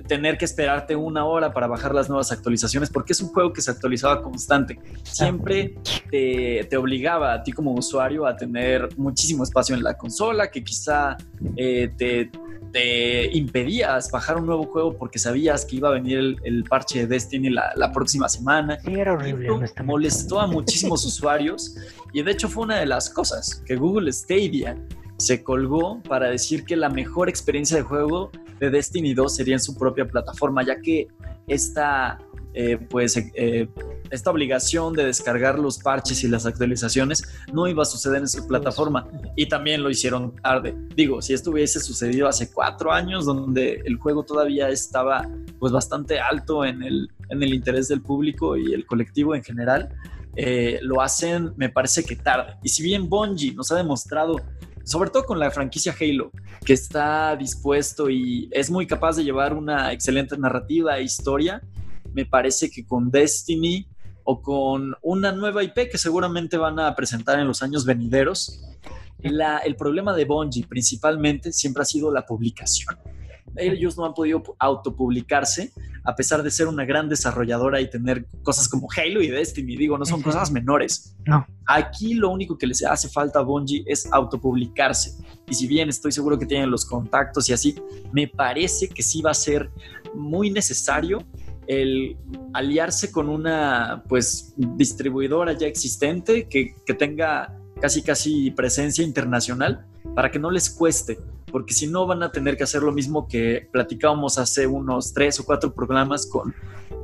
[0.07, 3.61] tener que esperarte una hora para bajar las nuevas actualizaciones, porque es un juego que
[3.61, 4.79] se actualizaba constante.
[5.03, 5.75] Siempre
[6.09, 10.63] te, te obligaba a ti como usuario a tener muchísimo espacio en la consola, que
[10.63, 11.17] quizá
[11.55, 12.31] eh, te,
[12.71, 17.07] te, impedías bajar un nuevo juego porque sabías que iba a venir el, parche de
[17.07, 18.79] Destiny la, la, próxima semana.
[18.79, 19.49] Sí, era horrible.
[19.83, 21.75] molestó a muchísimos usuarios
[22.13, 24.77] y de hecho fue una de las cosas que Google Stadia
[25.17, 28.31] se colgó para decir que la mejor experiencia de juego
[28.63, 31.07] de Destiny 2 sería en su propia plataforma, ya que
[31.47, 32.17] esta,
[32.53, 33.67] eh, pues, eh,
[34.09, 38.47] esta obligación de descargar los parches y las actualizaciones no iba a suceder en su
[38.47, 40.75] plataforma y también lo hicieron tarde.
[40.95, 45.27] Digo, si esto hubiese sucedido hace cuatro años, donde el juego todavía estaba
[45.59, 49.89] pues bastante alto en el, en el interés del público y el colectivo en general,
[50.35, 52.55] eh, lo hacen, me parece que tarde.
[52.63, 54.37] Y si bien Bungie nos ha demostrado
[54.83, 56.31] sobre todo con la franquicia Halo,
[56.65, 61.61] que está dispuesto y es muy capaz de llevar una excelente narrativa e historia.
[62.13, 63.87] Me parece que con Destiny
[64.23, 68.61] o con una nueva IP que seguramente van a presentar en los años venideros,
[69.19, 72.97] el problema de Bungie principalmente siempre ha sido la publicación.
[73.55, 75.71] Ellos no han podido autopublicarse
[76.05, 79.97] a pesar de ser una gran desarrolladora y tener cosas como Halo y Destiny, digo,
[79.97, 81.15] no son cosas menores.
[81.25, 81.45] No.
[81.65, 85.23] Aquí lo único que les hace falta a Bungie es autopublicarse.
[85.47, 87.75] Y si bien estoy seguro que tienen los contactos y así,
[88.11, 89.71] me parece que sí va a ser
[90.13, 91.23] muy necesario
[91.67, 92.17] el
[92.53, 100.29] aliarse con una pues distribuidora ya existente que, que tenga casi casi presencia internacional para
[100.29, 101.19] que no les cueste,
[101.53, 105.39] porque si no van a tener que hacer lo mismo que platicábamos hace unos tres
[105.39, 106.53] o cuatro programas con,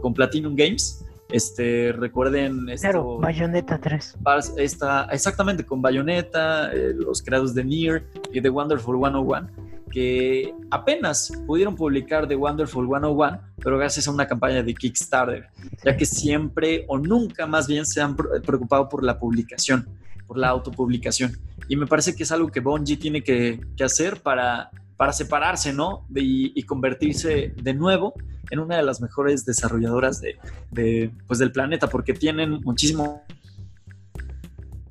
[0.01, 1.05] con Platinum Games.
[1.31, 4.17] Este, recuerden esto, Claro, Bayonetta 3.
[4.57, 9.47] esta, exactamente con Bayonetta, eh, los creados de Nier y The Wonderful 101,
[9.91, 15.45] que apenas pudieron publicar The Wonderful 101, pero gracias a una campaña de Kickstarter,
[15.85, 19.87] ya que siempre o nunca más bien se han pre- preocupado por la publicación,
[20.25, 21.37] por la autopublicación.
[21.69, 26.05] Y me parece que es algo que Bungie tiene que, hacer para, para separarse, ¿no?
[26.09, 28.13] De- y, convertirse de nuevo
[28.51, 33.23] en una de las mejores desarrolladoras de, pues, del planeta, porque tienen muchísimo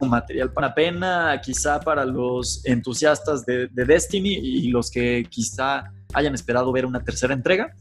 [0.00, 6.72] material para pena, quizá para los entusiastas de Destiny y los que quizá hayan esperado
[6.72, 7.74] ver una tercera entrega,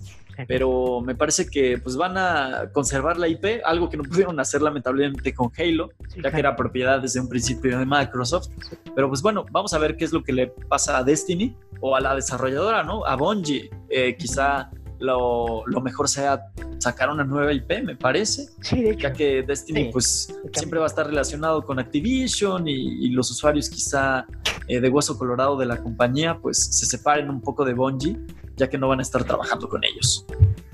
[0.47, 4.61] pero me parece que pues van a conservar la IP, algo que no pudieron hacer
[4.61, 5.89] lamentablemente con Halo,
[6.21, 8.49] ya que era propiedad desde un principio de Microsoft.
[8.95, 11.95] Pero pues bueno, vamos a ver qué es lo que le pasa a Destiny o
[11.95, 13.05] a la desarrolladora, ¿no?
[13.05, 13.69] A Bungie.
[13.89, 14.69] Eh, quizá
[14.99, 16.41] lo, lo mejor sea
[16.79, 18.99] sacar una nueva IP, me parece, Sí, de hecho.
[19.07, 19.89] ya que Destiny Sí.
[19.93, 24.25] pues siempre va a estar relacionado con Activision y, y los usuarios quizá
[24.67, 28.17] eh, de hueso colorado de la compañía pues se separen un poco de Bungie,
[28.57, 30.25] ya que no van a estar trabajando con ellos.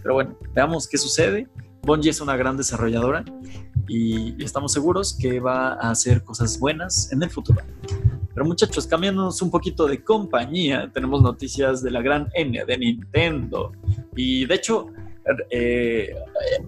[0.02, 1.48] Pero bueno, veamos qué sucede.
[1.84, 3.26] Bungie es una gran desarrolladora
[3.88, 7.62] y, estamos seguros que va a hacer cosas buenas en el futuro.
[8.34, 13.74] Pero muchachos, cambiándonos un poquito de compañía, tenemos noticias de la gran N de Nintendo.
[14.16, 14.88] Y de hecho,
[15.50, 16.16] eh,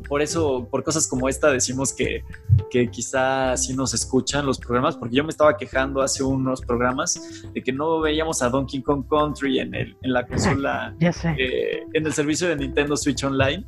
[0.07, 2.23] por eso, por cosas como esta, decimos que,
[2.69, 7.45] que quizá sí nos escuchan los programas, porque yo me estaba quejando hace unos programas
[7.53, 11.35] de que no veíamos a Donkey Kong Country en, el, en la consola, Ya sé.
[11.37, 13.65] eh, en el servicio de Nintendo Switch Online.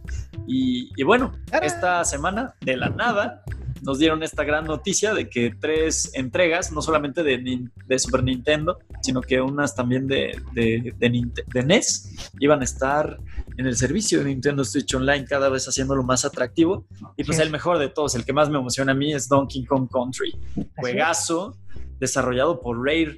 [0.47, 3.43] Y, y bueno, esta semana, de la nada,
[3.81, 8.79] nos dieron esta gran noticia de que tres entregas, no solamente de, de Super Nintendo,
[9.07, 13.17] sino que unas también de, de, de NES, iban a estar
[13.57, 16.85] en el servicio de Nintendo Switch Online, cada vez haciéndolo más atractivo.
[17.15, 17.43] Y pues Sí.
[17.43, 20.37] el mejor de todos, el que más me emociona a mí es Donkey Kong Country.
[20.77, 21.55] Juegazo
[21.99, 23.17] desarrollado por Rare.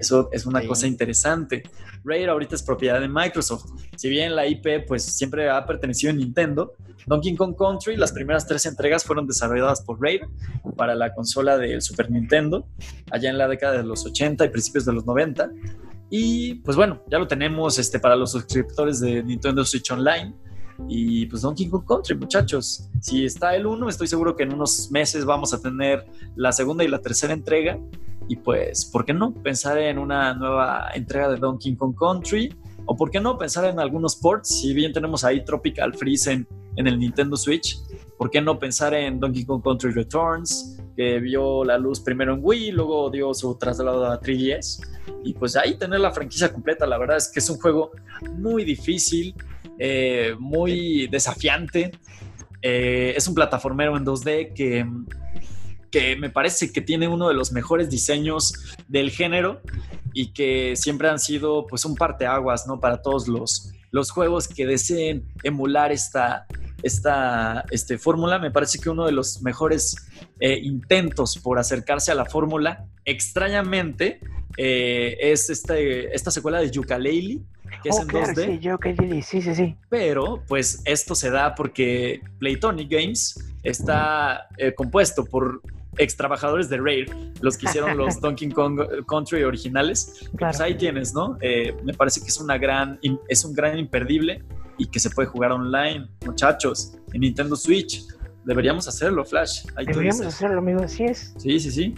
[0.00, 0.66] Eso es una Sí.
[0.68, 1.62] cosa interesante.
[2.04, 3.64] Rare ahorita es propiedad de Microsoft.
[3.96, 6.72] Si bien la IP pues siempre ha pertenecido a Nintendo,
[7.06, 10.28] Donkey Kong Country, las primeras tres entregas fueron desarrolladas por Rare
[10.76, 12.66] para la consola del Super Nintendo,
[13.10, 15.50] allá en la década de los 80 y principios de los 90.
[16.10, 20.34] Y pues bueno, ya lo tenemos este, para los suscriptores de Nintendo Switch Online.
[20.88, 22.88] Y pues Donkey Kong Country, muchachos.
[23.00, 26.04] Si está el 1, estoy seguro que en unos meses vamos a tener
[26.36, 27.78] la segunda y la tercera entrega.
[28.28, 32.54] Y pues, ¿por qué no pensar en una nueva entrega de Donkey Kong Country?
[32.86, 36.48] O por qué no pensar en algunos ports, si bien tenemos ahí Tropical Freeze en,
[36.76, 37.78] en el Nintendo Switch,
[38.16, 42.40] ¿por qué no pensar en Donkey Kong Country Returns, que vio la luz primero en
[42.42, 44.86] Wii, luego dio su traslado a 3DS?
[45.24, 47.92] Y pues ahí tener la franquicia completa, la verdad es que es un juego
[48.36, 49.34] muy difícil,
[49.78, 51.92] eh, muy desafiante.
[52.62, 54.86] Eh, es un plataformero en 2D que,
[55.90, 58.54] que me parece que tiene uno de los mejores diseños
[58.88, 59.60] del género
[60.12, 62.80] y que siempre han sido pues un parteaguas, ¿no?
[62.80, 66.46] Para todos los, los juegos que deseen emular esta,
[66.82, 68.40] esta este, fórmula.
[68.40, 69.94] Me parece que uno de los mejores
[70.40, 74.18] eh, intentos por acercarse a la fórmula, extrañamente,
[74.56, 77.40] eh, es este, esta secuela de Yooka-Laylee,
[77.84, 79.22] que es Oh, en claro, 2D.
[79.22, 79.76] sí, sí, sí, sí.
[79.88, 85.62] Pero pues esto se da porque Playtonic Games está eh, compuesto por
[85.98, 87.06] ex trabajadores de Rare,
[87.40, 90.28] los que hicieron los Donkey Kong Country originales.
[90.36, 90.52] Claro.
[90.52, 91.36] Pues ahí tienes, ¿no?
[91.40, 94.42] Eh, me parece que es una gran, es un gran imperdible
[94.78, 98.02] y que se puede jugar online, muchachos, en Nintendo Switch.
[98.44, 99.64] Deberíamos hacerlo, Flash.
[99.76, 101.34] Ahí Deberíamos hacerlo, amigo, así es.
[101.38, 101.94] Sí, sí, sí.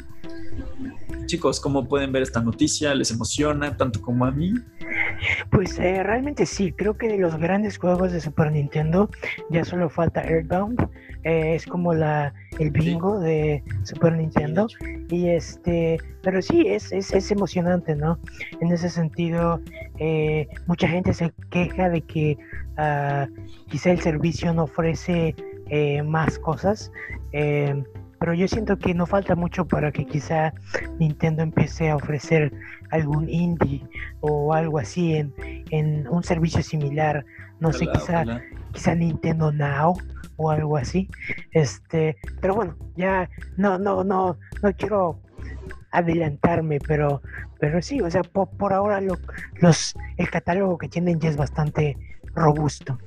[1.26, 2.94] Chicos, ¿cómo pueden ver esta noticia?
[2.94, 4.54] ¿Les emociona tanto como a mí?
[5.50, 9.10] Pues eh, realmente sí, creo que de los grandes juegos de Super Nintendo
[9.50, 10.88] ya solo falta Earthbound.
[11.26, 14.68] Eh, es como la el bingo de Super Nintendo.
[15.10, 18.20] Y este, pero sí, es, es, es emocionante, ¿no?
[18.60, 19.60] En ese sentido,
[19.98, 22.38] eh, mucha gente se queja de que
[22.76, 23.26] ah,
[23.68, 25.34] quizá el servicio no ofrece
[25.68, 26.92] eh, más cosas.
[27.32, 27.82] eh,
[28.18, 30.54] pero yo siento que no falta mucho para que quizá
[30.98, 32.50] Nintendo empiece a ofrecer
[32.90, 33.82] algún indie
[34.20, 35.34] o algo así en,
[35.70, 37.26] en un servicio similar.
[37.60, 38.24] No sé, quizá,
[38.72, 39.98] quizá Nintendo Now
[40.36, 41.08] o algo así.
[41.52, 45.20] Este, pero bueno, ya no, no, no, no quiero
[45.90, 47.22] adelantarme, pero,
[47.58, 49.16] pero sí, o sea, por, ahora lo,
[49.60, 51.96] los, el catálogo que tienen ya es bastante
[52.34, 52.98] robusto.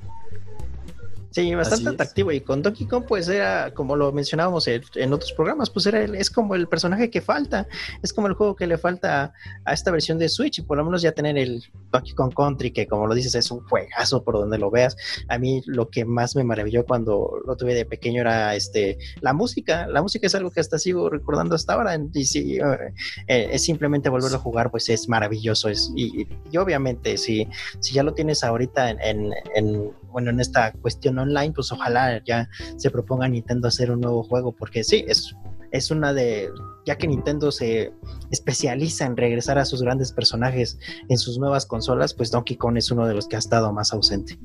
[1.32, 2.32] Sí, bastante atractivo.
[2.32, 6.30] Y con Donkey Kong, pues era, como lo mencionábamos en, otros programas, pues era es
[6.30, 7.68] como el personaje que falta.
[8.02, 9.34] Es como el juego que le falta
[9.66, 10.60] a esta versión de Switch.
[10.60, 13.52] Y por lo menos ya tener el Donkey Kong Country, que como lo dices, es
[13.52, 14.98] un juegazo por donde lo veas.
[15.28, 19.34] A mí lo que más me maravilló cuando lo tuve de pequeño era este la
[19.34, 19.88] música.
[19.88, 21.96] La música es algo que hasta sigo recordando hasta ahora.
[22.14, 22.94] Y si eh,
[23.28, 25.70] eh, es simplemente volverlo a jugar, pues es maravilloso.
[25.70, 26.28] Es, y,
[26.58, 27.48] obviamente, si,
[27.80, 32.50] si ya lo tienes ahorita en, en bueno, en esta cuestión online, pues ojalá ya
[32.78, 35.36] se proponga Nintendo hacer un nuevo juego, porque sí, es,
[35.72, 36.50] es una de,
[36.86, 37.94] ya que Nintendo se
[38.32, 42.92] especializa en regresar a sus grandes personajes en sus nuevas consolas, pues Donkey Kong es
[42.92, 44.40] uno de los que ha estado más ausente.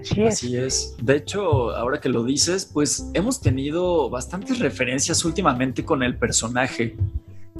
[0.00, 0.34] Así es.
[0.34, 0.96] Así es.
[1.02, 6.96] De hecho, ahora que lo dices, pues hemos tenido bastantes referencias últimamente con el personaje.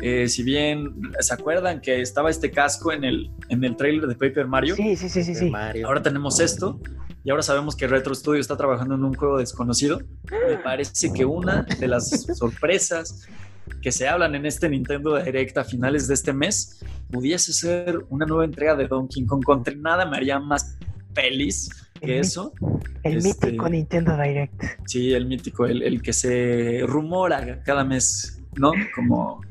[0.01, 4.15] Eh, si bien se acuerdan que estaba este casco en el, en el trailer de
[4.15, 4.77] Paper Mario.
[4.77, 5.53] Sí, sí, sí, sí.
[5.85, 6.81] Ahora tenemos esto
[7.25, 10.01] y ahora sabemos que Retro Studio está trabajando en un juego desconocido.
[10.49, 13.27] Me parece que una de las sorpresas
[13.83, 18.25] que se hablan en este Nintendo Direct a finales de este mes pudiese ser una
[18.25, 19.77] nueva entrega de Donkey Kong Country.
[19.77, 20.79] Nada me haría más
[21.13, 21.69] feliz
[22.01, 22.53] que eso.
[23.03, 24.63] El este, mítico Nintendo Direct.
[24.87, 28.73] Sí, el mítico, el, el que se rumora cada mes, ¿no?
[28.95, 29.43] Como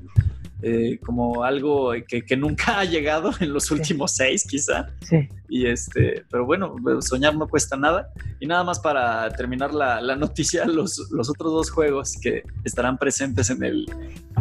[0.61, 4.87] eh, como algo que, nunca ha llegado en los últimos seis, quizá.
[5.01, 5.29] Sí.
[5.49, 8.09] Y este, pero bueno, soñar no cuesta nada.
[8.39, 13.49] Y nada más para terminar la, noticia, los, los, otros dos juegos que estarán presentes
[13.49, 13.85] en el,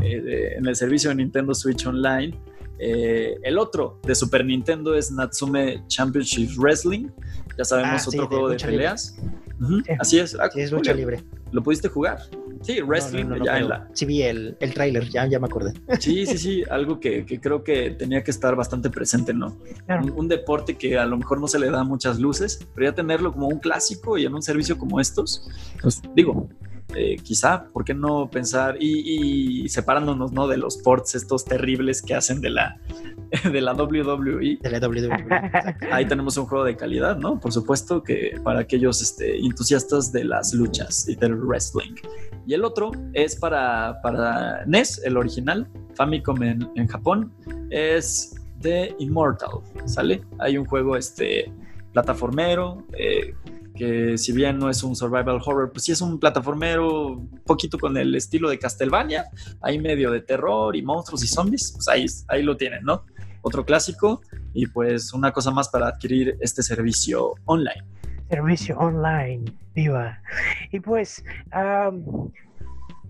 [0.03, 2.39] eh, en el servicio de Nintendo Switch Online.
[2.79, 7.09] Eh, el otro de Super Nintendo es Natsume Championship Wrestling.
[7.57, 9.17] Ya sabemos, ah, otro juego de, peleas.
[9.99, 10.35] Así es.
[10.35, 11.23] Ah, es lucha libre.
[11.53, 12.19] ¿Lo pudiste jugar?
[12.67, 13.89] Sí, wrestling ya en la...
[13.93, 15.73] Sí, vi el, el tráiler, ya, ya me acordé.
[16.01, 19.57] Sí, sí, sí, algo que, que, creo que tenía que estar bastante presente, ¿no?
[20.17, 23.33] Un, deporte que a lo mejor no se le da muchas luces, pero ya tenerlo
[23.33, 25.49] como un clásico y en un servicio como estos,
[25.81, 26.49] pues digo,
[26.97, 30.49] eh, quizá, ¿por qué no pensar y, separándonos ¿no?
[30.49, 32.81] de los ports estos terribles que hacen de la,
[33.53, 34.59] de la WWE?
[34.63, 35.27] De la WWE.
[35.93, 37.39] Ahí tenemos un juego de calidad, ¿no?
[37.39, 41.95] Por supuesto que para aquellos este, entusiastas de las luchas y del wrestling.
[42.47, 47.33] Y el otro es para, para NES, el original, Famicom en, en Japón,
[47.71, 50.23] es The Immortal, ¿sale?
[50.39, 51.53] Hay un juego este,
[51.93, 53.35] plataformero, eh,
[53.77, 57.79] que si bien no es un survival horror, pues sí es un plataformero un poquito
[57.79, 59.27] con el estilo de Castlevania,
[59.61, 63.05] hay medio de terror y monstruos y zombies, pues ahí, ahí lo tienen, ¿no?
[63.43, 64.23] Otro clásico
[64.55, 67.85] y pues una cosa más para adquirir este servicio online.
[68.29, 69.45] Servicio online,
[69.75, 70.21] viva.
[70.73, 71.23] Y pues...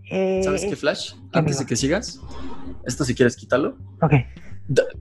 [0.09, 1.15] Eh, ¿Sabes qué, Flash?
[1.33, 2.21] Antes de que sigas,
[2.85, 3.77] esto si quieres quitarlo.
[4.01, 4.13] Ok.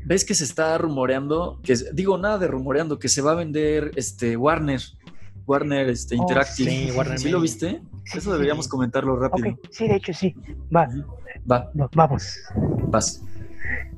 [0.05, 1.59] ¿Ves que se está rumoreando?
[1.63, 4.81] Que, digo, nada de rumoreando, que se va a vender este Warner
[5.47, 6.69] Warner este, oh, Interactive.
[6.69, 7.81] sí, Warner ¿Sí lo viste?
[8.13, 9.57] Eso deberíamos comentarlo rápido.
[9.69, 10.35] Sí, de hecho sí.
[10.75, 10.87] Va.
[11.49, 11.71] Va.
[11.93, 12.37] vamos.
[12.87, 13.23] Vas.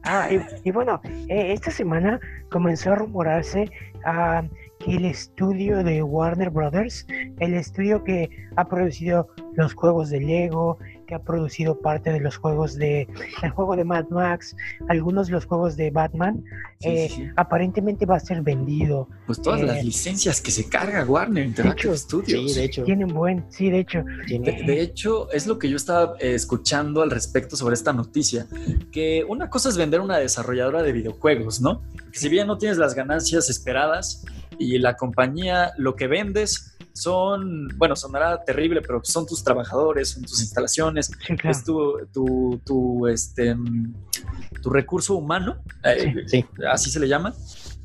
[0.03, 0.29] Ah,
[0.63, 2.19] y, bueno, eh, esta semana
[2.49, 3.69] comenzó a rumorarse
[4.05, 4.43] ah,
[4.79, 7.05] que el estudio de Warner Brothers,
[7.39, 12.37] el estudio que ha producido los juegos de Lego, que ha producido parte de los
[12.37, 13.07] juegos de
[13.41, 14.55] el juego de Mad Max,
[14.89, 16.43] algunos de los juegos de Batman,
[16.81, 19.07] eh, aparentemente va a ser vendido.
[19.25, 22.51] Pues todas las eh, licencias que se carga Warner Interactive Studios.
[22.51, 22.83] Sí, de hecho.
[22.83, 24.03] Tienen buen, sí, de hecho.
[24.27, 28.45] De, hecho, es lo que yo estaba eh, escuchando al respecto sobre esta noticia,
[28.91, 31.81] que una cosa es vender una desarrolladora de videojuegos, ¿no?
[32.11, 34.25] si bien no tienes las ganancias esperadas
[34.57, 40.23] y la compañía lo que vendes son, bueno, sonará terrible, pero son tus trabajadores, son
[40.23, 41.11] tus instalaciones,
[41.43, 43.55] es tu, tu, tu, este,
[44.61, 47.33] tu recurso humano, eh, así se le llama.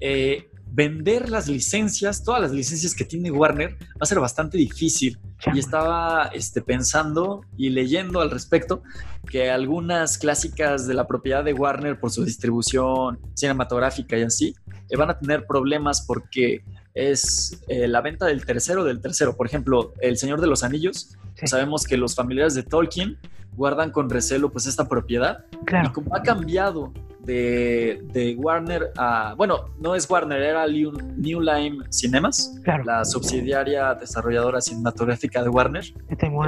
[0.00, 5.18] Eh, vender las licencias, todas las licencias que tiene Warner, va a ser bastante difícil.
[5.52, 8.82] Y estaba este, pensando y leyendo al respecto
[9.28, 14.54] que algunas clásicas de la propiedad de Warner por su distribución cinematográfica y así,
[14.88, 16.64] eh, van a tener problemas porque
[16.94, 19.36] es eh, la venta del tercero del tercero.
[19.36, 21.16] Por ejemplo, El Señor de los Anillos.
[21.44, 23.18] Sabemos que los familiares de Tolkien
[23.56, 25.44] guardan con recelo pues esta propiedad.
[25.84, 29.34] Y como ha cambiado de, Warner a.
[29.36, 32.54] Bueno, no es Warner, era New Line Cinemas,
[32.84, 35.84] la subsidiaria desarrolladora cinematográfica de Warner.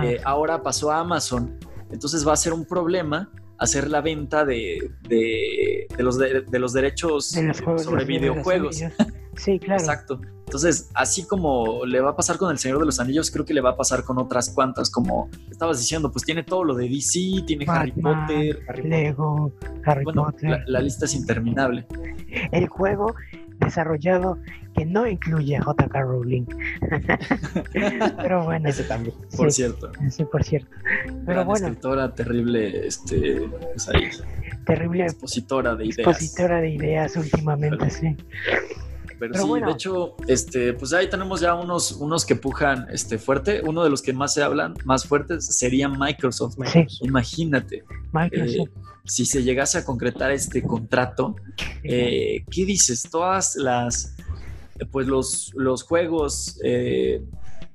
[0.03, 1.59] Eh, ahora pasó a Amazon.
[1.91, 7.27] Entonces va a ser un problema hacer la venta de, de, los, de, los derechos
[7.27, 8.83] sobre videojuegos.
[9.37, 9.81] Sí, claro.
[9.81, 10.21] Exacto.
[10.47, 13.55] Entonces, así como le va a pasar con El Señor de los Anillos, creo que
[13.55, 16.89] le va a pasar con otras cuantas, como estabas diciendo, pues tiene todo lo de
[16.89, 19.53] DC, tiene Harry Potter, Lego,
[19.85, 20.63] Harry Potter.
[20.67, 21.87] La, lista es interminable.
[22.53, 23.15] El juego
[23.61, 24.39] desarrollado
[24.75, 26.47] que no incluye a JK Rowling.
[28.17, 28.69] Pero bueno.
[28.69, 29.15] Ese también.
[29.37, 29.93] Por cierto.
[30.11, 30.71] Sí, por cierto.
[31.27, 31.67] Pero bueno.
[31.67, 34.11] escritora terrible, este, pues ahí,
[34.67, 35.05] terrible.
[35.05, 35.99] Expositora de ideas.
[35.99, 38.17] Expositora de ideas últimamente, sí.
[39.19, 43.63] Pero, sí, de hecho, este, pues ahí tenemos ya unos, unos que pujan este, fuerte.
[43.65, 46.57] Uno de los que más se hablan, más fuertes, sería Microsoft.
[47.01, 47.85] Imagínate.
[48.13, 48.69] Microsoft.
[48.69, 51.37] Eh, si se llegase a concretar este contrato,
[51.83, 53.03] eh, ¿qué dices?
[53.11, 54.15] Todas las,
[54.91, 57.23] pues los, los juegos eh,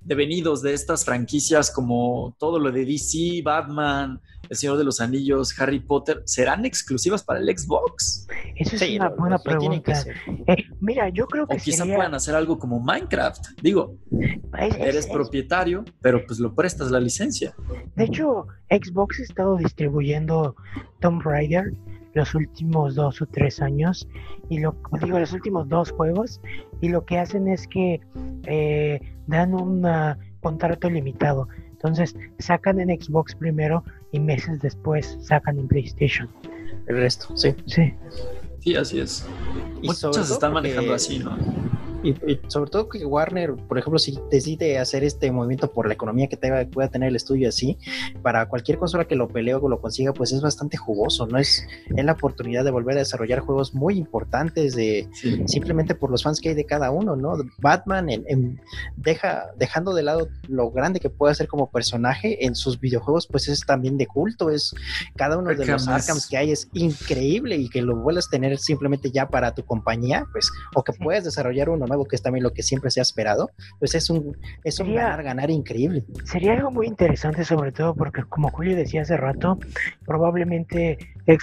[0.02, 5.58] devenidos de estas franquicias como todo lo de DC, Batman, el Señor de los Anillos,
[5.60, 8.28] Harry Potter, ¿serán exclusivas para el Xbox?
[8.56, 9.94] Eso es una buena pregunta.
[10.48, 11.58] Eh, mira, yo creo que.
[11.58, 13.60] O quizá puedan hacer algo como Minecraft.
[13.62, 13.98] Digo,
[14.58, 17.54] eres propietario, pero pues lo prestas la licencia.
[17.96, 20.56] De hecho, Xbox ha estado distribuyendo
[21.02, 21.72] Tomb Raider
[22.14, 24.08] los últimos dos o tres años
[24.50, 26.42] y lo digo los últimos dos juegos
[26.82, 28.02] y lo que hacen es que
[28.46, 29.86] eh, dan un
[30.42, 31.48] contrato limitado
[31.80, 36.30] entonces sacan en Xbox primero y meses después sacan en PlayStation.
[36.88, 37.56] El resto, sí.
[37.68, 37.94] Sí.
[38.60, 39.26] Sí, así es.
[39.82, 41.38] Y Muchos están manejando así, ¿no?
[42.04, 46.28] Y, sobre todo que Warner, por ejemplo, si decide hacer este movimiento por la economía
[46.28, 47.78] que pueda tener el estudio así,
[48.22, 51.38] para cualquier consola que lo pelee o lo consiga, pues es bastante jugoso, ¿no?
[51.38, 55.10] Es, en la oportunidad de volver a desarrollar juegos muy importantes de
[55.46, 57.38] simplemente por los fans que hay de cada uno, ¿no?
[57.60, 58.08] Batman
[58.96, 63.48] deja, dejando de lado lo grande que puede ser como personaje en sus videojuegos, pues
[63.48, 64.74] es también de culto, es
[65.16, 68.58] cada uno de los Arkhams que hay es increíble y que lo vuelvas a tener
[68.58, 72.44] simplemente ya para tu compañía, pues, o que puedas desarrollar uno nuevo, que es también
[72.44, 76.06] lo que siempre se ha esperado, pues es un, es un ganar, ganar increíble.
[76.24, 79.60] Sería algo muy interesante, sobre todo porque, como Julio decía hace rato,
[80.06, 80.98] probablemente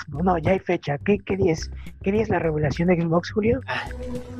[0.09, 0.99] no, ya hay fecha.
[0.99, 1.71] ¿Qué, qué día es?
[2.03, 3.61] ¿Qué día es la revelación de Xbox, Julio?
[3.67, 3.89] Ah,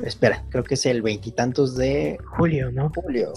[0.03, 2.91] espera, creo que es el veintitantos de julio, ¿no?
[2.95, 3.33] Julio.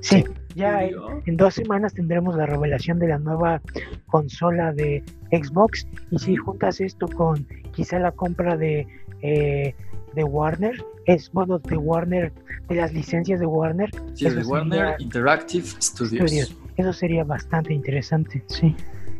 [0.00, 0.24] Sí,
[0.54, 3.60] ya En, dos semanas tendremos la revelación de la nueva
[4.06, 5.86] consola de Xbox.
[6.10, 8.86] Y si juntas esto con quizá la compra de
[9.22, 9.74] eh,
[10.14, 10.76] de Warner,
[11.06, 12.32] es bueno, de Warner,
[12.68, 13.90] de las licencias de Warner.
[14.14, 16.54] Sí, de Warner Interactive Studios.
[16.76, 18.74] Eso sería bastante interesante, sí.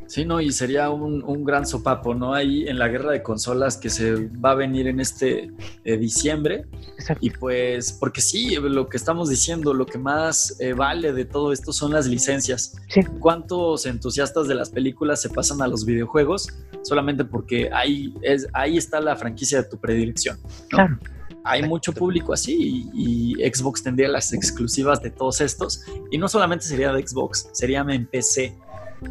[0.07, 2.35] Sí, no, y sería un, gran sopapo, ¿no?
[2.35, 5.51] Ahí en la guerra de consolas que se va a venir en este
[5.85, 6.67] eh, diciembre.
[7.21, 11.53] Y pues, porque sí, lo que estamos diciendo, lo que más eh, vale de todo
[11.53, 12.77] esto son las licencias.
[12.89, 13.03] Sí.
[13.19, 16.49] ¿Cuántos entusiastas de las películas se pasan a los videojuegos
[16.83, 20.39] solamente porque ahí, es, ahí está la franquicia de tu predilección?
[20.69, 20.99] Claro
[21.45, 26.65] hay mucho público así y, Xbox tendría las exclusivas de todos estos y no solamente
[26.65, 28.57] sería de Xbox, sería en PC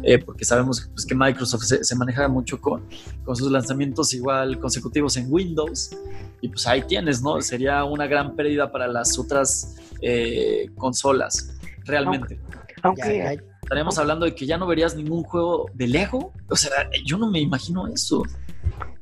[0.02, 2.86] eh, porque sabemos pues, que Microsoft se, maneja mucho con,
[3.24, 5.96] con, sus lanzamientos igual consecutivos en Windows.
[6.40, 7.40] Y pues ahí tienes, ¿no?
[7.40, 12.40] Sería una gran pérdida para las otras eh, consolas, realmente.
[12.82, 16.32] Aunque, estaríamos hablando de que ya no verías ningún juego de Lego.
[16.48, 16.70] O sea,
[17.04, 18.22] yo no me imagino eso.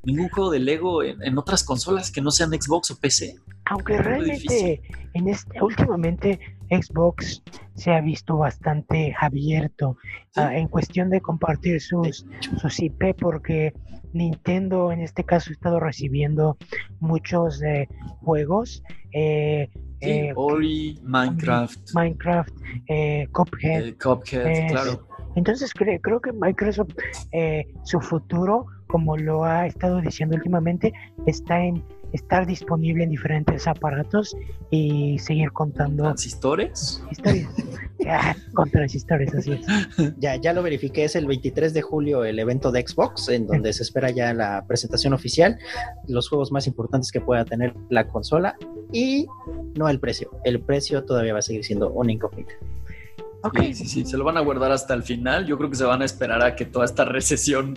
[0.04, 3.36] Ningún juego de Lego en, en otras consolas que no sean Xbox o PC.
[3.66, 4.82] Aunque realmente
[5.14, 6.40] en este, últimamente
[6.70, 7.42] Xbox
[7.74, 9.96] se ha visto bastante abierto
[10.36, 12.26] ah, en cuestión de compartir sus,
[12.60, 13.72] sus IP porque
[14.12, 16.56] Nintendo en este caso ha estado recibiendo
[17.00, 17.88] muchos eh,
[18.20, 18.82] juegos.
[19.12, 19.70] Eh,
[20.00, 21.94] eh, Ori, Minecraft.
[21.94, 22.52] Minecraft,
[23.32, 23.96] Cuphead.
[23.98, 25.06] Cuphead, claro.
[25.34, 26.94] Entonces creo que Microsoft,
[27.84, 30.92] su futuro, como lo ha estado diciendo últimamente,
[31.26, 31.82] está en
[32.12, 34.36] estar disponible en diferentes aparatos
[34.70, 36.04] y seguir contando.
[36.04, 37.02] ¿Transistores?
[37.10, 37.48] Historias.
[38.54, 39.66] con transistores, así es.
[40.18, 43.72] Ya, ya lo verifiqué, es el 23 de julio el evento de Xbox, en donde
[43.72, 45.58] se espera ya la presentación oficial,
[46.08, 48.56] los juegos más importantes que pueda tener la consola
[48.92, 49.26] y
[49.76, 50.30] no el precio.
[50.44, 52.52] El precio todavía va a seguir siendo una incógnita.
[53.50, 55.46] Sí, sí, sí, se lo van a guardar hasta el final.
[55.46, 57.74] Yo creo que se van a esperar a que toda esta recesión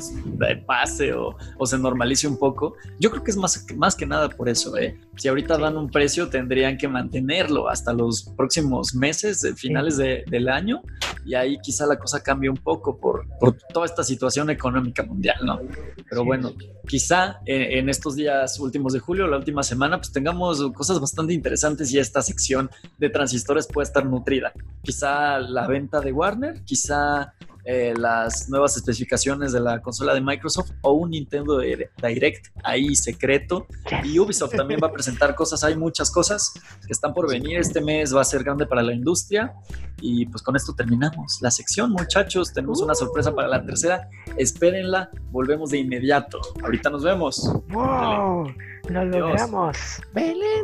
[0.66, 2.76] pase o, o se normalice un poco.
[3.00, 4.78] Yo creo que es más, más que nada por eso.
[4.78, 5.00] ¿eh?
[5.16, 10.50] Si ahorita dan un precio, tendrían que mantenerlo hasta los próximos meses, finales de, del
[10.50, 10.82] año,
[11.26, 15.38] y ahí quizá la cosa cambie un poco por, por toda esta situación económica mundial,
[15.44, 15.60] ¿no?
[16.08, 16.54] Pero bueno,
[16.88, 21.34] quizá en, en estos días últimos de julio, la última semana, pues tengamos cosas bastante
[21.34, 22.70] interesantes y esta sección
[23.00, 24.54] de transistores puede estar nutrida.
[24.84, 27.34] Quizá la venta de Warner, quizá
[27.66, 33.66] eh, las nuevas especificaciones de la consola de Microsoft o un Nintendo Direct ahí secreto.
[34.04, 36.54] Y Ubisoft también va a presentar cosas, hay muchas cosas
[36.86, 37.58] que están por venir.
[37.58, 39.54] Este mes va a ser grande para la industria.
[40.00, 42.54] Y pues con esto terminamos la sección, muchachos.
[42.54, 44.08] Tenemos una sorpresa para la tercera.
[44.38, 46.40] Espérenla, volvemos de inmediato.
[46.64, 47.52] Ahorita nos vemos.
[47.70, 48.54] ¡Wow!
[48.90, 49.78] ¡Lo logramos!
[50.14, 50.64] Belén,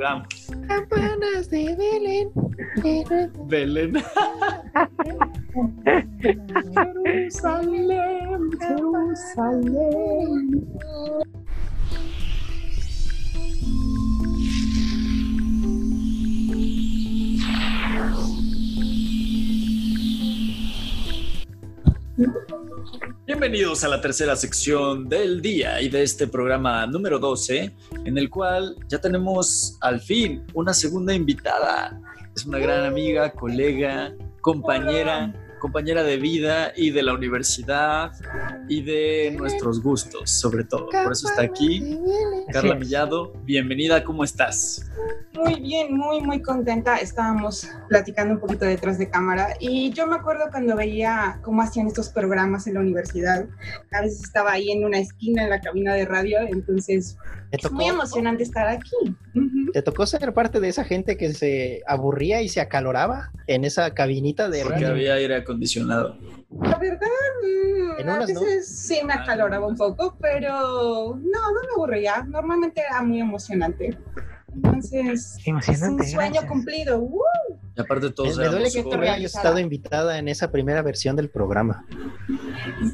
[0.68, 2.32] campanas de Belén.
[3.48, 3.94] Belén.
[6.94, 10.32] Jerusalén, Jerusalén.
[23.26, 27.72] Bienvenidos a la tercera sección del día y de este programa número 12,
[28.06, 32.02] en el cual ya tenemos al fin una segunda invitada.
[32.36, 38.12] Es una gran amiga, colega, compañera, compañera de vida y de la universidad
[38.68, 40.90] y de nuestros gustos, sobre todo.
[40.90, 42.00] Por eso está aquí.
[42.52, 44.90] Carla Millado, bienvenida, ¿cómo estás?
[45.34, 46.98] Muy bien, muy, muy contenta.
[46.98, 51.86] Estábamos platicando un poquito detrás de cámara y yo me acuerdo cuando veía cómo hacían
[51.88, 53.46] estos programas en la universidad.
[53.92, 57.18] A veces estaba ahí en una esquina en la cabina de radio, entonces
[57.52, 58.96] es muy emocionante estar aquí.
[59.74, 63.94] ¿Te tocó ser parte de esa gente que se aburría y se acaloraba en esa
[63.94, 64.90] cabinita de Porque radio?
[64.90, 66.18] había aire acondicionado.
[66.62, 67.08] La verdad,
[67.44, 68.42] mm, En a unas, ¿no?
[68.42, 72.24] veces sí me acaloraba un poco, pero no, no me aburría.
[72.24, 73.98] Normalmente era muy emocionante.
[74.54, 76.04] Entonces, es Emocionante.
[76.04, 76.52] un sueño gracias.
[76.52, 77.00] cumplido.
[77.00, 77.22] ¡Uh!
[77.82, 81.16] Y aparte Me, todos me duele que no hayas estado invitada en esa primera versión
[81.16, 81.86] del programa.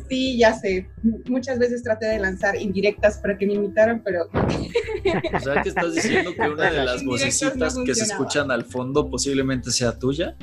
[0.10, 0.90] Sí, ya sé.
[1.28, 4.26] Muchas veces traté de lanzar indirectas para que me invitaran, pero
[5.34, 8.66] O sea, que estás diciendo que una de las no vocecitas que se escuchan al
[8.66, 10.36] fondo posiblemente sea tuya.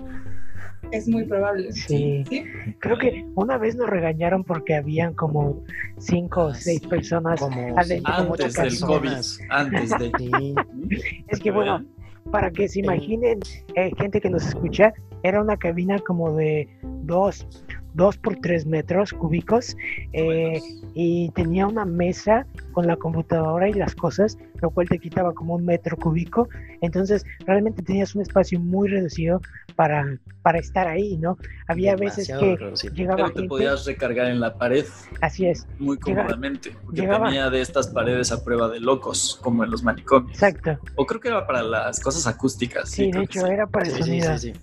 [0.92, 1.72] es muy probable.
[1.72, 2.24] Sí.
[2.28, 2.44] ¿Sí?
[2.78, 5.64] Creo que una vez nos regañaron porque habían como
[5.98, 8.12] cinco o seis personas Como adentro.
[8.16, 9.22] como Antes ocho del COVID.
[9.50, 10.12] Antes de.
[10.18, 10.54] Sí.
[11.28, 11.84] Es que bueno,
[12.30, 13.40] para que se imaginen,
[13.74, 14.92] eh, gente que nos escucha,
[15.22, 16.68] era una cabina como de
[17.02, 17.46] dos,
[17.94, 19.76] dos por tres metros cúbicos
[20.12, 20.60] eh,
[20.94, 25.54] y tenía una mesa con la computadora y las cosas, lo cual te quitaba como
[25.54, 26.48] un metro cúbico.
[26.80, 29.40] Entonces, realmente tenías un espacio muy reducido
[29.76, 31.36] para, para estar ahí, ¿no?
[31.68, 32.94] Había veces que reducido.
[32.94, 34.84] llegaba Pero te gente, podías recargar en la pared
[35.20, 36.72] así es, muy Llega- cómodamente.
[36.84, 40.32] Porque llegaba- tenía de estas paredes a prueba de locos, como en los manicomios.
[40.32, 40.78] exacto.
[40.96, 42.90] O creo que era para las cosas acústicas.
[42.90, 44.38] Sí, de hecho, era para el Sí, sonido.
[44.38, 44.60] sí, sí.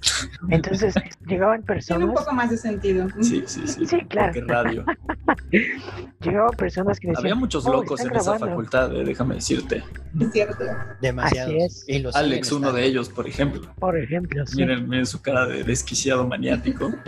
[0.49, 0.93] Entonces,
[1.25, 3.07] llegaban Tiene un personas, poco más de sentido.
[3.21, 3.85] Sí, sí, sí.
[3.85, 4.33] Sí, claro.
[4.33, 4.85] Porque radio.
[6.21, 8.47] llegaban personas que decían, Había muchos "Oh, locos en esa grabando".
[8.47, 9.83] facultad, eh, déjame decirte.
[10.19, 10.63] Es cierto.
[11.01, 11.53] Demasiados.
[11.53, 11.85] Así es.
[11.87, 13.61] Y lo Alex, uno de ellos, por ejemplo.
[13.79, 14.57] Por ejemplo, sí.
[14.57, 16.91] Miren, miren su cara de desquiciado maniático.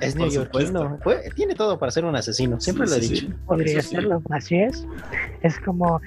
[0.00, 0.98] Es neoyorquino.
[1.36, 2.60] Tiene todo para ser un asesino.
[2.60, 3.26] Siempre Sí, lo he sí, dicho.
[3.28, 3.34] sí.
[3.46, 4.84] Podría serlo, así es.
[5.42, 6.00] Es como,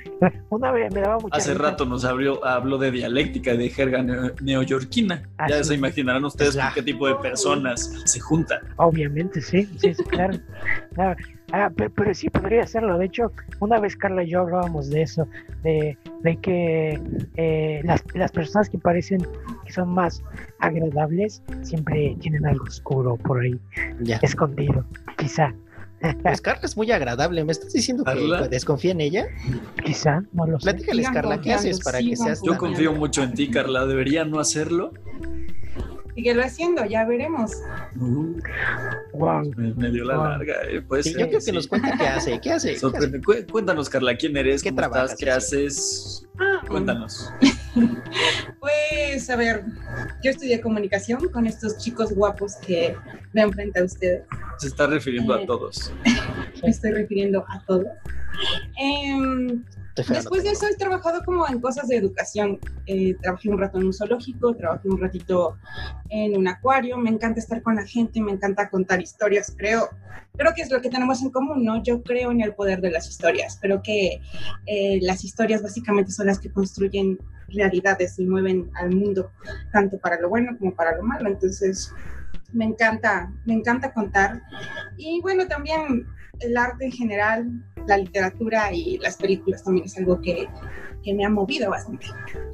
[0.50, 1.64] una vez me daba mucha Hace risa.
[1.64, 5.24] rato nos abrió, habló de dialéctica y de jerga neo- neoyorquina.
[5.48, 8.60] Ya se imaginarán ustedes con qué tipo de personas se juntan.
[8.76, 10.38] Obviamente, sí, sí, sí, claro.
[10.98, 11.16] Ah,
[11.52, 12.98] ah, pe- pero, sí podría hacerlo.
[12.98, 15.28] De hecho, una vez Carla y yo hablábamos de eso,
[15.64, 17.00] de, de que
[17.36, 19.26] eh, las, las personas que parecen
[19.66, 20.22] que son más
[20.60, 23.60] agradables siempre tienen algo oscuro por ahí,
[24.02, 24.18] Ya.
[24.22, 24.86] escondido,
[25.18, 25.54] quizá.
[26.22, 27.44] Pues Carla es muy agradable.
[27.46, 29.26] ¿Me estás diciendo que desconfía en ella?
[29.84, 30.70] Quizá, no lo sé.
[30.72, 33.86] Platícales, Carla, ¿qué haces para que seas Yo confío mucho en ti, Carla.
[33.88, 34.94] ¿Debería no hacerlo?
[36.16, 37.52] Síguelo haciendo, ya veremos.
[38.00, 38.40] Uh,
[39.14, 39.52] Wow.
[39.58, 40.24] me, me dio la Wow.
[40.26, 40.54] larga.
[40.70, 41.52] eh, Sí, yo quiero que sí.
[41.52, 42.40] nos cuente qué hace.
[42.40, 42.78] ¿Qué hace?
[43.52, 44.64] Cuéntanos, Carla, ¿quién eres?
[44.64, 45.20] ¿Qué ¿Cómo trabajas, estás?
[45.20, 46.28] ¿Qué haces?
[46.68, 47.32] Cuéntanos.
[48.62, 49.64] Pues, a ver,
[50.24, 52.96] yo estudié comunicación con estos chicos guapos que
[53.34, 54.24] ven frente a ustedes.
[54.58, 55.92] Se está refiriendo a Eh, todos.
[56.64, 57.86] Me estoy refiriendo a todos.
[59.96, 62.60] Después de eso he trabajado como en cosas de educación.
[62.86, 65.58] Eh, trabajé un rato en un zoológico, trabajé un ratito
[66.10, 66.98] en un acuario.
[66.98, 69.54] Me encanta estar con la gente, me encanta contar historias.
[69.58, 69.90] Creo,
[70.38, 71.82] creo que es lo que tenemos en común, ¿no?
[71.82, 73.58] Yo creo en el poder de las historias.
[73.62, 74.22] Creo que
[74.66, 77.18] eh, las historias básicamente son las que construyen
[77.48, 79.32] realidades y mueven al mundo,
[79.72, 81.30] tanto para lo bueno como para lo malo.
[81.30, 81.94] Entonces,
[82.54, 84.42] Me encanta, me encanta contar.
[84.98, 86.08] Y bueno, también
[86.40, 87.52] el arte en general,
[87.88, 90.48] la literatura y las películas también es algo que,
[91.04, 92.08] que me ha movido bastante.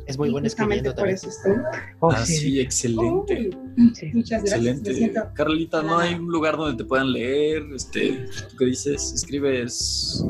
[0.08, 1.16] Es muy bueno justamente escribiendo por también.
[1.16, 1.54] eso estoy.
[2.00, 3.50] Oh, Ah, sí, sí, excelente.
[3.78, 4.12] Uy, sí.
[4.14, 4.54] muchas gracias.
[4.60, 4.94] Excelente.
[4.94, 7.64] siento- Carlita, ¿no hay un lugar donde te puedan leer?
[7.76, 9.14] Este, ¿Tú qué dices?
[9.14, 10.24] ¿Escribes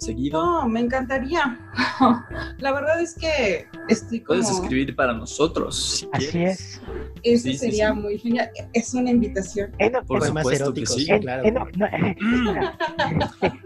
[0.00, 0.42] seguido?
[0.42, 1.58] No, me encantaría.
[2.58, 4.40] La verdad es que estoy como...
[4.40, 5.98] Puedes escribir para nosotros.
[6.00, 6.60] si Así quieres.
[6.60, 6.80] es.
[7.22, 8.00] Eso Sí, sí, sería sí.
[8.00, 8.50] muy genial.
[8.72, 9.72] Es una invitación.
[9.78, 11.04] En, Por en- Poemas supuesto que eróticos, sí.
[11.04, 11.44] sí, en- claro.
[11.44, 12.16] en- no, eh,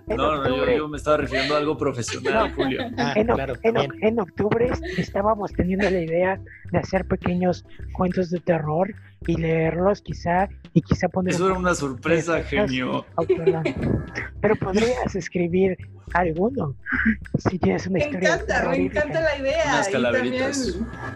[0.09, 2.81] No, no, yo, yo me estaba refiriendo a algo profesional, Julio.
[2.99, 4.05] Ah, En, claro, en o- también.
[4.05, 6.41] en octubre estábamos teniendo la idea
[6.73, 8.93] de hacer pequeños cuentos de terror
[9.27, 13.05] y leerlos quizá y quizá poner Eso un era una sorpresa, genio.
[13.17, 13.25] Oh.
[14.41, 15.77] Pero podrías escribir
[16.13, 16.77] alguno
[17.49, 18.35] si tienes una Me historia.
[18.35, 19.65] encanta, me encanta la idea.
[19.67, 20.53] Unas Y también,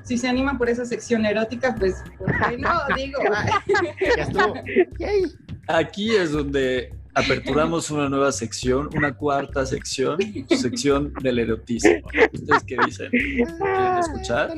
[0.02, 2.70] si se animan por esa sección erótica, pues, ¿por qué no?
[2.96, 3.20] Digo,
[4.16, 4.54] Ya estuvo.
[5.68, 10.18] Aquí es donde aperturamos una nueva sección, una cuarta sección,
[10.48, 12.08] sección del erotismo.
[12.32, 13.10] ¿Ustedes qué dicen?
[13.10, 14.52] ¿Quieren escuchar?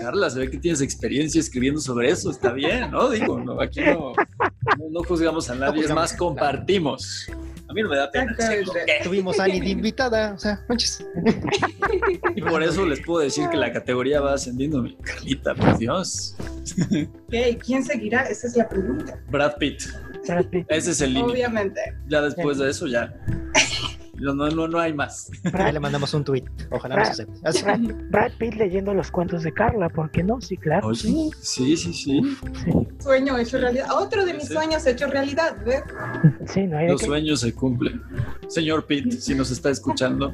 [0.00, 3.10] Carla, se ve que tienes experiencia escribiendo sobre eso, está bien, ¿no?
[3.10, 4.12] Digo, no, aquí no,
[4.78, 7.30] no, no juzgamos a nadie, es juzgamos, más, compartimos.
[7.72, 8.36] A mí no me da pena.
[9.02, 11.02] Tuvimos a Annie de invitada, o sea, manches.
[12.36, 14.82] Y por eso les puedo decir que la categoría va ascendiendo.
[14.82, 16.36] Mi Carlita, por Dios.
[16.38, 17.34] Ok,
[17.64, 18.24] ¿Quién seguirá?
[18.24, 19.18] Esa es la pregunta.
[19.30, 19.84] Brad Pitt,
[20.26, 20.66] Brad Pitt.
[20.68, 21.32] ese es el límite.
[21.32, 21.80] Obviamente.
[22.08, 23.10] Ya después de eso, ya.
[24.22, 25.30] No, no, no, no hay más.
[25.52, 26.44] Ahí le mandamos un tweet.
[26.70, 27.40] Ojalá nos acepte.
[27.64, 27.80] Brad,
[28.10, 30.40] Brad Pitt leyendo los cuentos de Carla, ¿por qué no?
[30.40, 30.94] Sí, claro.
[30.94, 32.22] Sí, sí, sí.
[33.00, 33.86] Sueño hecho realidad.
[33.92, 34.54] Otro de mis Sí.
[34.54, 35.56] sueños hecho realidad.
[35.66, 35.82] ¿ves?
[36.46, 38.00] Sí, no hay de Los sueños se cumplen.
[38.48, 40.32] Señor Pitt, si nos está escuchando.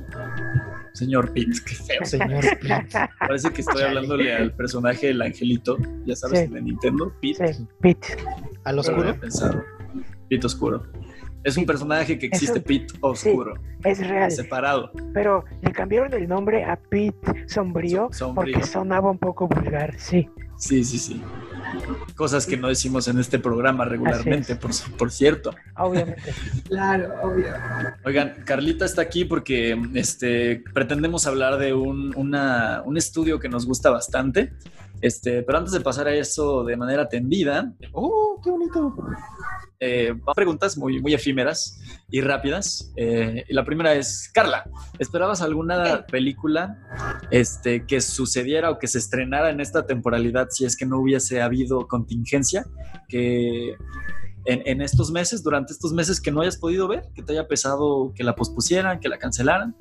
[0.93, 2.05] Señor Pitt, qué feo.
[2.05, 2.93] Señor Pitt.
[3.19, 6.45] Parece que estoy hablándole al personaje del angelito, ya sabes, Sí.
[6.47, 7.37] el de Nintendo, Pitt.
[7.37, 8.05] Sí, Pitt.
[8.65, 9.19] Al oscuro.
[9.19, 9.63] pensado.
[10.45, 10.83] Oscuro.
[11.49, 13.55] Es un personaje que existe, un- Pit oscuro,
[13.85, 14.31] Es real.
[14.31, 14.91] separado.
[15.15, 18.55] Pero le cambiaron el nombre a Pete Sombrío, So- sombrío.
[18.55, 20.29] porque sonaba un poco vulgar, sí.
[20.59, 21.23] Sí, sí, sí.
[22.17, 25.55] Cosas que no decimos en este programa regularmente, por, por cierto.
[25.77, 26.23] Obviamente.
[26.69, 27.47] Claro, obvio.
[28.05, 33.67] Oigan, Carlita está aquí porque este, pretendemos hablar de un, una- un estudio que nos
[33.67, 34.53] gusta bastante.
[35.01, 38.93] Este, pero antes de pasar a eso de manera tendida, ¡Oh, qué bonito!
[39.81, 41.81] Eh, preguntas muy, muy efímeras
[42.11, 42.93] y rápidas.
[42.97, 44.65] Eh, y la primera es, Carla,
[44.99, 46.79] ¿esperabas alguna película
[47.31, 51.43] este, que sucediera o que se estrenara en esta temporalidad si es que no hubiese
[51.43, 52.67] habido contingencia?
[53.09, 53.77] Que
[54.49, 57.47] en, en estos meses, durante estos meses que no hayas podido ver, que te haya
[57.47, 59.77] pesado que la pospusieran, que la cancelaran.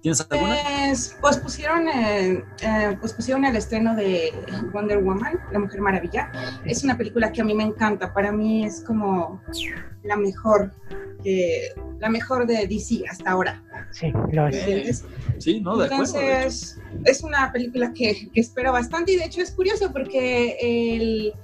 [0.00, 0.56] ¿Tienes alguna?
[0.86, 4.32] Pues pospusieron, eh, eh, pospusieron el estreno de
[4.72, 6.32] Wonder Woman, La Mujer Maravilla.
[6.64, 8.14] Es una película que a mí me encanta.
[8.14, 9.42] Para mí es como
[10.02, 10.72] la mejor,
[11.22, 11.68] que,
[11.98, 13.62] la mejor de DC hasta ahora.
[13.90, 14.56] Sí, lo es.
[14.56, 15.04] ¿entiendes?
[15.38, 16.12] Sí, no, de acuerdo.
[16.12, 16.36] de hecho.
[16.36, 21.34] Entonces, es una película que, que espero bastante y de hecho es curioso porque el,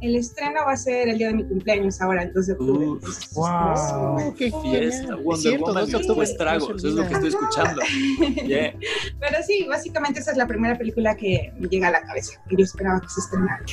[0.00, 2.86] el estreno va a ser el día de mi cumpleaños ahora, el 2 de octubre.
[2.86, 4.16] Uh, Entonces, wow.
[4.16, 5.16] como- qué Fiesta.
[5.16, 7.28] Wonder cierto, Woman, 2 de y octubre, después tragos, no se es lo que estoy
[7.28, 7.82] escuchando.
[9.20, 12.56] Pero sí, básicamente esa es la primera película que me llega a la cabeza, que
[12.56, 13.64] yo esperaba que se estrenara.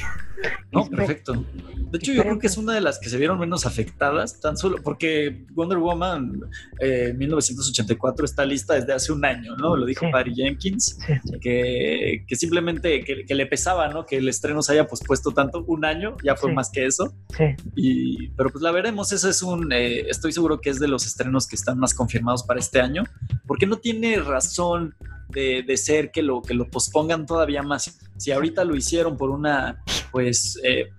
[0.71, 1.45] No, perfecto.
[1.91, 4.57] De hecho, yo creo que es una de las que se vieron menos afectadas, tan
[4.57, 6.41] solo porque Wonder Woman
[6.81, 9.75] eh, 1984 está lista desde hace un año, ¿no?
[9.77, 10.11] Lo dijo Sí.
[10.11, 11.39] Patty Jenkins, Sí.
[11.39, 14.05] que, que simplemente que, que le pesaba, ¿no?
[14.05, 16.55] Que el estreno se haya pospuesto tanto, un año, ya fue Sí.
[16.55, 17.13] más que eso.
[17.35, 17.43] Sí,
[17.75, 21.05] Y, pero pues la veremos, ese es un, eh, estoy seguro que es de los
[21.05, 23.03] estrenos que están más confirmados para este año,
[23.47, 24.95] porque no tiene razón
[25.29, 27.97] de, de ser que lo, que lo pospongan todavía más.
[28.17, 30.91] Si ahorita lo hicieron por una, pues, eh,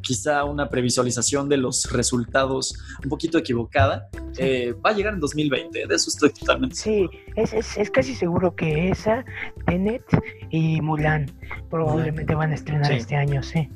[0.00, 4.08] quizá una previsualización de los resultados un poquito equivocada,
[4.38, 8.14] eh, va a llegar en 2020, de eso estoy totalmente sí, es, es, es casi
[8.14, 9.24] seguro que esa,
[9.66, 10.04] Tenet
[10.50, 11.26] y Mulan
[11.68, 12.94] probablemente van a estrenar Sí.
[12.94, 13.68] este año, sí.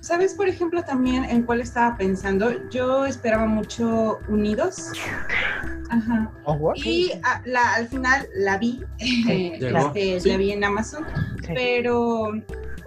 [0.00, 2.50] ¿Sabes, por ejemplo, también en cuál estaba pensando?
[2.70, 4.92] Yo esperaba mucho Unidos.
[5.90, 6.30] Ajá.
[6.44, 6.72] Oh?
[6.76, 8.80] Y a- la- al final la vi,
[9.28, 11.04] eh, la vi en Amazon,
[11.44, 11.52] sí.
[11.54, 12.30] pero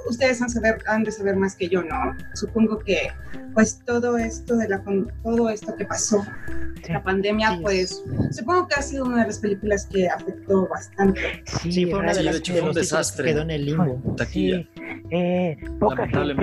[0.09, 2.15] ustedes han, saber, han de saber más que yo, ¿no?
[2.53, 3.09] Supongo que
[3.55, 4.83] pues todo esto de la
[5.23, 6.23] todo esto que pasó,
[6.83, 6.91] Sí.
[6.91, 7.59] la pandemia, Sí.
[7.61, 11.21] pues supongo que ha sido una de las películas que afectó bastante.
[11.45, 13.25] Sí, Sí, fue una de las de hecho fue un desastre.
[13.25, 14.01] que quedó en el limbo.
[14.17, 14.67] taquilla, Sí,
[15.11, 16.33] eh, poca gente.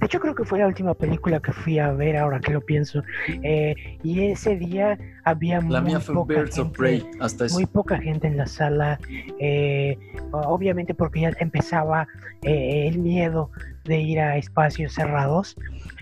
[0.00, 2.60] De hecho, creo que fue la última película que fui a ver ahora que lo
[2.60, 3.02] pienso.
[3.42, 7.46] Eh, y ese día había La muy mía fue poca Birds of gente, Prey, hasta
[7.46, 7.54] eso.
[7.54, 8.98] muy poca gente en la sala.
[9.38, 9.98] eh,
[10.32, 12.08] obviamente porque ya empezaba
[12.42, 13.50] eh, el miedo
[13.84, 15.56] de ir a espacios cerrados.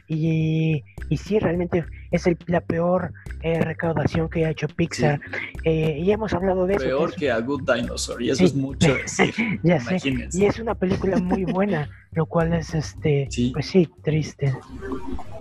[0.09, 3.13] y, y sí, realmente es el, la peor
[3.43, 5.21] eh, recaudación que ha hecho Pixar.
[5.65, 6.85] Eh, y hemos hablado de eso.
[6.85, 9.35] Peor que, a Good Dinosaur, y eso es mucho decir.
[9.63, 9.99] ya sé.
[10.33, 14.55] Y es una película muy buena, lo cual es, este, pues sí, triste.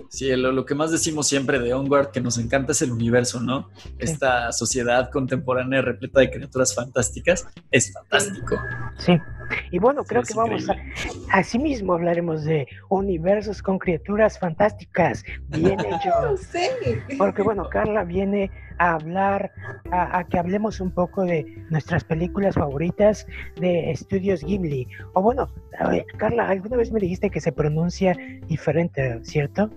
[0.10, 3.70] Sí, lo, que más decimos siempre de Onward que nos encanta es el universo, ¿no?
[4.00, 8.56] Esta sociedad contemporánea repleta de criaturas fantásticas es fantástico.
[8.98, 9.18] Sí.
[9.72, 10.76] Y bueno, creo que vamos a.
[11.32, 15.24] Asimismo hablaremos de universos con criaturas fantásticas.
[15.48, 16.38] Bien hecho.
[16.38, 17.16] sí.
[17.18, 19.52] Porque bueno, Carla viene a hablar,
[19.92, 23.28] a, que hablemos un poco de nuestras películas favoritas
[23.58, 24.88] de estudios Ghibli.
[25.14, 25.50] O bueno,
[26.18, 28.16] Carla, alguna vez me dijiste que se pronuncia
[28.48, 29.70] diferente, ¿cierto?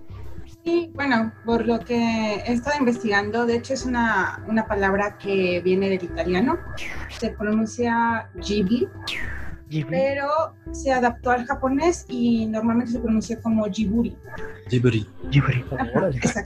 [0.63, 5.61] Sí, bueno, por lo que he estado investigando, de hecho es una, una palabra que
[5.61, 6.57] viene del italiano,
[7.09, 8.87] se pronuncia Ghibli,
[9.89, 10.27] pero
[10.71, 14.15] se adaptó al japonés y normalmente se pronuncia como Jiburi.
[14.69, 15.07] Jiburi.
[15.31, 15.63] Jiburi.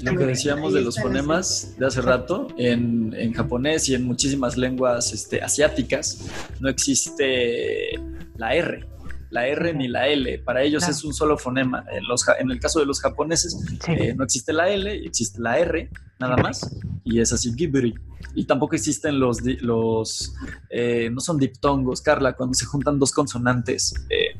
[0.02, 4.58] Lo que decíamos de los fonemas de hace rato, en, en, japonés y en muchísimas
[4.58, 6.28] lenguas este, asiáticas,
[6.60, 8.00] no existe
[8.36, 8.97] la R
[9.30, 10.40] la R ni la L.
[10.40, 11.86] Para ellos es un solo fonema.
[11.92, 15.60] En, los, en, el caso de los japoneses eh, no existe la L, existe la
[15.60, 15.90] R,
[16.20, 16.70] nada más.
[17.04, 17.94] Y es así, Ghibli.
[18.36, 20.34] Y tampoco existen los, los
[20.70, 24.38] eh, no son diptongos, Carla, cuando se juntan dos consonantes eh,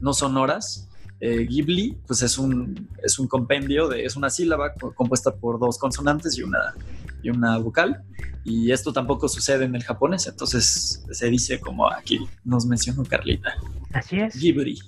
[0.00, 0.86] no sonoras.
[1.22, 6.38] Ghibli, pues es un, es un compendio, de, es una sílaba compuesta por dos consonantes
[6.38, 6.74] y una,
[7.22, 8.02] y una vocal.
[8.44, 13.52] Y esto tampoco sucede en el japonés, entonces se dice como aquí nos mencionó Carlita.
[13.92, 14.40] Así es.
[14.40, 14.78] Ghibli.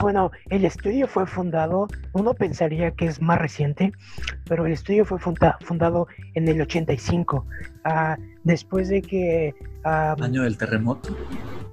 [0.00, 3.92] Bueno, el estudio fue fundado, uno pensaría que es más reciente,
[4.48, 7.44] pero el estudio fue fundado en el 85,
[7.84, 9.54] ah, después de que...
[9.84, 11.16] Año del terremoto.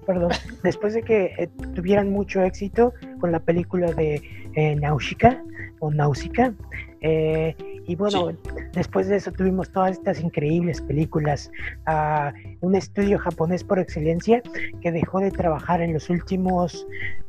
[0.06, 0.32] Perdón,
[0.64, 4.22] después de que eh, tuvieran mucho éxito con la película de
[4.56, 5.42] eh, Nausicaa
[5.80, 6.54] o Nausicaa.
[7.02, 7.56] Eh,
[7.86, 8.32] y bueno,
[8.74, 11.52] después de eso tuvimos todas estas increíbles películas.
[11.86, 14.42] a un estudio japonés por excelencia
[14.82, 16.88] que dejó de trabajar en los últimos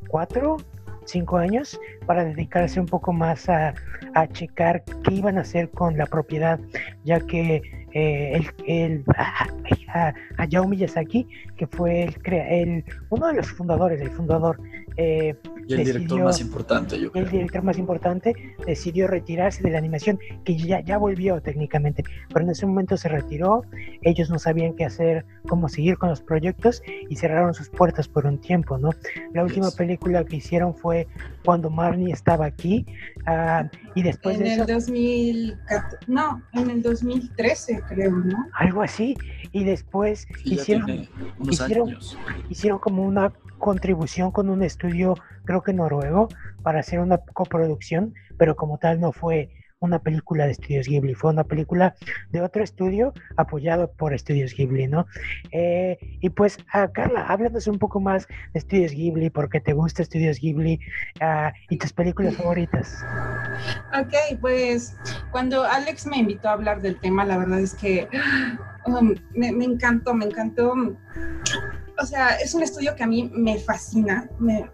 [0.08, 0.58] cuatro,
[1.04, 3.74] cinco años para dedicarse un poco más a,
[4.14, 6.60] a checar qué iban a hacer con la propiedad,
[7.04, 7.62] ya que
[7.92, 14.10] eh, el, el a, Hayao Miyazaki, que fue el, el, uno de los fundadores, el
[14.10, 14.60] fundador.
[14.96, 15.34] Eh,
[15.66, 17.24] y el director más importante, yo creo.
[17.24, 18.34] El director más importante
[18.66, 23.08] decidió retirarse de la animación, que ya, ya volvió técnicamente, pero en ese momento se
[23.08, 23.62] retiró,
[24.02, 28.26] ellos no sabían qué hacer, cómo seguir con los proyectos y cerraron sus puertas por
[28.26, 28.90] un tiempo, ¿no?
[29.32, 31.08] La última película que hicieron fue
[31.44, 32.86] cuando Marnie estaba aquí
[33.26, 38.36] uh, y después en de el 2014, no, en el 2013 creo, ¿no?
[38.54, 39.16] Algo así.
[39.52, 41.08] Y después hicieron,
[41.50, 41.96] hicieron,
[42.48, 45.14] hicieron como una contribución con un estudio,
[45.44, 46.28] creo que noruego,
[46.62, 49.50] para hacer una coproducción, pero como tal no fue
[49.84, 51.94] una película de Estudios Ghibli, fue una película
[52.30, 55.06] de otro estudio apoyado por Estudios Ghibli, ¿no?
[55.52, 60.02] Eh, y pues, uh, Carla, háblanos un poco más de Estudios Ghibli, porque te gusta
[60.02, 60.80] Estudios Ghibli
[61.20, 63.04] uh, y tus películas favoritas.
[63.98, 64.96] Ok, pues
[65.30, 68.08] cuando Alex me invitó a hablar del tema, la verdad es que
[69.34, 70.74] me, me encantó, me encantó
[72.00, 74.68] o sea, es un estudio que a mí me fascina, me,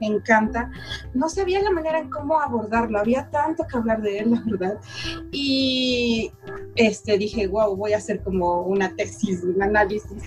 [0.00, 0.70] encanta.
[1.14, 4.80] No sabía la manera en cómo abordarlo, había tanto que hablar de él, la verdad.
[5.32, 6.30] Y
[6.76, 10.22] este, dije, wow, voy a hacer como una tesis, un análisis.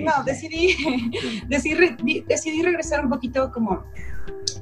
[0.00, 0.76] no, decidí,
[1.48, 3.84] decidí, decidí regresar un poquito como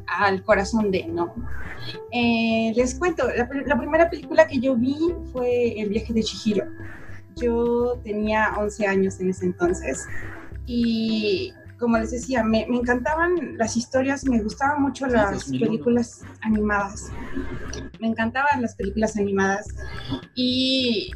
[0.06, 1.34] al corazón de, ¿no?
[2.12, 4.96] Eh, les cuento, la, la, primera película que yo vi
[5.32, 6.66] fue El viaje de Chihiro.
[7.36, 10.06] Yo tenía 11 años en ese entonces
[10.66, 17.10] y como les decía, me, me encantaban las historias, me gustaban mucho las películas animadas.
[17.98, 19.66] Me encantaban las películas animadas
[20.36, 21.10] y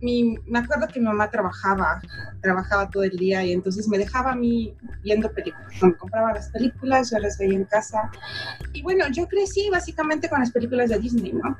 [0.00, 2.00] me acuerdo que mi mamá trabajaba,
[2.40, 5.70] trabajaba todo el día y entonces me dejaba a mí viendo películas.
[5.82, 8.10] Me compraba las películas, yo las veía en casa.
[8.72, 11.56] Y bueno, yo crecí básicamente con las películas de Disney, ¿no?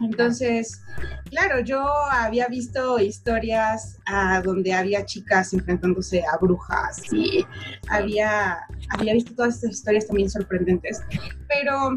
[0.00, 0.82] Entonces,
[1.30, 7.46] claro, yo había visto historias ah, donde había chicas enfrentándose a brujas y
[7.88, 8.58] había,
[8.90, 11.00] había visto todas estas historias también sorprendentes.
[11.48, 11.96] Pero,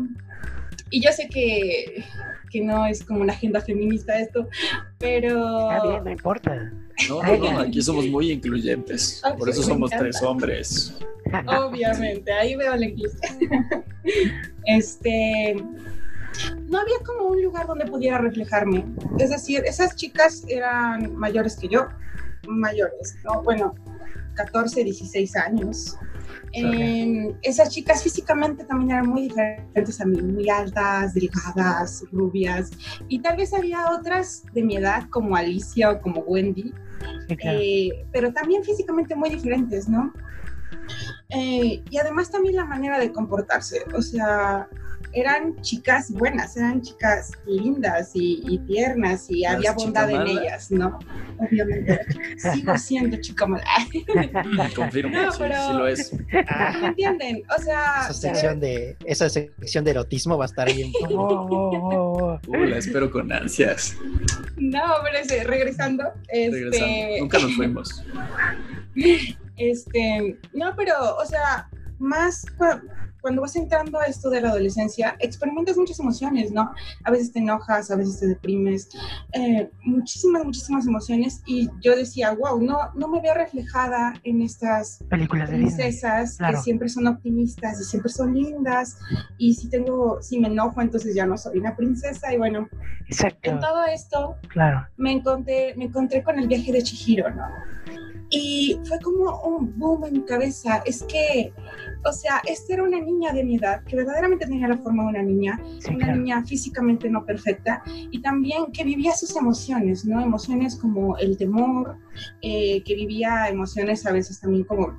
[0.93, 2.05] y yo sé que
[2.53, 4.47] que no es como una agenda feminista esto,
[4.99, 5.71] pero...
[5.71, 6.71] Está bien, no importa.
[7.09, 10.93] No, no, no, aquí somos muy incluyentes, por eso somos tres hombres.
[11.47, 13.19] Obviamente, ahí veo la inclusión.
[14.65, 15.55] Este,
[16.67, 18.85] no había como un lugar donde pudiera reflejarme.
[19.19, 21.87] Es decir, esas chicas eran mayores que yo,
[22.47, 23.41] mayores, ¿no?
[23.41, 23.75] Bueno,
[24.35, 25.97] 14, 16 años.
[26.53, 32.71] Eh, esas chicas físicamente también eran muy diferentes a mí, muy altas, delgadas, rubias,
[33.07, 36.73] y tal vez había otras de mi edad como Alicia o como Wendy,
[37.29, 40.13] eh, pero también físicamente muy diferentes, ¿no?
[41.35, 44.67] Eh, y además también la manera de comportarse, o sea,
[45.13, 50.99] eran chicas buenas, eran chicas lindas y, tiernas y había bondad en ellas, ¿no?
[51.37, 51.99] Obviamente.
[52.37, 53.63] Sigo siendo chica mala.
[54.75, 55.55] Confirmo, no, pero...
[55.55, 56.13] sí, lo es.
[56.81, 57.43] ¿Me entienden?
[57.55, 58.01] O sea...
[58.09, 60.91] Esa sección, de, esa sección de erotismo va a estar bien.
[61.09, 63.95] uh, la espero con ansias.
[64.57, 66.05] No, pero regresando.
[66.27, 66.51] Este...
[66.51, 67.19] regresando.
[67.19, 68.03] Nunca nos fuimos.
[69.71, 71.69] Este, no, pero, o sea,
[71.99, 72.45] más
[73.23, 76.73] cuando vas entrando a esto de la adolescencia, experimentas muchas emociones, ¿no?
[77.05, 78.89] A veces te enojas, a veces te deprimes,
[79.31, 81.41] eh, muchísimas, muchísimas emociones.
[81.45, 86.57] Y yo decía, wow, no, no me veo reflejada en estas películas de princesas que
[86.57, 88.97] siempre son optimistas y siempre son lindas.
[89.37, 92.33] Y si tengo, si me enojo, entonces ya no soy una princesa.
[92.33, 92.67] Y bueno,
[93.07, 93.51] Exacto.
[93.51, 94.85] en todo esto, claro.
[94.97, 97.45] me, encontré, me encontré con el viaje de Chihiro, ¿no?
[98.35, 100.81] Y fue como un boom en mi cabeza.
[100.87, 101.53] Es que,
[102.03, 105.09] o sea, esta era una niña de mi edad que verdaderamente tenía la forma de
[105.09, 110.19] una niña, una niña físicamente no perfecta y también que vivía sus emociones, ¿no?
[110.19, 111.99] Emociones como el temor,
[112.41, 114.97] eh, que vivía emociones a veces también como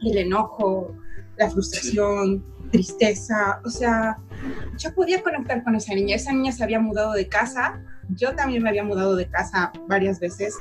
[0.00, 0.94] el enojo,
[1.36, 3.60] la frustración, tristeza.
[3.64, 4.18] O sea,
[4.78, 6.14] yo podía conectar con esa niña.
[6.14, 10.20] Esa niña se había mudado de casa yo también me había mudado de casa varias
[10.20, 10.54] veces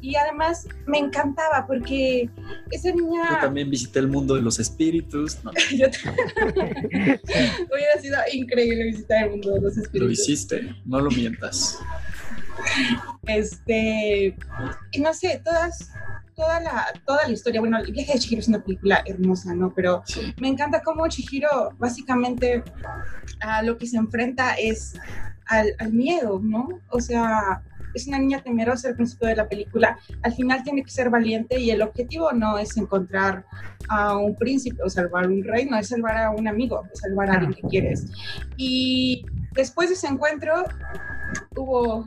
[0.00, 2.28] y además me encantaba porque
[2.70, 3.22] esa niña...
[3.30, 5.38] Yo también visité el mundo de los espíritus.
[5.76, 5.86] yo
[7.72, 10.00] Hubiera sido increíble visitar el mundo de los espíritus.
[10.00, 11.78] Lo hiciste, no lo mientas.
[13.26, 14.36] Este,
[14.92, 15.90] y no sé, todas,
[16.36, 19.72] toda la, toda la historia, bueno, el viaje de Chihiro es una película hermosa, ¿no?
[19.74, 20.02] Pero
[20.40, 22.62] me encanta cómo Chihiro básicamente
[23.40, 24.94] a lo que se enfrenta es
[25.50, 26.68] al, miedo, ¿no?
[26.90, 27.62] O sea,
[27.94, 31.58] es una niña temerosa al principio de la película, al final tiene que ser valiente
[31.58, 33.44] y el objetivo no es encontrar
[33.88, 37.30] a un príncipe o salvar un rey, no es salvar a un amigo, es salvar
[37.30, 38.06] a alguien que quieres.
[38.56, 40.64] Y después de ese encuentro
[41.56, 42.06] hubo,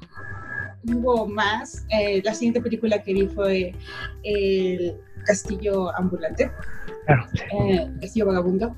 [0.85, 1.85] hubo más.
[1.89, 3.75] Eh, la siguiente película que vi fue
[4.23, 4.95] El
[5.25, 6.49] Castillo Ambulante.
[7.07, 8.75] Eh, Castillo Vagabundo.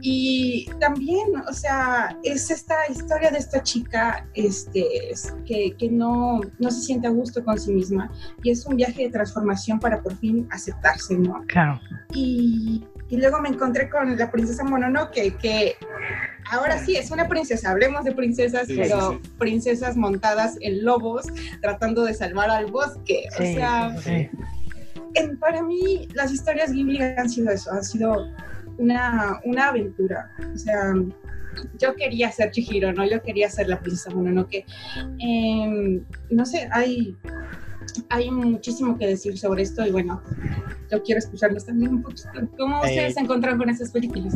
[0.00, 5.12] Y también, o sea, es esta historia de esta chica este,
[5.44, 8.10] que, que no, no, se siente a gusto con sí misma
[8.42, 11.44] y es un viaje de transformación para por fin aceptarse, ¿no?
[11.48, 11.80] Claro.
[12.14, 15.76] Y, y luego me encontré con la princesa Mononoke, que
[16.50, 21.26] ahora sí es una princesa, hablemos de princesas, pero princesas montadas en lobos
[21.60, 23.24] tratando de salvar al bosque.
[23.32, 23.96] o sea,
[25.40, 28.28] para mí las historias Ghibli han sido eso, han sido
[28.78, 30.30] una, una aventura.
[30.54, 30.94] O sea,
[31.78, 33.08] yo quería ser Chihiro, ¿no?
[33.08, 34.64] Yo quería ser la princesa Mononoke.
[35.18, 37.16] Eh, no sé, hay
[38.08, 40.22] hay muchísimo que decir sobre esto y bueno,
[40.90, 42.28] yo quiero escucharlos también un poquito.
[42.56, 44.34] ¿Cómo eh, ustedes se encontraron con esas películas?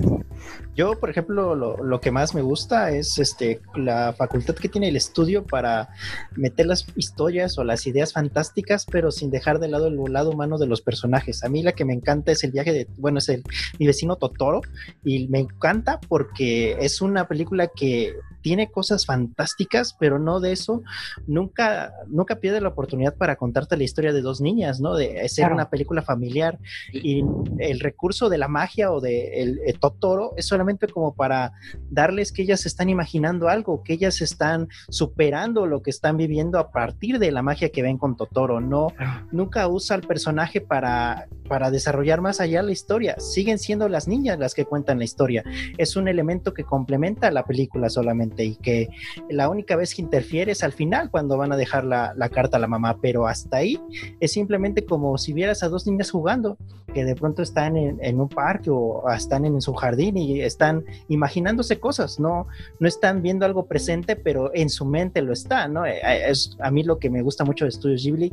[0.74, 4.96] Yo, por ejemplo, lo, que más me gusta es este la facultad que tiene el
[4.96, 5.90] estudio para
[6.34, 10.58] meter las historias o las ideas fantásticas, pero sin dejar de lado el lado humano
[10.58, 11.44] de los personajes.
[11.44, 13.42] A mí la que me encanta es el viaje de, bueno, es el
[13.78, 14.62] mi vecino Totoro
[15.04, 20.82] y me encanta porque es una película que tiene cosas fantásticas, pero no de eso,
[21.27, 24.94] nunca, nunca pierde la oportunidad para contarte la historia de dos niñas, ¿no?
[24.94, 26.59] De ser una película familiar
[26.93, 27.24] y
[27.59, 31.52] el recurso de la magia o de el, Totoro es solamente como para
[31.90, 36.70] darles que ellas están imaginando algo, que ellas están superando lo que están viviendo a
[36.70, 38.89] partir de la magia que ven con Totoro, no,
[39.31, 44.39] nunca usa al personaje para, para desarrollar más allá la historia, siguen siendo las niñas
[44.39, 45.43] las que cuentan la historia,
[45.78, 48.88] es un elemento que complementa la película solamente y que
[49.28, 52.60] la única vez que interfiere es al final cuando van a dejar la, carta a
[52.60, 53.78] la mamá, pero hasta ahí
[54.20, 56.56] es simplemente como si vieras a dos niñas jugando
[56.94, 61.78] que de pronto están en, un parque o están en, su jardín y están imaginándose
[61.78, 62.46] cosas, no,
[62.80, 65.86] no están viendo algo presente, pero en su mente lo está, ¿no?
[65.86, 68.32] Eh, eh, es a mí lo que me gusta mucho de Studios Ghibli,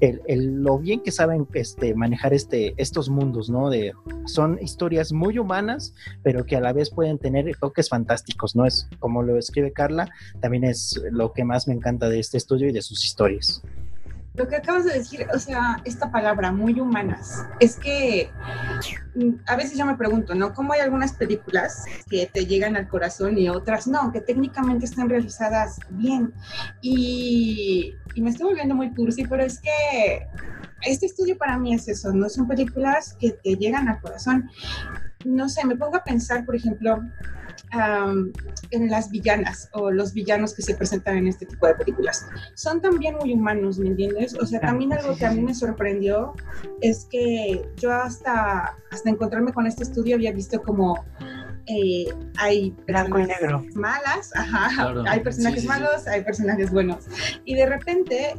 [0.00, 3.70] el, lo bien que saben este, manejar este, estos mundos, ¿no?
[3.70, 3.92] De,
[4.26, 8.66] son historias muy humanas, pero que a la vez pueden tener toques fantásticos, ¿no?
[8.66, 10.08] Es como lo escribe Carla,
[10.40, 13.62] también es lo que más me encanta de este estudio y de sus historias.
[14.34, 18.30] Lo que acabas de decir, o sea, esta palabra, muy humanas, es que
[19.16, 20.54] mm, a veces yo me pregunto, ¿no?
[20.54, 25.08] ¿Cómo hay algunas películas que te llegan al corazón y otras no, que técnicamente están
[25.08, 26.32] realizadas bien?
[26.80, 30.28] Y, y me estoy volviendo muy cursi, pero es que
[30.82, 34.48] este estudio para mí es eso, no son películas que te llegan al corazón.
[35.24, 37.02] No sé, me pongo a pensar, por ejemplo,
[37.72, 42.26] en las villanas o los villanos que se presentan en este tipo de películas.
[42.54, 44.34] Son también muy humanos, ¿me entiendes?
[44.34, 46.34] O sea, también algo que a mí me sorprendió
[46.80, 51.04] es que yo hasta, hasta encontrarme con este estudio había visto como
[51.66, 52.06] eh,
[52.38, 57.06] hay blanco y negro malas, ajá, hay personajes malos, hay personajes buenos.
[57.44, 58.34] Y de repente,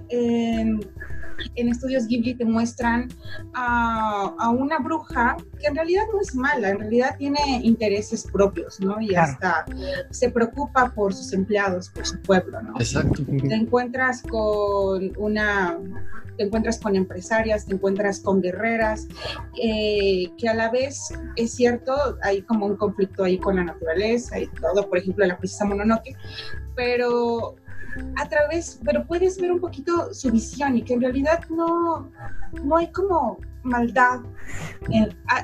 [1.56, 3.10] en estudios Ghibli te muestran
[3.54, 9.00] a, una bruja que en realidad no es mala, en realidad tiene intereses propios, ¿no?
[9.00, 9.66] Y hasta
[10.10, 12.74] se preocupa por sus empleados, por su pueblo, ¿no?
[12.80, 13.24] Exacto.
[13.26, 15.78] Te encuentras con una
[16.38, 19.08] te encuentras con empresarias, te encuentras con guerreras,
[19.62, 24.40] eh, que a la vez es cierto, hay como un conflicto ahí con la naturaleza
[24.40, 26.16] y todo, por ejemplo, la princesa Mononoke,
[26.76, 27.56] pero
[28.16, 32.10] a través, pero puedes ver un poquito su visión y que en realidad no,
[32.64, 34.22] no hay como maldad,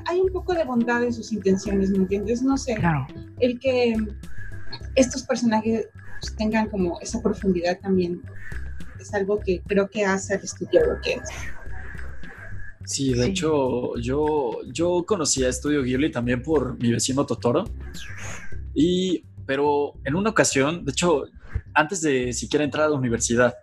[0.05, 2.41] hay un poco de bondad en sus intenciones, ¿me entiendes?
[2.41, 2.77] No sé,
[3.39, 3.95] el que
[4.95, 5.87] estos personajes
[6.37, 8.21] tengan como esa profundidad también
[8.99, 11.29] es algo que creo que hace al estudio lo que es.
[12.85, 17.65] Sí, de hecho, yo, yo conocí a Estudio Ghibli también por mi vecino Totoro.
[18.73, 21.25] Y, pero en una ocasión, de hecho,
[21.77, 23.55] antes de siquiera entrar a la universidad,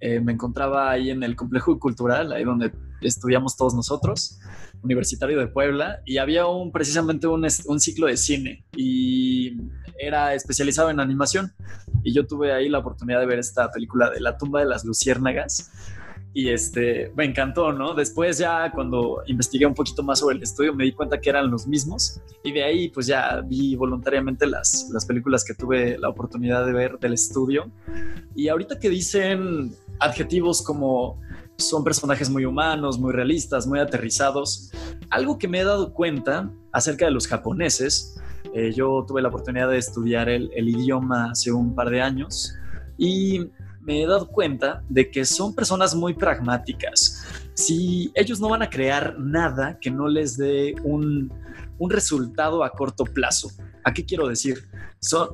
[0.00, 4.40] eh, me encontraba ahí en el complejo cultural, ahí donde estudiamos todos nosotros,
[4.82, 9.56] Universitario de Puebla, y había un, precisamente un, un ciclo de cine y
[9.98, 11.52] era especializado en animación.
[12.02, 14.84] Y yo tuve ahí la oportunidad de ver esta película de La tumba de las
[14.84, 15.70] luciérnagas
[16.32, 17.94] y este, me encantó, ¿no?
[17.94, 21.50] Después ya cuando investigué un poquito más sobre el estudio me di cuenta que eran
[21.50, 26.08] los mismos y de ahí pues ya vi voluntariamente las, las películas que tuve la
[26.08, 27.70] oportunidad de ver del estudio
[28.36, 31.20] y ahorita que dicen adjetivos como
[31.56, 34.70] son personajes muy humanos, muy realistas, muy aterrizados,
[35.10, 38.18] algo que me he dado cuenta acerca de los japoneses,
[38.54, 42.54] eh, yo tuve la oportunidad de estudiar el, el idioma hace un par de años
[42.96, 43.50] y
[43.80, 47.24] me he dado cuenta de que son personas muy pragmáticas.
[47.54, 51.32] Si ellos no van a crear nada que no les dé un,
[51.88, 53.50] resultado a corto plazo.
[53.84, 54.68] ¿A qué quiero decir?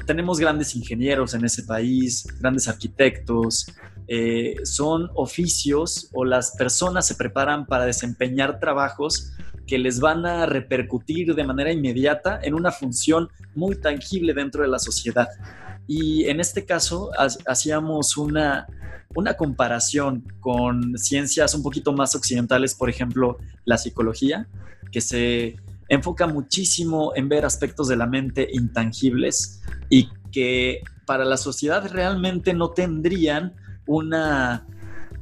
[0.06, 3.66] tenemos grandes ingenieros en ese país, grandes arquitectos,
[4.06, 9.32] eh, son oficios o las personas se preparan para desempeñar trabajos
[9.66, 14.68] que les van a repercutir de manera inmediata en una función muy tangible dentro de
[14.68, 15.28] la sociedad.
[15.86, 17.10] Y en este caso
[17.46, 18.66] hacíamos una,
[19.14, 24.48] una comparación con ciencias un poquito más occidentales, por ejemplo, la psicología,
[24.90, 25.56] que se
[25.88, 32.52] enfoca muchísimo en ver aspectos de la mente intangibles y que para la sociedad realmente
[32.52, 33.54] no tendrían
[33.86, 34.66] una,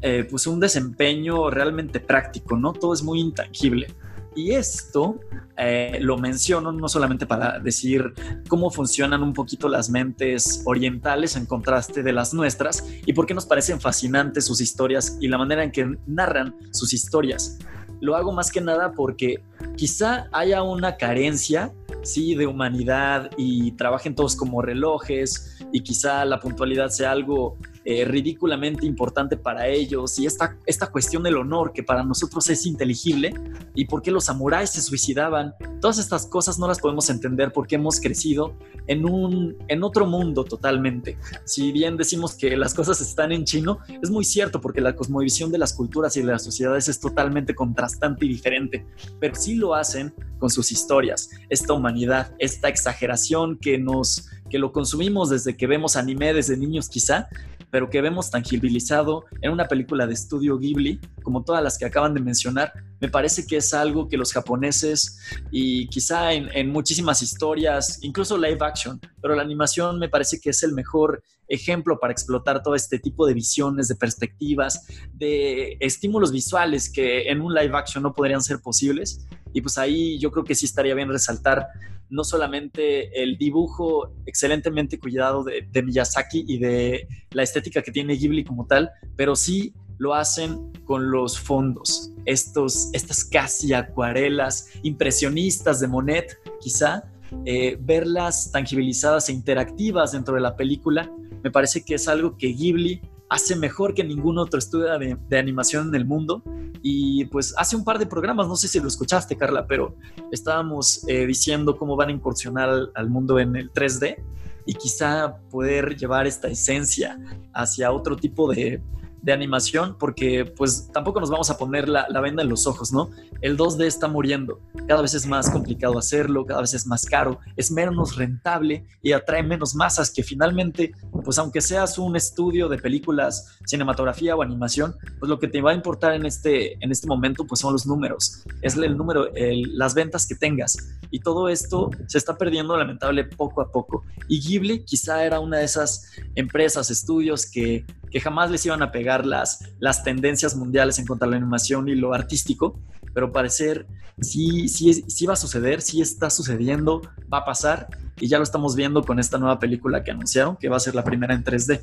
[0.00, 2.72] eh, pues un desempeño realmente práctico, ¿no?
[2.72, 3.88] Todo es muy intangible.
[4.36, 5.20] Y esto
[5.56, 8.12] eh, lo menciono no solamente para decir
[8.48, 13.34] cómo funcionan un poquito las mentes orientales en contraste de las nuestras y por qué
[13.34, 17.58] nos parecen fascinantes sus historias y la manera en que narran sus historias.
[18.00, 19.42] Lo hago más que nada porque
[19.76, 26.40] quizá haya una carencia, sí, de humanidad y trabajen todos como relojes y quizá la
[26.40, 27.56] puntualidad sea algo
[27.86, 32.64] eh, ridículamente importante para ellos y esta, esta cuestión del honor que para nosotros es
[32.64, 33.34] inteligible
[33.74, 37.74] y por qué los samuráis se suicidaban, todas estas cosas no las podemos entender porque
[37.74, 38.56] hemos crecido
[38.86, 41.18] en, un, en otro mundo totalmente.
[41.44, 45.52] Si bien decimos que las cosas están en chino, es muy cierto porque la cosmovisión
[45.52, 48.86] de las culturas y de las sociedades es totalmente contrastante y diferente,
[49.20, 54.72] pero sí lo hacen con sus historias, esta humanidad, esta exageración que nos que lo
[54.72, 57.28] consumimos desde que vemos anime desde niños quizá,
[57.74, 62.14] pero que vemos tangibilizado en una película de estudio Ghibli, como todas las que acaban
[62.14, 65.18] de mencionar, me parece que es algo que los japoneses
[65.50, 70.62] y quizá en, muchísimas historias, incluso live action, pero la animación me parece que es
[70.62, 76.88] el mejor ejemplo para explotar todo este tipo de visiones, de perspectivas, de estímulos visuales
[76.88, 79.26] que en un live action no podrían ser posibles.
[79.52, 81.66] Y pues ahí yo creo que sí estaría bien resaltar
[82.10, 88.44] no solamente el dibujo excelentemente cuidado de, Miyazaki y de la estética que tiene Ghibli
[88.44, 95.86] como tal, pero sí lo hacen con los fondos, estos, estas casi acuarelas impresionistas de
[95.86, 97.04] Monet, quizá,
[97.46, 101.10] eh, verlas tangibilizadas e interactivas dentro de la película,
[101.42, 103.00] me parece que es algo que Ghibli
[103.34, 106.42] hace mejor que ningún otro estudio de, animación en el mundo.
[106.82, 109.96] Y pues hace un par de programas, no sé si lo escuchaste, Carla, pero
[110.30, 114.22] estábamos eh, diciendo cómo van a incursionar al, mundo en el 3D
[114.66, 117.18] y quizá poder llevar esta esencia
[117.52, 118.80] hacia otro tipo de,
[119.24, 123.10] de animación porque pues tampoco nos vamos a poner la, venda en los ojos, ¿no?
[123.40, 127.38] El 2D está muriendo, cada vez es más complicado hacerlo, cada vez es más caro,
[127.56, 130.92] es menos rentable y atrae menos masas que finalmente,
[131.24, 135.70] pues aunque seas un estudio de películas, cinematografía o animación, pues lo que te va
[135.70, 139.94] a importar en este, en este momento pues son los números, es el número, las
[139.94, 140.76] ventas que tengas.
[141.10, 144.04] Y todo esto se está perdiendo lamentable poco a poco.
[144.28, 148.92] Y Ghibli quizá era una de esas empresas, estudios que, que jamás les iban a
[148.92, 152.78] pegar las, las tendencias mundiales en cuanto a la animación y lo artístico,
[153.12, 153.88] pero parecer
[154.20, 157.88] sí, sí, sí va a suceder, sí está sucediendo, va a pasar
[158.20, 160.94] y ya lo estamos viendo con esta nueva película que anunciaron, que va a ser
[160.94, 161.82] la primera en 3D.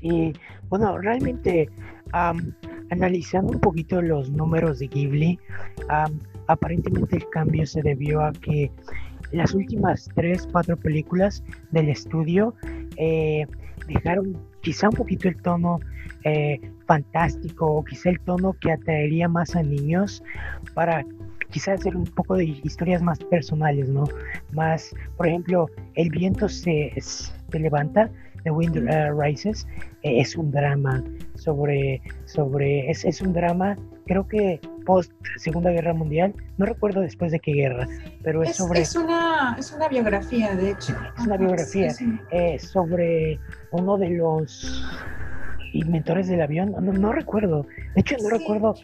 [0.00, 0.32] Sí,
[0.68, 1.68] bueno, realmente
[2.12, 5.40] analizando un poquito los números de Ghibli,
[6.46, 8.70] aparentemente el cambio se debió a que
[9.32, 11.42] las últimas tres, cuatro películas
[11.72, 12.54] del estudio
[12.96, 13.48] eh,
[13.88, 15.78] dejaron quizá un poquito el tono
[16.24, 20.22] eh, fantástico o quizá el tono que atraería más a niños
[20.72, 21.04] para
[21.50, 24.04] quizá hacer un poco de historias más personales, ¿no?
[24.52, 28.10] Más, por ejemplo, El viento se, se levanta,
[28.42, 29.66] The Wind uh, Rises,
[30.02, 31.04] eh, es un drama
[31.34, 37.32] sobre, sobre es, es un drama, creo que post Segunda Guerra Mundial, no recuerdo después
[37.32, 37.86] de qué guerra,
[38.22, 38.80] pero es, sobre...
[38.80, 40.94] Es una, es una biografía, de hecho.
[41.18, 41.92] Es una biografía
[42.30, 43.38] eh, sobre
[43.72, 44.84] uno de los
[45.72, 48.74] inventores del avión, no, no recuerdo, de hecho no recuerdo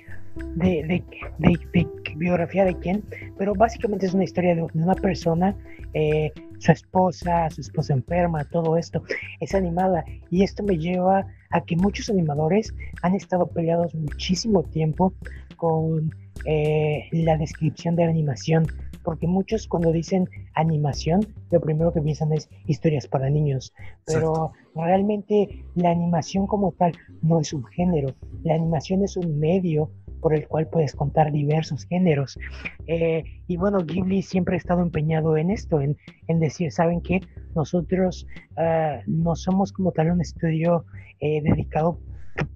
[0.56, 1.05] de,
[1.38, 3.05] de, biografía de quién,
[3.38, 5.55] pero básicamente es una historia de una persona,
[5.94, 9.02] eh, su esposa, su esposa enferma, todo esto,
[9.40, 15.12] es animada y esto me lleva a que muchos animadores han estado peleados muchísimo tiempo
[15.56, 16.10] con
[16.47, 18.66] eh, la descripción de animación,
[19.02, 23.72] porque muchos cuando dicen animación, lo primero que piensan es historias para niños,
[24.06, 29.90] pero realmente la animación como tal no es un género, la animación es un medio
[30.20, 32.38] por el cual puedes contar diversos géneros.
[32.86, 35.97] Eh, y bueno, Ghibli siempre ha estado empeñado en esto, en,
[36.40, 37.20] decir, ¿saben qué?
[37.55, 38.26] Nosotros
[38.56, 40.84] ah, no somos como tal un estudio
[41.20, 41.98] eh, dedicado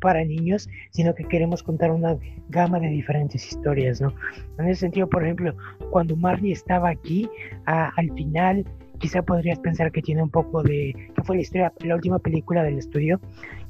[0.01, 2.17] para niños, sino que queremos contar una
[2.49, 4.15] gama de diferentes historias, ¿no?
[4.59, 5.55] En ese sentido, por ejemplo,
[5.91, 7.29] cuando Marnie estaba aquí,
[7.67, 8.65] al final
[8.99, 12.63] quizá podrías pensar que tiene un poco de, que fue la historia, la última película
[12.63, 13.21] del estudio,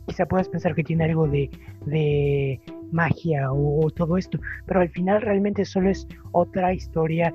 [0.06, 1.50] quizá puedas pensar que tiene algo de,
[1.86, 2.60] de
[2.94, 7.32] magia o, todo esto, pero al final realmente solo es otra historia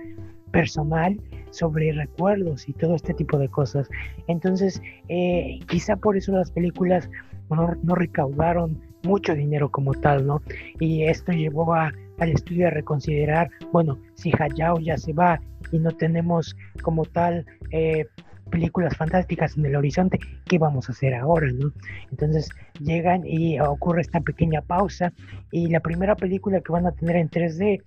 [0.51, 1.21] personal
[1.51, 3.87] sobre recuerdos y todo este tipo de cosas.
[4.27, 7.09] Entonces, eh, quizá por eso las películas
[7.49, 10.41] no, no, recaudaron mucho dinero como tal, ¿no?
[10.79, 15.39] Y esto llevó a, al estudio a reconsiderar, bueno, si Hayao ya se va
[15.71, 18.05] y no tenemos como tal eh,
[18.49, 21.47] películas fantásticas en el horizonte, ¿qué vamos a hacer ahora?
[21.51, 21.71] ¿no?
[22.11, 22.49] Entonces
[22.79, 25.13] llegan y ocurre esta pequeña pausa
[25.51, 27.81] y la primera película que van a tener en 3D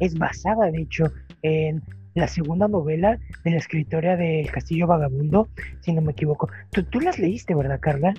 [0.00, 1.12] es basada, de hecho,
[1.42, 1.82] en
[2.14, 5.48] la segunda novela de la escritora del Castillo Vagabundo,
[5.80, 6.48] si no me equivoco.
[6.70, 8.14] Tú, tú las leíste, ¿verdad, Carla?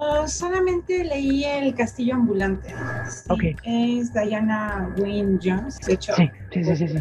[0.00, 2.72] Oh, solamente leí El Castillo Ambulante.
[3.08, 6.14] Sí, Es Diana Wayne Jones, de hecho.
[6.14, 6.98] Sí, sí, sí, sí.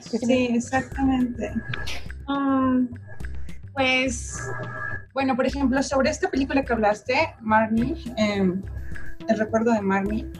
[0.26, 1.52] sí, exactamente.
[2.28, 2.88] Um,
[3.72, 4.38] pues,
[5.14, 8.62] bueno, por ejemplo, sobre esta película que hablaste, Marnie, em,
[9.26, 10.30] el recuerdo de Marnie,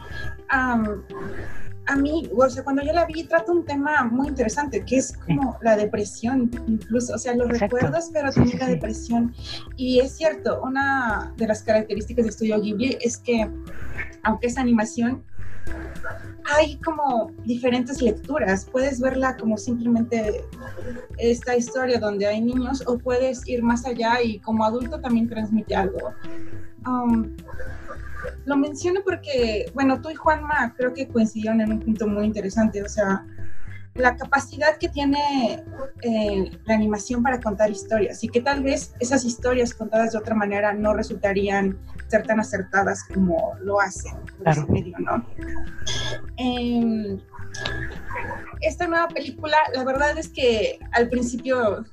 [1.87, 5.17] a mí, o sea, cuando yo la vi, trata un tema muy interesante, que es
[5.17, 9.33] como la depresión, incluso, o sea, los recuerdos, pero también la depresión.
[9.75, 13.49] Y es cierto, una de las características de Estudio Ghibli es que,
[14.23, 15.23] aunque es animación,
[16.45, 18.65] hay como diferentes lecturas.
[18.71, 20.43] Puedes verla como simplemente
[21.17, 25.75] esta historia donde hay niños o puedes ir más allá y como adulto también transmite
[25.75, 26.13] algo.
[26.85, 27.35] Um,
[28.45, 32.81] lo menciono porque, bueno, tú y Juanma creo que coincidieron en un punto muy interesante,
[32.83, 33.25] o sea,
[33.95, 35.63] la capacidad que tiene
[36.01, 40.35] eh, la animación para contar historias y que tal vez esas historias contadas de otra
[40.35, 41.77] manera no resultarían
[42.07, 45.25] ser tan acertadas como lo hacen por ese medio, ¿no?
[46.35, 47.19] Em,
[48.61, 51.85] esta nueva película, la verdad es que al principio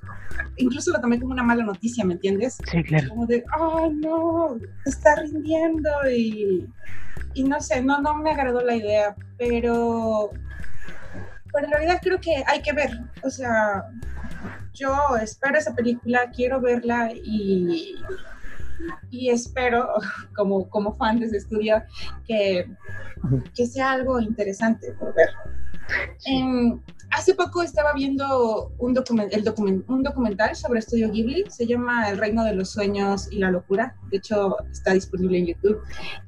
[0.56, 2.58] incluso lo tomé como una mala noticia, ¿me entiendes?
[2.70, 3.08] Sí, claro.
[3.10, 6.68] Como de, oh no, está rindiendo y,
[7.34, 10.30] y no sé, no, no me agradó la idea, pero,
[11.52, 12.90] pero en realidad creo que hay que ver,
[13.22, 13.84] o sea,
[14.74, 17.96] yo espero esa película, quiero verla y,
[19.10, 19.88] y espero,
[20.36, 21.82] como, como fan de ese estudio,
[22.26, 22.66] que,
[23.54, 25.30] que sea algo interesante por ver.
[26.24, 26.82] En,
[27.12, 28.96] hace poco estaba viendo un,
[29.30, 29.54] el
[29.86, 33.96] un documental sobre Estudio Ghibli, se llama El Reino de los Sueños y la Locura,
[34.10, 35.80] de hecho está disponible en YouTube,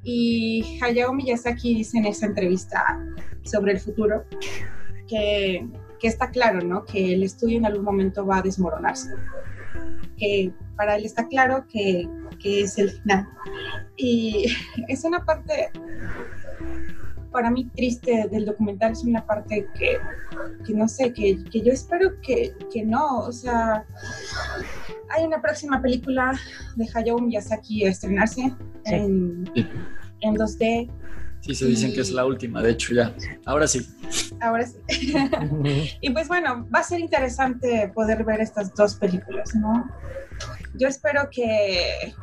[0.02, 3.02] y Hayao Miyazaki dice en esa entrevista
[3.44, 4.24] sobre el futuro
[5.08, 5.66] que,
[5.98, 6.84] que está claro, ¿no?
[6.84, 9.10] Que el estudio en algún momento va a desmoronarse,
[10.18, 12.06] que para él está claro que,
[12.38, 13.26] que es el final.
[13.96, 14.46] Y
[14.88, 15.70] es una parte
[17.34, 19.98] para mí triste del documental es una parte que,
[20.64, 23.84] que no sé, que, que yo espero que, que, no, o sea,
[25.10, 26.38] hay una próxima película
[26.76, 28.54] de Hayao Miyazaki a estrenarse
[28.84, 29.50] en,
[30.20, 30.88] en 2D.
[31.40, 33.12] Sí, se dicen que es la última, de hecho ya.
[33.46, 33.84] Ahora sí.
[34.40, 34.78] Ahora sí.
[36.00, 39.90] y pues bueno, va a ser interesante poder ver estas dos películas, ¿no?
[40.74, 42.14] Yo espero que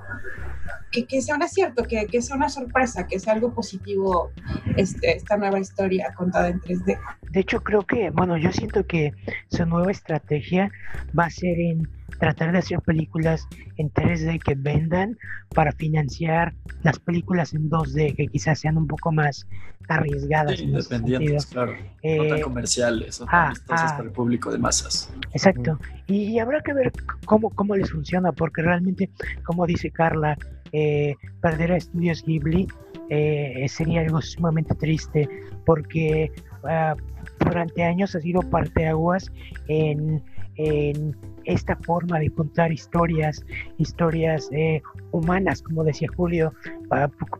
[0.92, 4.32] que, sea un acierto, que, que, sea una sorpresa, que sea algo positivo
[4.76, 7.00] este, esta nueva historia contada en 3D.
[7.32, 9.14] De hecho, creo que, bueno, yo siento que
[9.50, 10.70] su nueva estrategia
[11.18, 11.88] va a ser en
[12.20, 13.48] tratar de hacer películas
[13.78, 15.18] en 3D que vendan
[15.54, 19.48] para financiar las películas en 2D que quizás sean un poco más
[19.88, 20.60] arriesgadas.
[20.60, 21.74] independientes, claro.
[21.74, 23.94] no tan eh, comerciales, no tan ah, ah.
[23.98, 25.12] para el público de masas.
[25.34, 25.80] Exacto.
[26.08, 26.92] Y, habrá que ver
[27.26, 29.10] cómo, cómo les funciona, porque realmente,
[29.44, 30.38] como dice Carla,
[30.72, 32.68] eh, perder a Estudios Ghibli
[33.10, 35.28] eh, sería algo sumamente triste,
[35.66, 36.32] porque
[36.64, 36.96] ah,
[37.40, 39.32] durante años ha sido parteaguas
[39.68, 40.24] en,
[40.56, 41.16] en
[41.46, 43.46] esta forma de contar historias,
[43.78, 44.82] historias eh,
[45.12, 46.54] humanas, como decía Julio.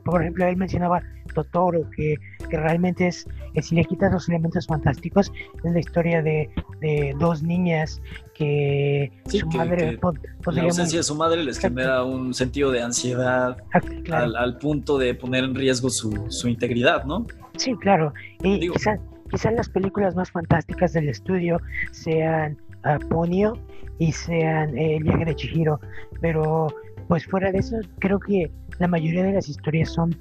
[0.04, 1.02] por ejemplo, él mencionaba
[1.34, 2.16] Totoro, que,
[2.50, 3.28] que realmente es,
[3.62, 5.32] si le quitas los elementos fantásticos,
[5.64, 6.50] es la historia de,
[6.82, 8.02] de dos niñas
[8.34, 10.00] que su madre...
[10.48, 15.14] la ausencia de su madre les genera un sentido de ansiedad ah, al, punto de
[15.16, 17.26] poner en riesgo su, su integridad, ¿no?
[17.58, 18.14] Sí, claro.
[18.44, 19.00] Y quizás
[19.32, 21.60] quizás las películas más fantásticas del estudio
[21.92, 23.54] sean uh, Ponyo
[24.00, 25.80] y sean eh, El viaje de Chihiro,
[26.22, 26.68] pero
[27.08, 30.18] pues fuera de eso creo que la mayoría de las historias son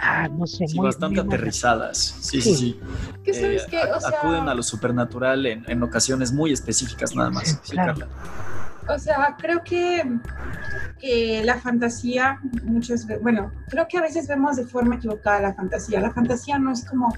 [0.00, 1.98] ah, no sé, muy, bastante aterrizadas.
[2.20, 2.80] Sí, sí, sí.
[3.26, 3.58] Eh,
[4.06, 7.60] acuden a lo supernatural en, en, ocasiones muy específicas nada más.
[7.62, 8.08] Sí, Carla.
[8.88, 10.02] O sea, creo que,
[10.98, 15.54] que la fantasía, muchas veces, bueno, creo que a veces vemos de forma equivocada la
[15.54, 16.00] fantasía.
[16.00, 17.12] La fantasía no es como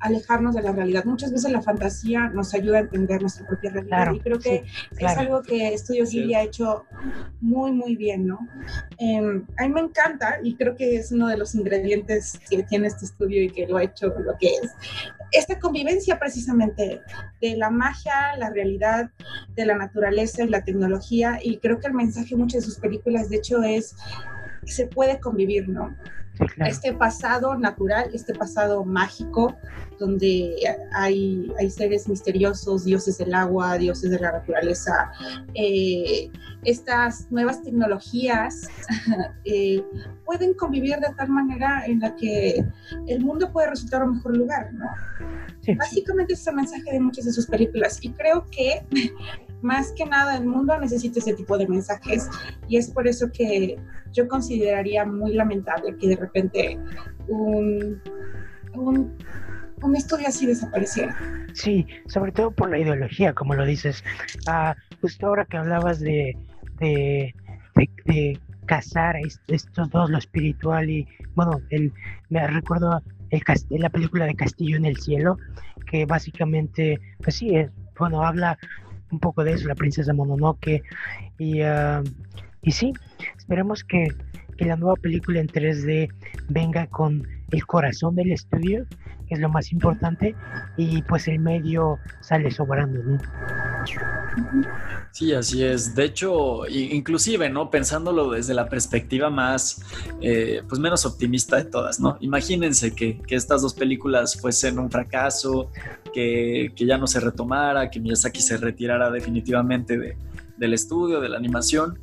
[0.00, 1.04] alejarnos de la realidad.
[1.04, 4.12] Muchas veces la fantasía nos ayuda a entender nuestra propia realidad.
[4.12, 4.64] y creo que
[4.98, 6.84] es algo que Estudio Ghibli ha hecho
[7.40, 8.38] muy, muy bien, ¿no?
[8.98, 12.88] Em, a mí me encanta y creo que es uno de los ingredientes que tiene
[12.88, 14.74] este estudio y que lo ha hecho lo que es
[15.32, 17.02] esta convivencia precisamente
[17.40, 19.10] de la magia, la realidad,
[19.54, 21.07] de la naturaleza y la tecnología.
[21.10, 23.94] Y creo que el mensaje de muchas de sus películas, de hecho, es
[24.64, 25.94] se puede convivir, ¿no?
[26.58, 29.56] Este pasado natural, este pasado mágico,
[29.98, 30.54] donde
[30.92, 35.10] hay, hay seres misteriosos, dioses del agua, dioses de la naturaleza,
[35.54, 36.30] eh,
[36.64, 38.68] estas nuevas tecnologías
[39.44, 39.82] eh,
[40.24, 42.64] pueden convivir de tal manera en la que
[43.08, 44.86] el mundo puede resultar un mejor lugar, ¿no?
[45.76, 48.86] Básicamente es el mensaje de muchas de sus películas y creo que
[49.62, 52.28] más que nada el mundo necesita ese tipo de mensajes
[52.68, 53.78] y es por eso que
[54.12, 56.78] yo consideraría muy lamentable que de repente
[57.28, 58.00] un,
[58.74, 61.16] un, estudio así desapareciera.
[61.52, 64.04] Sí, sobre todo por la ideología, como lo dices.
[64.46, 66.36] Ah, justo ahora que hablabas de,
[66.78, 67.34] de,
[68.04, 69.16] de, casar
[69.46, 71.90] estos dos, lo espiritual y, bueno, el,
[72.28, 75.38] me recuerdo el, la película de Castillo en el Cielo,
[75.90, 78.58] que básicamente, pues sí, es, bueno, habla
[79.10, 80.82] un poco de eso, la princesa Mononoke.
[81.38, 82.02] Y, uh,
[82.62, 82.92] y sí,
[83.36, 84.08] esperemos que,
[84.56, 86.08] que, la nueva película en 3D
[86.48, 88.86] venga con el corazón del estudio,
[89.26, 90.34] que es lo más importante,
[90.76, 93.18] y pues el medio sale sobrando, ¿no?
[95.12, 95.94] Sí, así es.
[95.94, 97.70] De hecho, inclusive, ¿no?
[97.70, 99.82] Pensándolo desde la perspectiva más,
[100.20, 102.16] eh, pues menos optimista de todas, ¿no?
[102.20, 105.70] Imagínense que, que estas dos películas fuesen un fracaso,
[106.12, 110.16] que, que, ya no se retomara, que Miyazaki se retirara definitivamente de,
[110.56, 111.98] del estudio, de la animación.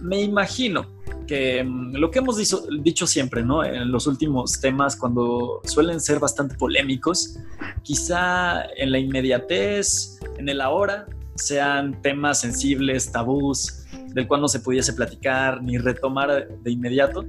[0.00, 0.86] Me imagino
[1.26, 3.64] que mm, lo que hemos dicho, dicho siempre, ¿no?
[3.64, 7.38] En los últimos temas, cuando suelen ser bastante polémicos,
[7.82, 11.06] quizá en la inmediatez, en el ahora,
[11.36, 13.84] sean temas sensibles, tabús,
[14.14, 17.24] del cual no se pudiese platicar ni retomar de inmediato.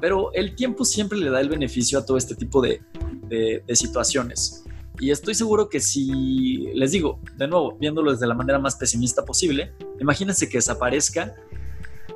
[0.00, 2.80] Pero el tiempo siempre le da el beneficio a todo este tipo de,
[3.28, 4.64] de, situaciones.
[5.00, 9.24] Y estoy seguro que si, les digo, de nuevo, viéndolo desde la manera más pesimista
[9.24, 11.34] posible, imagínense que desaparezca.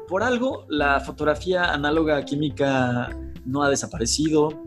[0.09, 3.11] Por algo, la fotografía análoga química
[3.45, 4.65] no ha desaparecido.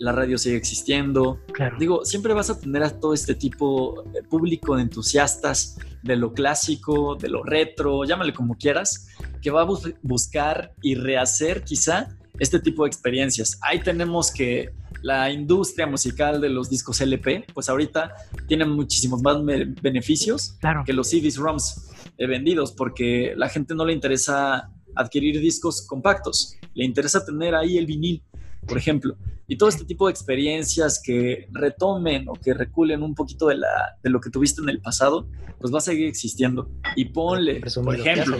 [0.00, 1.40] la radio sigue existiendo.
[1.52, 1.76] Claro.
[1.76, 6.32] Digo, siempre vas a tener a todo este tipo de público de entusiastas de lo
[6.32, 9.08] clásico, de lo retro, llámale como quieras,
[9.42, 13.58] que va a bus buscar y rehacer quizá este tipo de experiencias.
[13.60, 14.70] Ahí tenemos que
[15.02, 18.14] la industria musical de los discos LP, pues ahorita
[18.46, 19.36] tienen muchísimos más
[19.82, 20.84] beneficios claro.
[20.84, 26.56] que los CDs ROMs eh, vendidos, porque la gente no le interesa adquirir discos compactos,
[26.74, 28.22] le interesa tener ahí el vinil,
[28.66, 29.16] por ejemplo.
[29.46, 33.96] Y todo este tipo de experiencias que retomen o que reculen un poquito de, la,
[34.02, 35.26] de lo que tuviste en el pasado,
[35.58, 36.70] pues va a seguir existiendo.
[36.96, 38.36] Y ponle, por ejemplo,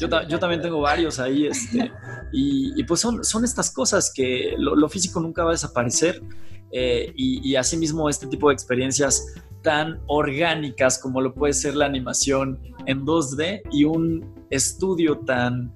[0.00, 1.92] yo, yo, también tengo varios ahí, este,
[2.32, 6.20] y, y, pues son, son estas cosas que lo, lo físico nunca va a desaparecer.
[6.72, 11.86] Eh, y, y asimismo este tipo de experiencias tan orgánicas como lo puede ser la
[11.86, 15.72] animación en 2D y un estudio tan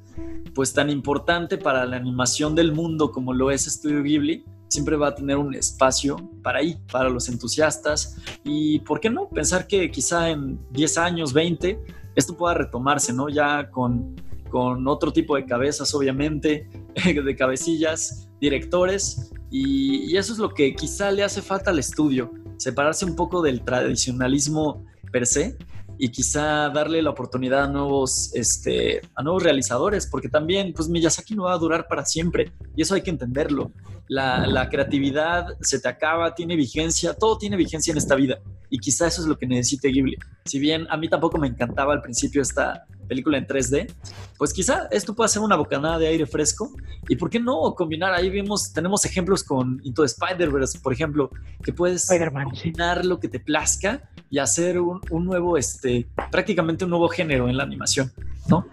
[0.54, 5.08] pues tan importante para la animación del mundo como lo es Studio Ghibli, siempre va
[5.08, 8.16] a tener un espacio para ahí, para los entusiastas.
[8.44, 11.80] Y por qué no pensar que quizá en 10 años, 20,
[12.14, 13.28] esto pueda retomarse, ¿no?
[13.28, 14.14] Ya con,
[14.50, 16.68] con otro tipo de cabezas, obviamente,
[17.04, 19.32] de cabecillas, directores.
[19.50, 22.32] Y, y eso es lo que quizá le hace falta al estudio,
[22.64, 25.56] separarse un poco del tradicionalismo per se
[25.98, 31.36] y quizá darle la oportunidad a nuevos, este, a nuevos realizadores, porque también, pues Miyazaki
[31.36, 33.70] no va a durar para siempre y eso hay que entenderlo.
[34.08, 38.38] La, la, creatividad se te acaba, tiene vigencia, todo tiene vigencia en esta vida
[38.70, 40.16] y quizá eso es lo que necesite Ghibli.
[40.46, 43.92] Si bien a mí tampoco me encantaba al principio esta película en 3D,
[44.38, 46.70] pues quizá esto pueda ser una bocanada de aire fresco
[47.08, 51.30] y por qué no combinar, ahí vemos, tenemos ejemplos con Into Spider-Verse, por ejemplo,
[51.62, 56.90] que puedes combinar lo que te plazca y hacer un, un, nuevo, este, prácticamente un
[56.90, 58.12] nuevo género en la animación,
[58.48, 58.66] ¿no?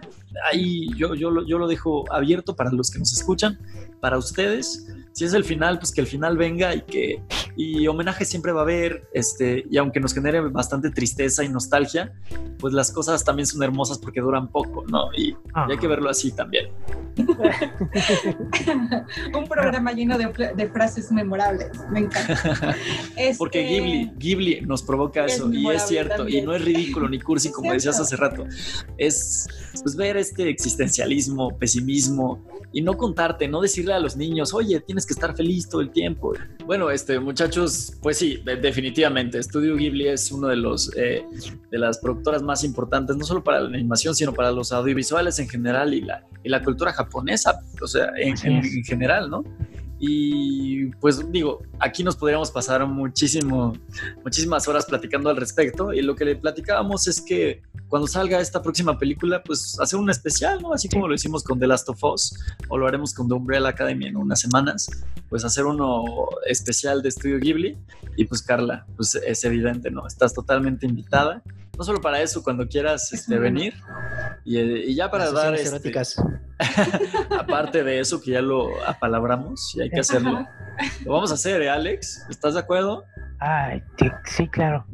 [0.50, 3.58] Ahí yo, yo, yo lo dejo abierto para los que nos escuchan,
[4.00, 4.86] para ustedes.
[5.12, 7.22] Si es el final, pues que el final venga y que
[7.56, 12.12] y homenaje siempre va a haber, este, y aunque nos genere bastante tristeza y nostalgia,
[12.58, 15.12] pues las cosas también son hermosas porque duran poco, ¿no?
[15.14, 15.66] Y, ah.
[15.68, 16.70] y hay que verlo así también.
[19.36, 22.74] Un programa lleno de, de, frases memorables, me encanta.
[23.16, 23.38] Este...
[23.38, 26.44] Porque Ghibli, Ghibli nos provoca eso, y es cierto, también.
[26.44, 28.46] y no es ridículo ni cursi como decías hace rato,
[28.96, 29.46] es
[29.82, 35.01] pues ver este existencialismo, pesimismo, y no contarte, no decirle a los niños, oye, tienes
[35.06, 36.32] que estar feliz todo el tiempo.
[36.66, 41.24] Bueno, este, muchachos, pues sí, definitivamente, Studio Ghibli es uno de los eh,
[41.70, 45.48] de las productoras más importantes, no solo para la animación, sino para los audiovisuales en
[45.48, 49.44] general y la, y la cultura japonesa, o sea, en, en, en general, ¿no?
[50.04, 53.72] Y pues digo, aquí nos podríamos pasar muchísimo,
[54.24, 55.92] muchísimas horas platicando al respecto.
[55.92, 60.10] Y lo que le platicábamos es que cuando salga esta próxima película, pues hacer un
[60.10, 60.72] especial, ¿no?
[60.72, 62.36] Así como lo hicimos con The Last of Us
[62.68, 64.90] o lo haremos con The Umbrella Academy en unas semanas,
[65.28, 66.02] pues hacer uno
[66.46, 67.78] especial de Estudio Ghibli.
[68.16, 70.04] Y pues Carla, pues es evidente, ¿no?
[70.08, 71.44] Estás totalmente invitada.
[71.78, 73.74] No solo para eso, cuando quieras este, venir.
[74.44, 75.54] Y, y ya para dar...
[75.54, 75.92] Este,
[77.38, 80.46] aparte de eso, que ya lo apalabramos y hay que hacerlo.
[81.04, 82.26] Lo vamos a hacer, ¿eh, Alex?
[82.28, 83.04] ¿Estás de acuerdo?
[83.38, 83.82] Ay,
[84.24, 84.86] sí, claro.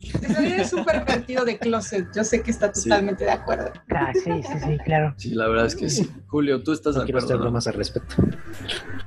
[0.00, 2.06] Es un pervertido de closet.
[2.14, 3.24] Yo sé que está totalmente sí.
[3.26, 3.72] de acuerdo.
[3.90, 5.14] Ah, sí, sí, sí, claro.
[5.16, 6.10] Sí, la verdad es que sí.
[6.26, 7.44] Julio, ¿tú estás no de acuerdo?
[7.44, 7.50] ¿no?
[7.50, 8.14] más al respecto.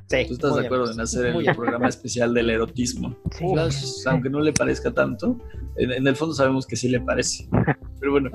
[0.07, 3.17] Sí, ¿Tú estás de acuerdo en hacer el programa especial del erotismo?
[3.31, 3.45] Sí.
[4.05, 5.39] Aunque no le parezca tanto,
[5.77, 7.47] en, en, el fondo sabemos que sí le parece.
[7.99, 8.29] Pero bueno,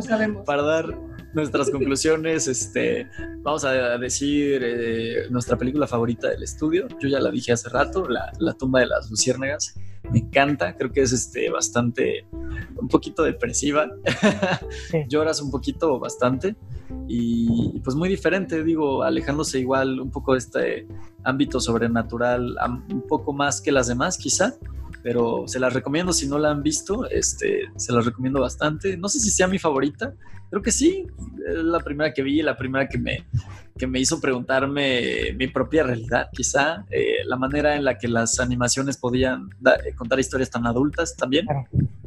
[0.44, 0.98] para dar
[1.34, 3.08] nuestras conclusiones, este,
[3.42, 6.88] vamos a decir eh, nuestra película favorita del estudio.
[7.00, 9.74] Yo ya la dije hace rato, La, la tumba de las luciérnagas.
[10.10, 12.26] Me encanta, creo que es este, bastante,
[12.76, 13.88] un poquito depresiva.
[14.90, 14.98] Sí.
[15.08, 16.56] Lloras un poquito, bastante.
[17.06, 20.86] Y, y, pues muy diferente, digo, alejándose igual un poco de este
[21.24, 22.56] ámbito sobrenatural,
[22.90, 24.54] un poco más que las demás, quizá
[25.02, 28.96] pero se las recomiendo si no la han visto, este, se las recomiendo bastante.
[28.96, 30.14] No sé si sea mi favorita,
[30.50, 31.06] creo que sí,
[31.46, 33.24] es la primera que vi, la primera que me,
[33.76, 38.40] que me hizo preguntarme mi propia realidad, quizá, eh, la manera en la que las
[38.40, 41.46] animaciones podían da, contar historias tan adultas también,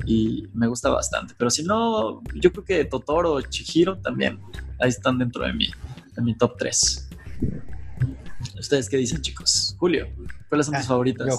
[0.06, 1.34] y me gusta bastante.
[1.38, 4.40] Pero si no, yo creo que Totoro, Chihiro también,
[4.80, 5.68] ahí están dentro de mi,
[6.16, 7.10] de mi top 3.
[8.62, 9.76] ¿Ustedes qué dicen, chicos?
[9.80, 10.08] Julio,
[10.48, 11.28] ¿cuáles son tus ah, favoritas?
[11.28, 11.38] Yo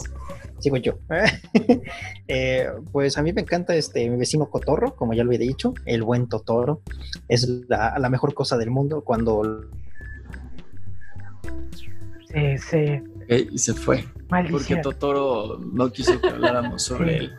[0.58, 0.98] sigo yo.
[2.28, 5.72] eh, pues a mí me encanta este mi vecino Cotorro, como ya lo he dicho,
[5.86, 6.82] el buen Totoro.
[7.28, 9.68] Es la, la mejor cosa del mundo cuando.
[12.26, 13.02] Sí, sí.
[13.22, 14.04] Okay, y se fue.
[14.28, 14.58] Maldición.
[14.58, 17.24] Porque Totoro no quiso que habláramos sobre sí.
[17.24, 17.32] él.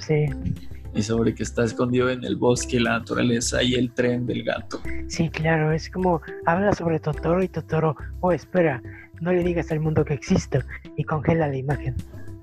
[0.00, 0.60] Sí.
[0.94, 4.80] Y sobre que está escondido en el bosque, la naturaleza y el tren del gato.
[5.08, 8.82] Sí, claro, es como habla sobre Totoro y Totoro, oh, espera,
[9.20, 10.58] no le digas al mundo que existo
[10.96, 11.94] y congela la imagen.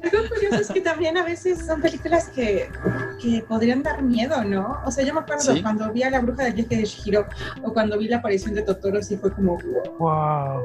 [0.03, 2.69] Algo curioso es que también a veces son películas que,
[3.19, 4.77] que podrían dar miedo, ¿no?
[4.85, 5.61] O sea, yo me acuerdo Sí.
[5.63, 7.25] cuando vi a la bruja del viaje de Shihiro
[7.63, 9.57] o cuando vi la aparición de Totoro, sí fue como,
[9.97, 10.59] wow.
[10.59, 10.61] Wow.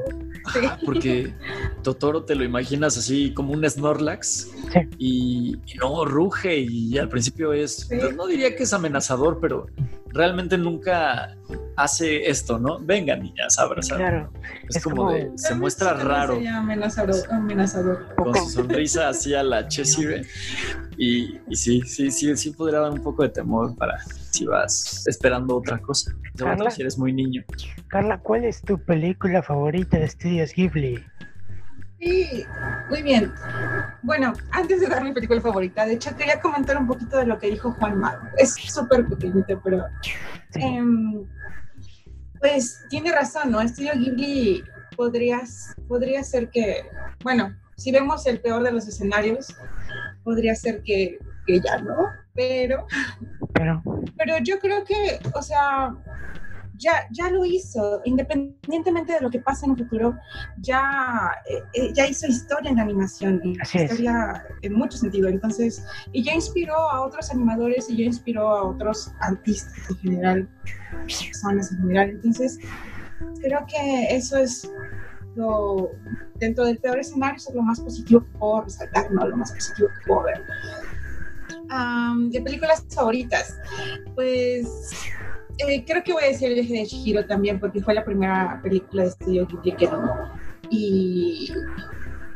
[0.53, 0.59] Sí.
[0.69, 1.33] Ah, porque
[1.81, 4.79] Totoro te lo imaginas así como un Snorlax Sí.
[4.99, 7.95] y, y no ruge y al principio es, Sí.
[7.99, 9.65] pues, no diría que es amenazador, pero
[10.13, 11.35] realmente nunca
[11.75, 12.79] hace esto, ¿no?
[12.79, 13.97] Venga, niñas, abrazar.
[13.97, 14.31] Claro.
[14.69, 17.15] Es, Es como, como- de, se muestra raro amenazador.
[17.31, 18.15] amenazador.
[18.15, 20.21] con su sonrisa así a la Cheshire
[20.97, 23.97] y, y sí, sí, sí, sí podría dar un poco de temor para
[24.31, 26.71] si vas esperando otra cosa, sobre todo Carla.
[26.71, 27.43] si eres muy niño.
[27.87, 31.03] Carla, ¿cuál es tu película favorita de Estudios Ghibli?
[32.03, 32.45] Sí,
[32.89, 33.33] muy bien.
[34.01, 37.39] Bueno, antes de dar mi película favorita, de hecho quería comentar un poquito de lo
[37.39, 38.27] que dijo Juan Mago.
[38.37, 39.85] Es súper pequeñito, pero
[40.55, 41.25] em,
[42.39, 43.61] pues tiene razón, ¿no?
[43.61, 44.63] Estudio Ghibli
[44.97, 46.85] podrías, podría ser que,
[47.23, 49.55] bueno, si vemos el peor de los escenarios,
[50.23, 51.95] podría ser que, que ya no,
[52.33, 52.85] pero
[53.53, 53.81] Pero,
[54.17, 55.95] pero yo creo que, o sea,
[56.83, 60.17] ya, ya lo hizo, independientemente de lo que pase en un futuro,
[60.59, 63.91] ya, eh, eh, ya hizo historia en la animación, Así es.
[63.91, 65.29] historia en mucho sentido.
[65.29, 70.49] Entonces, y ya inspiró a otros animadores y ya inspiró a otros artistas en general,
[71.07, 72.09] personas en general.
[72.09, 72.59] Entonces,
[73.41, 74.69] creo que eso es
[75.35, 75.91] lo,
[76.35, 79.27] dentro del peor escenario, eso es lo más positivo que puedo resaltar, ¿no?
[79.27, 80.43] Lo más positivo que puedo ver.
[81.69, 83.57] Am, de películas favoritas,
[84.15, 84.91] pues
[85.57, 88.59] eh, creo que voy a decir El viaje de Chihiro también, porque fue la primera
[88.61, 89.93] película de estudio Ghibli que vi.
[90.69, 91.53] Y,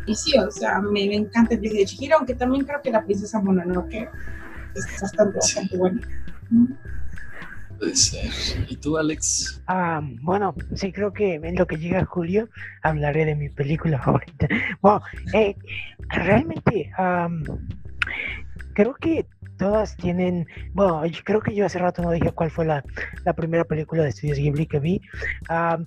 [0.05, 2.91] y sí, o sea, me, me encanta El viaje de Chihiro, aunque también creo que
[2.91, 4.09] La princesa Mononoke
[4.75, 6.01] es bastante, bastante buena.
[7.77, 8.31] Puede ser.
[8.67, 9.61] ¿Y tú, Alex?
[9.67, 12.49] ah, bueno, sí, creo que en lo que llega julio
[12.81, 14.47] hablaré de mi película favorita.
[14.81, 15.01] Wow,
[15.33, 15.55] eh,
[16.09, 16.91] realmente,
[18.73, 19.27] creo que
[19.57, 22.83] todas tienen, bueno, yo creo que yo hace rato no dije cuál fue la,
[23.25, 25.01] la primera película de Estudios Ghibli que vi.
[25.49, 25.85] Am,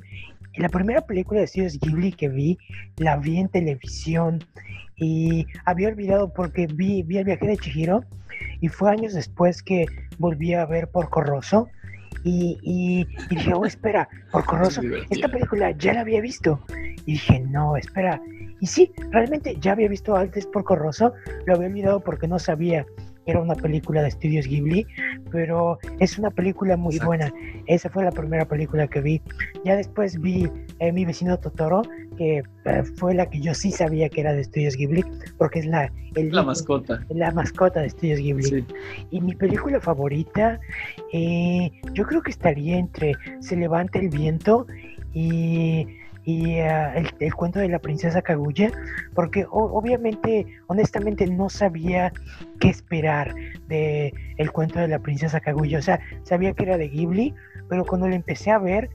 [0.56, 2.59] la primera película de Estudios Ghibli que vi,
[2.97, 4.44] la vi en televisión
[4.97, 8.05] y había olvidado porque vi, vi el viaje de Chihiro
[8.60, 9.86] y fue años después que
[10.18, 11.68] volví a ver Porco Rosso
[12.24, 15.14] y, y, y dije, oh, espera, Porco Rosso, Es divertido.
[15.14, 16.60] esta película ya la había visto.
[17.06, 18.20] Y dije, no, espera.
[18.60, 21.14] Y sí, realmente ya había visto antes Porco Rosso,
[21.47, 22.84] lo había olvidado porque no sabía
[23.31, 24.86] era una película de estudios Ghibli,
[25.31, 27.07] pero es una película muy Exacto.
[27.09, 27.32] buena.
[27.66, 29.23] Esa fue la primera película que vi.
[29.65, 30.48] Ya después vi
[30.78, 31.82] eh, Mi vecino Totoro,
[32.16, 35.05] que eh, fue la que yo sí sabía que era de estudios Ghibli,
[35.39, 37.05] porque es la, el, La mascota.
[37.09, 38.43] la mascota de estudios Ghibli.
[38.44, 38.65] Sí.
[39.11, 40.61] Y mi película favorita,
[41.12, 44.66] eh, yo creo que estaría entre Se levanta el viento
[45.12, 45.86] y,
[46.24, 48.70] y ah, el, cuento de la princesa Kaguya,
[49.14, 52.12] porque obviamente, honestamente, no sabía
[52.59, 53.34] qué esperar
[53.68, 55.78] de el cuento de la princesa Kaguya.
[55.78, 57.34] O sea, sabía que era de Ghibli,
[57.68, 58.90] pero cuando la empecé a ver,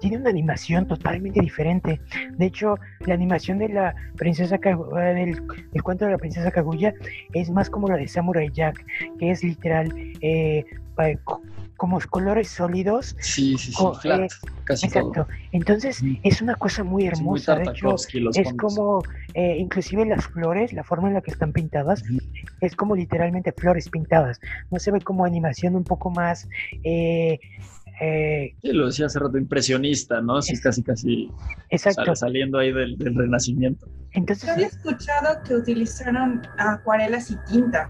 [0.00, 2.00] tiene una animación totalmente diferente.
[2.38, 5.42] De hecho, la animación de la princesa Kagu- eh, del,
[5.72, 6.94] del cuento de la princesa Kaguya
[7.34, 8.84] es más como la de Samurai Jack,
[9.18, 9.92] que es literal
[10.22, 10.64] eh,
[11.80, 13.16] como colores sólidos.
[13.20, 13.84] Sí, sí, sí.
[14.02, 14.28] Flat, eh,
[14.64, 15.08] casi todo.
[15.08, 15.32] Exacto.
[15.50, 16.18] Entonces Ujú.
[16.24, 17.54] es una cosa muy hermosa.
[17.54, 17.94] de hecho,
[18.34, 19.02] es como,
[19.32, 22.02] eh, inclusive las flores, la forma en la que están pintadas,
[22.60, 24.40] es como literalmente flores pintadas.
[24.70, 26.46] No se ve como animación un poco más...
[26.84, 27.40] eh,
[28.00, 30.38] eh, Sí, lo decía hace rato, impresionista, ¿no?
[30.38, 31.30] Así casi, casi
[31.68, 32.14] exacto.
[32.14, 33.86] saliendo ahí del, del renacimiento.
[34.12, 37.88] Entonces, Yo había escuchado que utilizaron acuarelas y tinta,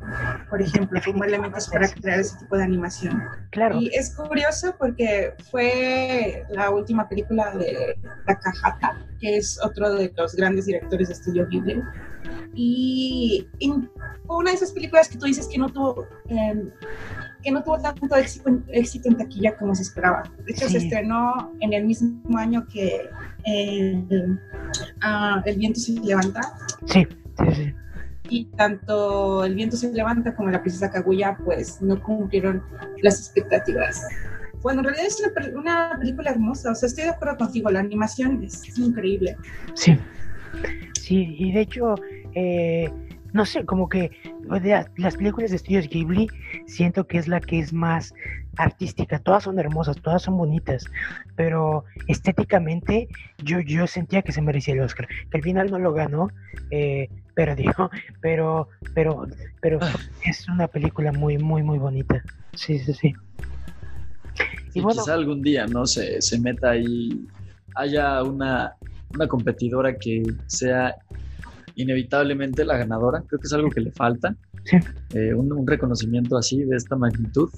[0.51, 3.23] por ejemplo, como elementos para crear ese tipo de animación.
[3.53, 7.97] claro, Y es curioso porque fue la última película de
[8.27, 11.83] Takahata, que es otro de los grandes directores de estudio Ghibli.
[12.55, 13.73] Y, y
[14.27, 16.69] fue una de esas películas que tú dices que no tuvo, eh,
[17.43, 20.23] que no tuvo tanto éxito, éxito en taquilla como se esperaba.
[20.45, 23.09] De hecho, se estrenó en el mismo año que
[23.45, 24.39] el,
[25.03, 26.41] ah, El viento se levanta.
[26.87, 27.07] sí,
[27.39, 27.75] sí, sí.
[28.33, 32.63] Y tanto El viento se levanta como La princesa Kaguya, pues no cumplieron
[33.03, 34.03] las expectativas.
[34.63, 37.81] Bueno, en realidad es una, una película hermosa, o sea, estoy de acuerdo contigo, la
[37.81, 39.37] animación es increíble.
[39.75, 39.97] Sí,
[41.01, 41.95] sí, y de hecho,
[42.35, 42.93] eh,
[43.33, 44.11] no sé, como que
[44.97, 46.29] las películas de estudios Ghibli
[46.67, 48.13] siento que es la que es más
[48.57, 49.19] artística.
[49.19, 50.85] Todas son hermosas, todas son bonitas,
[51.37, 53.09] pero estéticamente
[53.39, 55.09] yo, yo sentía que se merecía el Oscar.
[55.31, 56.29] Que al final no lo ganó,
[56.71, 57.91] eh, pero dijo,
[58.21, 59.27] pero, pero,
[59.61, 59.93] pero Ah.
[60.25, 62.23] es una película muy, muy, muy bonita.
[62.55, 63.15] Sí, sí, sí.
[64.75, 65.87] Y Y bueno, quizá algún día, ¿no?
[65.87, 67.27] Se, se meta ahí,
[67.75, 68.75] haya una
[69.13, 70.95] una competidora que sea
[71.81, 73.23] inevitablemente la ganadora.
[73.27, 74.37] Creo que es algo que le falta.
[75.15, 77.51] Eh, un, un reconocimiento así de esta magnitud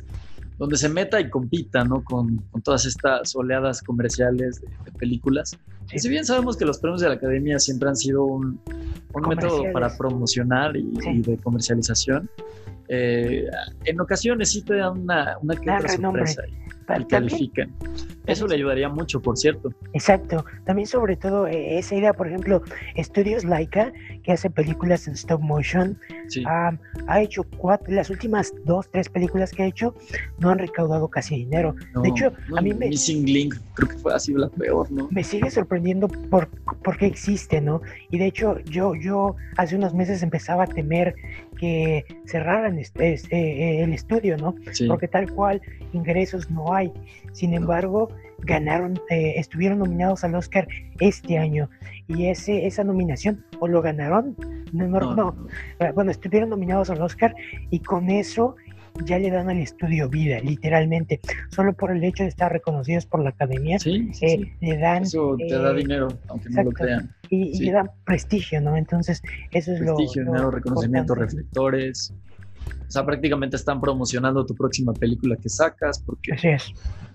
[0.58, 2.04] donde se meta y compita, ¿no?
[2.04, 5.58] Con, con todas estas oleadas comerciales de, de películas.
[5.86, 5.96] Sí.
[5.96, 8.60] Y si bien sabemos que los premios de la academia siempre han sido un,
[9.14, 11.10] un método para promocionar y, Sí.
[11.10, 12.28] y de comercialización,
[12.88, 13.46] eh,
[13.84, 17.70] en ocasiones sí te dan una, una que otra sorpresa y, y califican.
[18.26, 19.72] Eso le ayudaría mucho, por cierto.
[19.94, 20.44] Exacto.
[20.64, 22.62] También sobre todo eh, esa idea, por ejemplo,
[22.94, 23.92] Estudios Laika,
[24.22, 25.98] que hace películas en stop motion,
[26.28, 26.44] Sí.
[26.46, 26.72] ha,
[27.08, 29.94] ha hecho cuatro, las últimas dos, tres películas que ha hecho
[30.38, 31.74] no han recaudado casi dinero.
[31.94, 34.90] No, de hecho, no, a mí me- Missing Link creo que fue así la peor,
[34.92, 35.08] ¿no?
[35.10, 35.71] Me sigue sorprendiendo
[36.30, 36.48] por,
[36.82, 37.80] por qué existe, ¿no?
[38.10, 41.14] Y de hecho, yo, yo hace unos meses empezaba a temer
[41.58, 44.54] que cerraran este, este, el estudio, ¿no?
[44.72, 44.86] Sí.
[44.88, 45.62] porque tal cual
[45.92, 46.92] ingresos no hay.
[47.32, 48.08] Sin embargo,
[48.40, 50.66] ganaron, eh, estuvieron nominados al Oscar
[51.00, 51.68] este año
[52.08, 54.36] y ese, esa nominación, o lo ganaron,
[54.72, 55.46] no, no, No, no,
[55.78, 57.34] eh, bueno, estuvieron nominados al Oscar
[57.70, 58.56] y con eso
[59.06, 61.20] ya le dan al estudio vida, literalmente,
[61.50, 64.52] solo por el hecho de estar reconocidos por la academia, Sí, sí, eh, sí.
[64.60, 67.10] le dan Eso te eh, da dinero, aunque no lo crean.
[67.28, 68.76] y, le dan prestigio, ¿no?
[68.76, 71.36] Entonces, eso es lo- Prestigio, lo, dinero, reconocimiento, importante.
[71.36, 72.14] reflectores.
[72.86, 76.72] O sea, prácticamente están promocionando tu próxima película que sacas, porque Así es,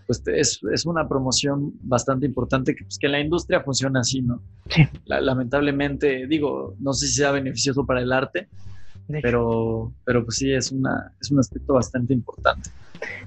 [0.08, 4.22] pues, es, es una promoción bastante importante que, pues, que en la industria funciona así,
[4.22, 4.42] ¿no?
[4.70, 4.88] Sí.
[5.06, 8.48] La- lamentablemente, digo, no sé si sea beneficioso para el arte,
[9.22, 12.70] pero, pero pues sí, es, una, es un aspecto bastante importante.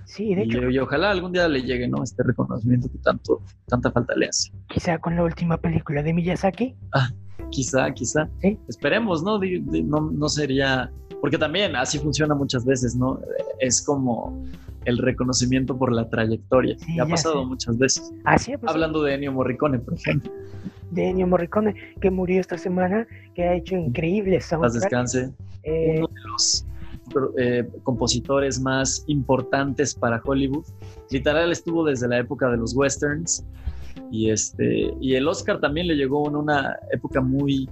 [0.05, 2.02] sí, de Y, hecho, y ojalá algún día le llegue, ¿no?
[2.02, 4.51] Este reconocimiento que tanto, tanta falta le hace.
[4.69, 6.74] quizá con la última película de Miyazaki,
[7.51, 8.28] Quizá, quizá.
[8.43, 8.59] Sí.
[8.69, 9.40] Esperemos, ¿no?
[9.40, 10.90] No, no sería.
[11.20, 13.19] Porque también así funciona muchas veces, ¿no?
[13.59, 14.40] Es como
[14.85, 16.77] el reconocimiento por la trayectoria.
[16.78, 17.47] Sí, que ha pasado sé.
[17.47, 18.12] muchas veces.
[18.24, 20.32] así pues, Hablando de Ennio Morricone, por ejemplo.
[20.90, 24.81] de Ennio Morricone, que murió esta semana, que ha hecho increíbles Paz soundtracks.
[24.81, 25.32] descanse.
[25.62, 26.66] Eh, Uno de los
[27.39, 30.65] eh, compositores más importantes para Hollywood.
[31.11, 33.44] Literal estuvo desde la época de los westerns.
[34.11, 37.69] Y, este, y el Oscar también le llegó en una época muy,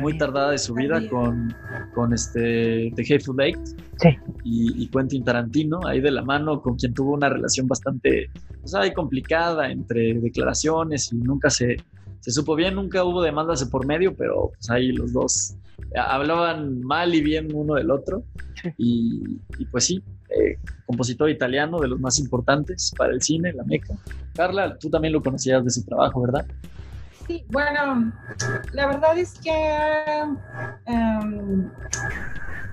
[0.00, 1.54] muy tardada de su vida con,
[1.94, 3.58] con este The Hateful Eight
[3.98, 4.08] Sí,
[4.44, 8.74] y, y Quentin Tarantino, ahí de la mano, con quien tuvo una relación bastante pues,
[8.74, 11.76] ahí complicada entre declaraciones y nunca se,
[12.20, 15.56] se supo bien, nunca hubo demandas de por medio, pero pues ahí los dos
[15.94, 18.24] eh, hablaban mal y bien uno del otro.
[18.60, 18.70] Sí.
[18.78, 23.64] Y, y, pues sí, eh, compositor italiano de los más importantes para el cine, la
[23.64, 23.94] meca.
[24.34, 26.46] Carla, tú también lo conocías de su trabajo, ¿verdad?
[27.32, 28.12] Sí, bueno,
[28.72, 29.50] la verdad es que
[30.84, 31.70] em,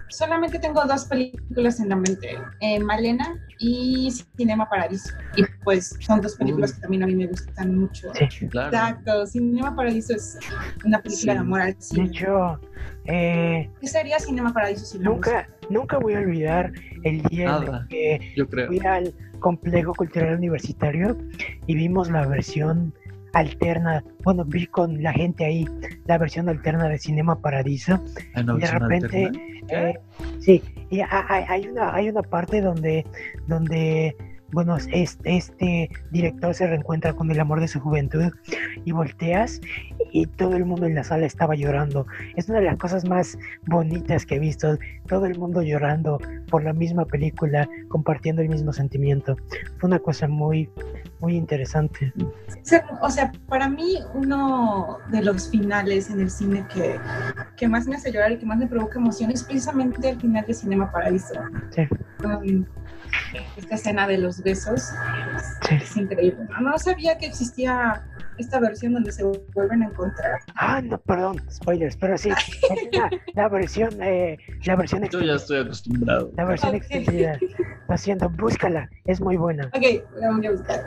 [0.09, 5.13] solamente tengo dos películas en la mente, eh, Malena y Cinema Paradiso.
[5.37, 8.09] Y pues son dos películas que también a mí me gustan mucho.
[8.29, 8.47] sí.
[8.49, 8.67] Claro.
[8.67, 10.37] Exacto, Cinema Paradiso es
[10.83, 11.37] una película Sí.
[11.37, 12.59] de amor al De hecho,
[13.05, 16.73] eh, ¿Qué sería Cinema Paradiso sin nunca, nunca voy a olvidar
[17.03, 18.67] el día en el que Yo creo.
[18.67, 21.17] fui al complejo cultural universitario
[21.65, 22.93] y vimos la versión
[23.33, 25.65] alterna, bueno, vi con la gente ahí
[26.05, 27.99] la versión alterna de Cinema Paradiso
[28.57, 29.31] y de repente,
[29.69, 29.93] eh,
[30.39, 33.05] sí, y ha- hay, hay una, hay una parte donde,
[33.47, 34.15] donde
[34.51, 38.31] bueno, este, este director se reencuentra con el amor de su juventud
[38.85, 39.61] y volteas
[40.11, 42.05] y todo el mundo en la sala estaba llorando.
[42.35, 44.77] Es una de las cosas más bonitas que he visto,
[45.07, 46.19] todo el mundo llorando
[46.49, 49.35] por la misma película, compartiendo el mismo sentimiento.
[49.77, 50.69] Fue una cosa muy,
[51.19, 52.13] muy interesante.
[53.01, 56.99] o sea, para mí uno de los finales en el cine que,
[57.55, 60.45] que más me hace llorar y que más me provoca emoción es precisamente el final
[60.45, 61.33] de Cinema Paradiso.
[61.69, 61.87] Sí.
[62.21, 62.31] Con
[63.57, 64.81] esta escena de los besos.
[65.67, 65.75] Sí.
[65.75, 66.47] Es increíble.
[66.61, 68.03] No, sabía que existía
[68.37, 69.23] esta versión donde se
[69.53, 70.39] vuelven a encontrar.
[70.55, 72.29] Ah, no, perdón, spoilers, pero sí,
[72.93, 75.33] la, la versión, eh, la versión Yo extendida.
[75.33, 76.31] ya estoy acostumbrado.
[76.37, 76.75] La versión Ok.
[76.77, 77.37] extendida.
[77.89, 79.67] Lo siento, búscala, es muy buena.
[79.67, 79.83] Ok,
[80.19, 80.79] la voy a buscar.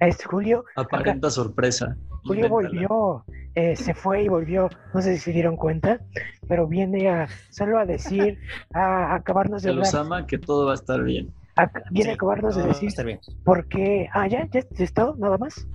[0.00, 1.96] Es Julio, Aparenta sorpresa.
[2.24, 3.24] Julio volvió,
[3.54, 6.00] eh, se fue y volvió, no sé si se dieron cuenta,
[6.48, 8.38] pero viene a solo a decir,
[8.74, 11.32] a acabarnos de Se los hablar, ama que todo va a estar bien.
[11.56, 13.18] a- viene a acabarnos de decir estar bien.
[13.44, 15.66] por qué, ah, ya, ya es todo, nada más.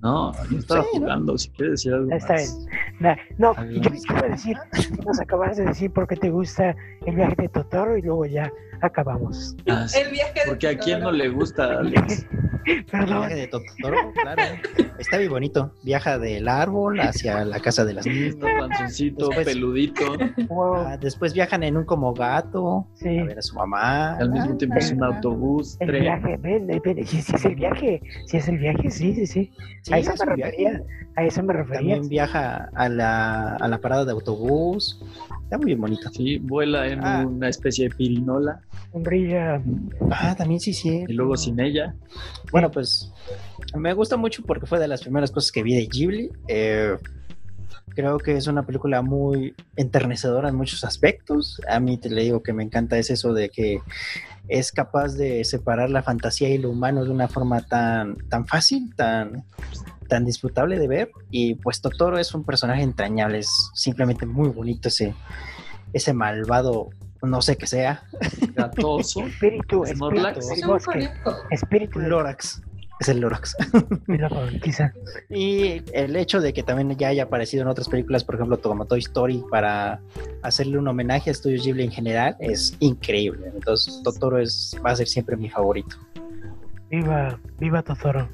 [0.00, 1.00] No, yo estaba Sí, ¿no?
[1.00, 1.36] jugando.
[1.38, 2.56] Si quieres decir algo Está más.
[2.56, 2.70] bien.
[3.00, 3.82] Na- no, bien.
[3.82, 4.56] yo les iba a decir,
[5.04, 8.48] nos acabas de decir por qué te gusta el viaje de Totoro y luego ya
[8.80, 9.56] acabamos.
[9.68, 9.98] Ah, sí.
[9.98, 12.26] El viaje de Porque a quién no le gusta, Alex.
[12.68, 13.18] El Perdón.
[13.20, 14.42] viaje de Totoro, claro.
[14.98, 15.72] Está bien bonito.
[15.82, 18.34] Viaja del árbol hacia la casa de las niñas.
[18.36, 20.04] Panzoncito, Después- peludito.
[20.48, 20.74] Wow.
[20.74, 23.18] Ah, después viajan en un como gato Sí.
[23.18, 24.16] a ver a su mamá.
[24.16, 25.14] Al mismo Ah, tiempo es un Ajá.
[25.16, 26.02] autobús, El tren.
[26.02, 29.50] viaje, ven, ven, sí, sí es el viaje, sí es el viaje, sí, sí, sí.
[29.82, 30.50] sí, a eso es me un viaje.
[30.56, 30.82] refería,
[31.16, 31.78] a eso me refería.
[31.94, 35.00] También viaja a la, a la parada de autobús.
[35.44, 36.10] Está muy bien bonito.
[36.12, 37.24] Sí, vuela en Ah.
[37.26, 38.60] una especie de pirinola
[38.94, 39.62] Brilla,
[40.10, 41.04] Ah, también sí, sí.
[41.06, 41.94] y luego sin ella.
[42.50, 43.12] Bueno, pues
[43.76, 46.30] me gusta mucho porque fue de las primeras cosas que vi de Ghibli.
[46.48, 46.96] Eh,
[47.94, 51.60] creo que es una película muy enternecedora en muchos aspectos.
[51.68, 53.80] A mí te le digo que me encanta es eso de que
[54.48, 58.94] es capaz de separar la fantasía y lo humano de una forma tan, tan fácil,
[58.94, 59.44] tan,
[60.08, 61.10] tan disfrutable de ver.
[61.30, 65.14] Y pues Totoro es un personaje entrañable, es simplemente muy bonito ese,
[65.92, 66.88] ese malvado,
[67.22, 68.02] no sé qué sea,
[68.54, 69.26] Gatoso.
[69.26, 69.98] espíritu, Es
[71.50, 72.62] espíritu Lorax.
[73.00, 73.56] Es el Lorax.
[74.62, 74.92] quizá.
[75.30, 78.86] Y el hecho de que también ya haya aparecido en otras películas, por ejemplo, como
[78.86, 80.00] Toy Story, para
[80.42, 83.52] hacerle un homenaje a Studio Ghibli en general, es increíble.
[83.54, 85.96] Entonces, Totoro es, va a ser siempre mi favorito.
[86.90, 88.28] Viva, viva Totoro.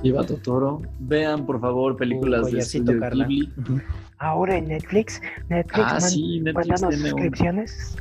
[0.00, 0.82] Viva Totoro.
[1.00, 3.26] Vean, por favor, películas de Studio Carla.
[3.26, 3.52] Ghibli.
[3.58, 3.80] Ujú.
[4.18, 7.96] Ahora en Netflix, Netflix Ah, man- sí, Netflix suscripciones.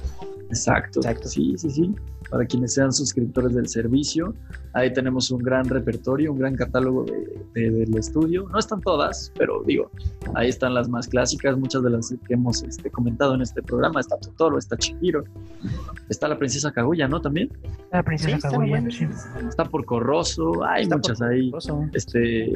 [0.49, 0.99] Exacto.
[0.99, 1.27] Exacto.
[1.27, 1.95] Sí, sí, sí.
[2.31, 4.33] Para quienes sean suscriptores del servicio,
[4.73, 8.47] ahí tenemos un gran repertorio, un gran catálogo de, de- del estudio.
[8.49, 9.91] No están todas, pero digo,
[10.35, 13.99] ahí están las más clásicas, muchas de las que hemos este, comentado en este programa.
[13.99, 15.23] Está Totoro, está Chihiro,
[16.09, 17.19] está la princesa Kaguya, ¿no?
[17.21, 17.49] También
[17.91, 18.81] La princesa Kaguya.
[18.89, 19.05] sí.
[19.47, 21.51] está por Corroso, hay Está muchas ahí.
[21.51, 21.89] fabuloso.
[21.93, 22.51] Este,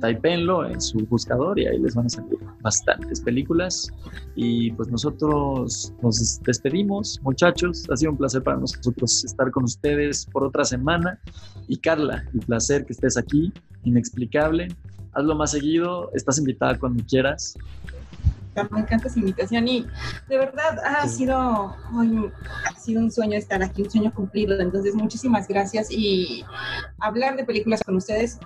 [0.00, 3.88] typenlo en su buscador y ahí les van a salir bastantes películas.
[4.36, 7.84] Y pues nosotros nos despedimos, muchachos.
[7.90, 11.20] Ha sido un placer para nosotros estar con ustedes por otra semana.
[11.66, 13.52] Y Carla, el placer que estés aquí,
[13.84, 14.68] inexplicable.
[15.12, 17.56] Hazlo más seguido, estás invitada cuando quieras.
[18.70, 19.86] Me encanta esa invitación y
[20.28, 21.18] de verdad ha Sí.
[21.18, 22.30] sido, ay,
[22.66, 24.58] ha sido un sueño estar aquí, un sueño cumplido.
[24.60, 26.44] Entonces, muchísimas gracias y
[26.98, 28.38] hablar de películas con ustedes,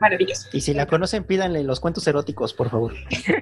[0.00, 0.48] maravilloso.
[0.52, 2.92] Y si la conocen, pídanle los cuentos eróticos, por favor.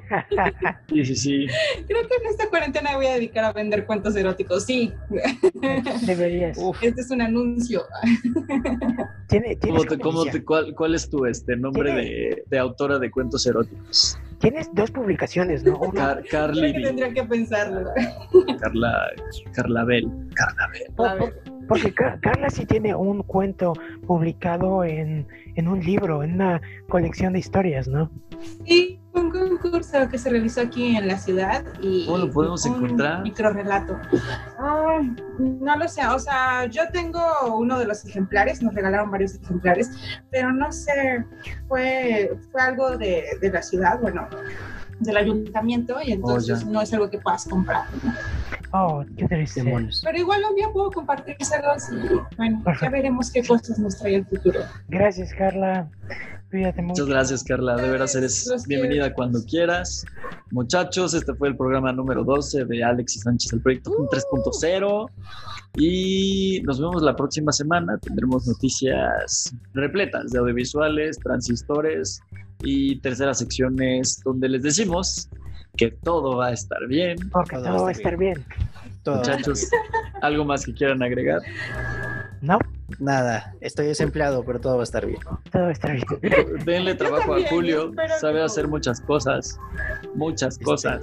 [0.89, 1.47] Sí, sí, sí.
[1.89, 4.65] Creo que en esta cuarentena me voy a dedicar a vender cuentos eróticos.
[4.65, 4.93] Sí,
[6.07, 6.57] Deberías.
[6.59, 7.83] Uf, este es un anuncio.
[9.29, 12.99] ¿Tiene- ¿Cómo ¿Tienes, te- cómo te- cuál, cuál es tu este, nombre de, de autora
[12.99, 14.19] de cuentos eróticos?
[14.45, 15.79] Tienes dos publicaciones, ¿no?
[15.79, 17.91] Una, Car- Carly Creo que tendría que pensarlo.
[18.61, 19.11] Carla,
[19.53, 20.07] Carla Bell.
[20.35, 20.69] Carla
[21.19, 21.35] Bell.
[21.69, 23.73] Porque Ca- Carla sí tiene un cuento
[24.07, 25.27] publicado en,
[25.57, 28.11] en un libro, en una colección de historias, ¿no?
[28.67, 32.75] Sí, un concurso que se realizó aquí en la ciudad y ¿Cómo lo podemos un
[32.85, 33.23] encontrar?
[33.23, 33.97] Microrelato.
[34.59, 37.21] Ay, no lo sé, o sea, yo tengo
[37.57, 39.91] uno de los ejemplares, nos regalaron varios ejemplares,
[40.31, 41.25] pero no sé,
[41.69, 44.27] fue, fue algo de, de la ciudad, bueno,
[45.01, 46.67] del ayuntamiento y entonces ya.
[46.71, 47.85] no es algo que puedas comprar.
[48.73, 49.63] Oh, qué triste.
[50.03, 52.93] Pero igual un día puedo compartírselos y bueno, ya Perfecto.
[52.93, 54.61] veremos qué cosas nos trae el futuro.
[54.89, 55.89] Gracias, Carla.
[56.51, 57.03] Cuídate mucho.
[57.03, 57.77] Muchas gracias, Carla.
[57.77, 59.15] De veras eres Los bienvenida quiero.
[59.17, 60.05] cuando quieras.
[60.51, 65.11] Muchachos, este fue el programa número 12 de Alexis Sánchez, el proyecto 3.0.
[65.77, 67.99] Y nos vemos la próxima semana.
[67.99, 72.21] Tendremos noticias repletas de audiovisuales, transistores
[72.63, 75.29] y terceras secciones donde les decimos
[75.77, 77.17] que todo va a estar bien.
[77.31, 78.45] Porque Todo todo va a estar bien.
[79.03, 79.17] Todo.
[79.17, 79.69] Muchachos,
[80.23, 81.43] ¿algo más que quieran agregar?
[82.45, 82.59] No,
[82.99, 85.19] Nada, estoy desempleado, pero todo va a estar bien.
[85.51, 86.05] todo va a estar bien.
[86.67, 87.93] Denle trabajo también, a Julio.
[88.21, 89.59] Sabe hacer muchas cosas.
[90.15, 91.01] Muchas cosas.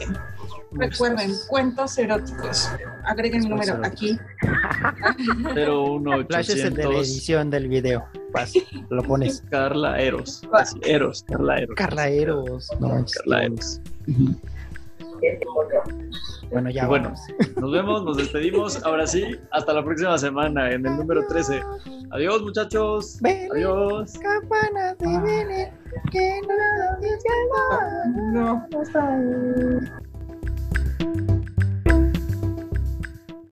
[0.71, 2.69] Recuerden, cuentos eróticos.
[3.05, 4.19] Agreguen mi número aquí.
[5.55, 8.07] 01800 Flashes el de la edición del video.
[8.31, 8.53] Vas,
[8.89, 9.43] lo pones.
[9.49, 10.43] Carla Eros.
[10.53, 11.75] Así, Eros, Carla Eros.
[11.75, 12.69] Carla Eros.
[12.79, 13.49] No Carla
[16.51, 17.55] Bueno, ya bueno, vamos.
[17.55, 18.83] nos vemos, nos despedimos.
[18.83, 21.61] Ahora sí, hasta la próxima semana en el número 13.
[22.11, 23.17] Adiós, muchachos.
[23.21, 24.13] Ven, Adiós.
[24.19, 25.71] campanas de Belén,
[26.11, 26.41] que
[28.33, 28.67] no No.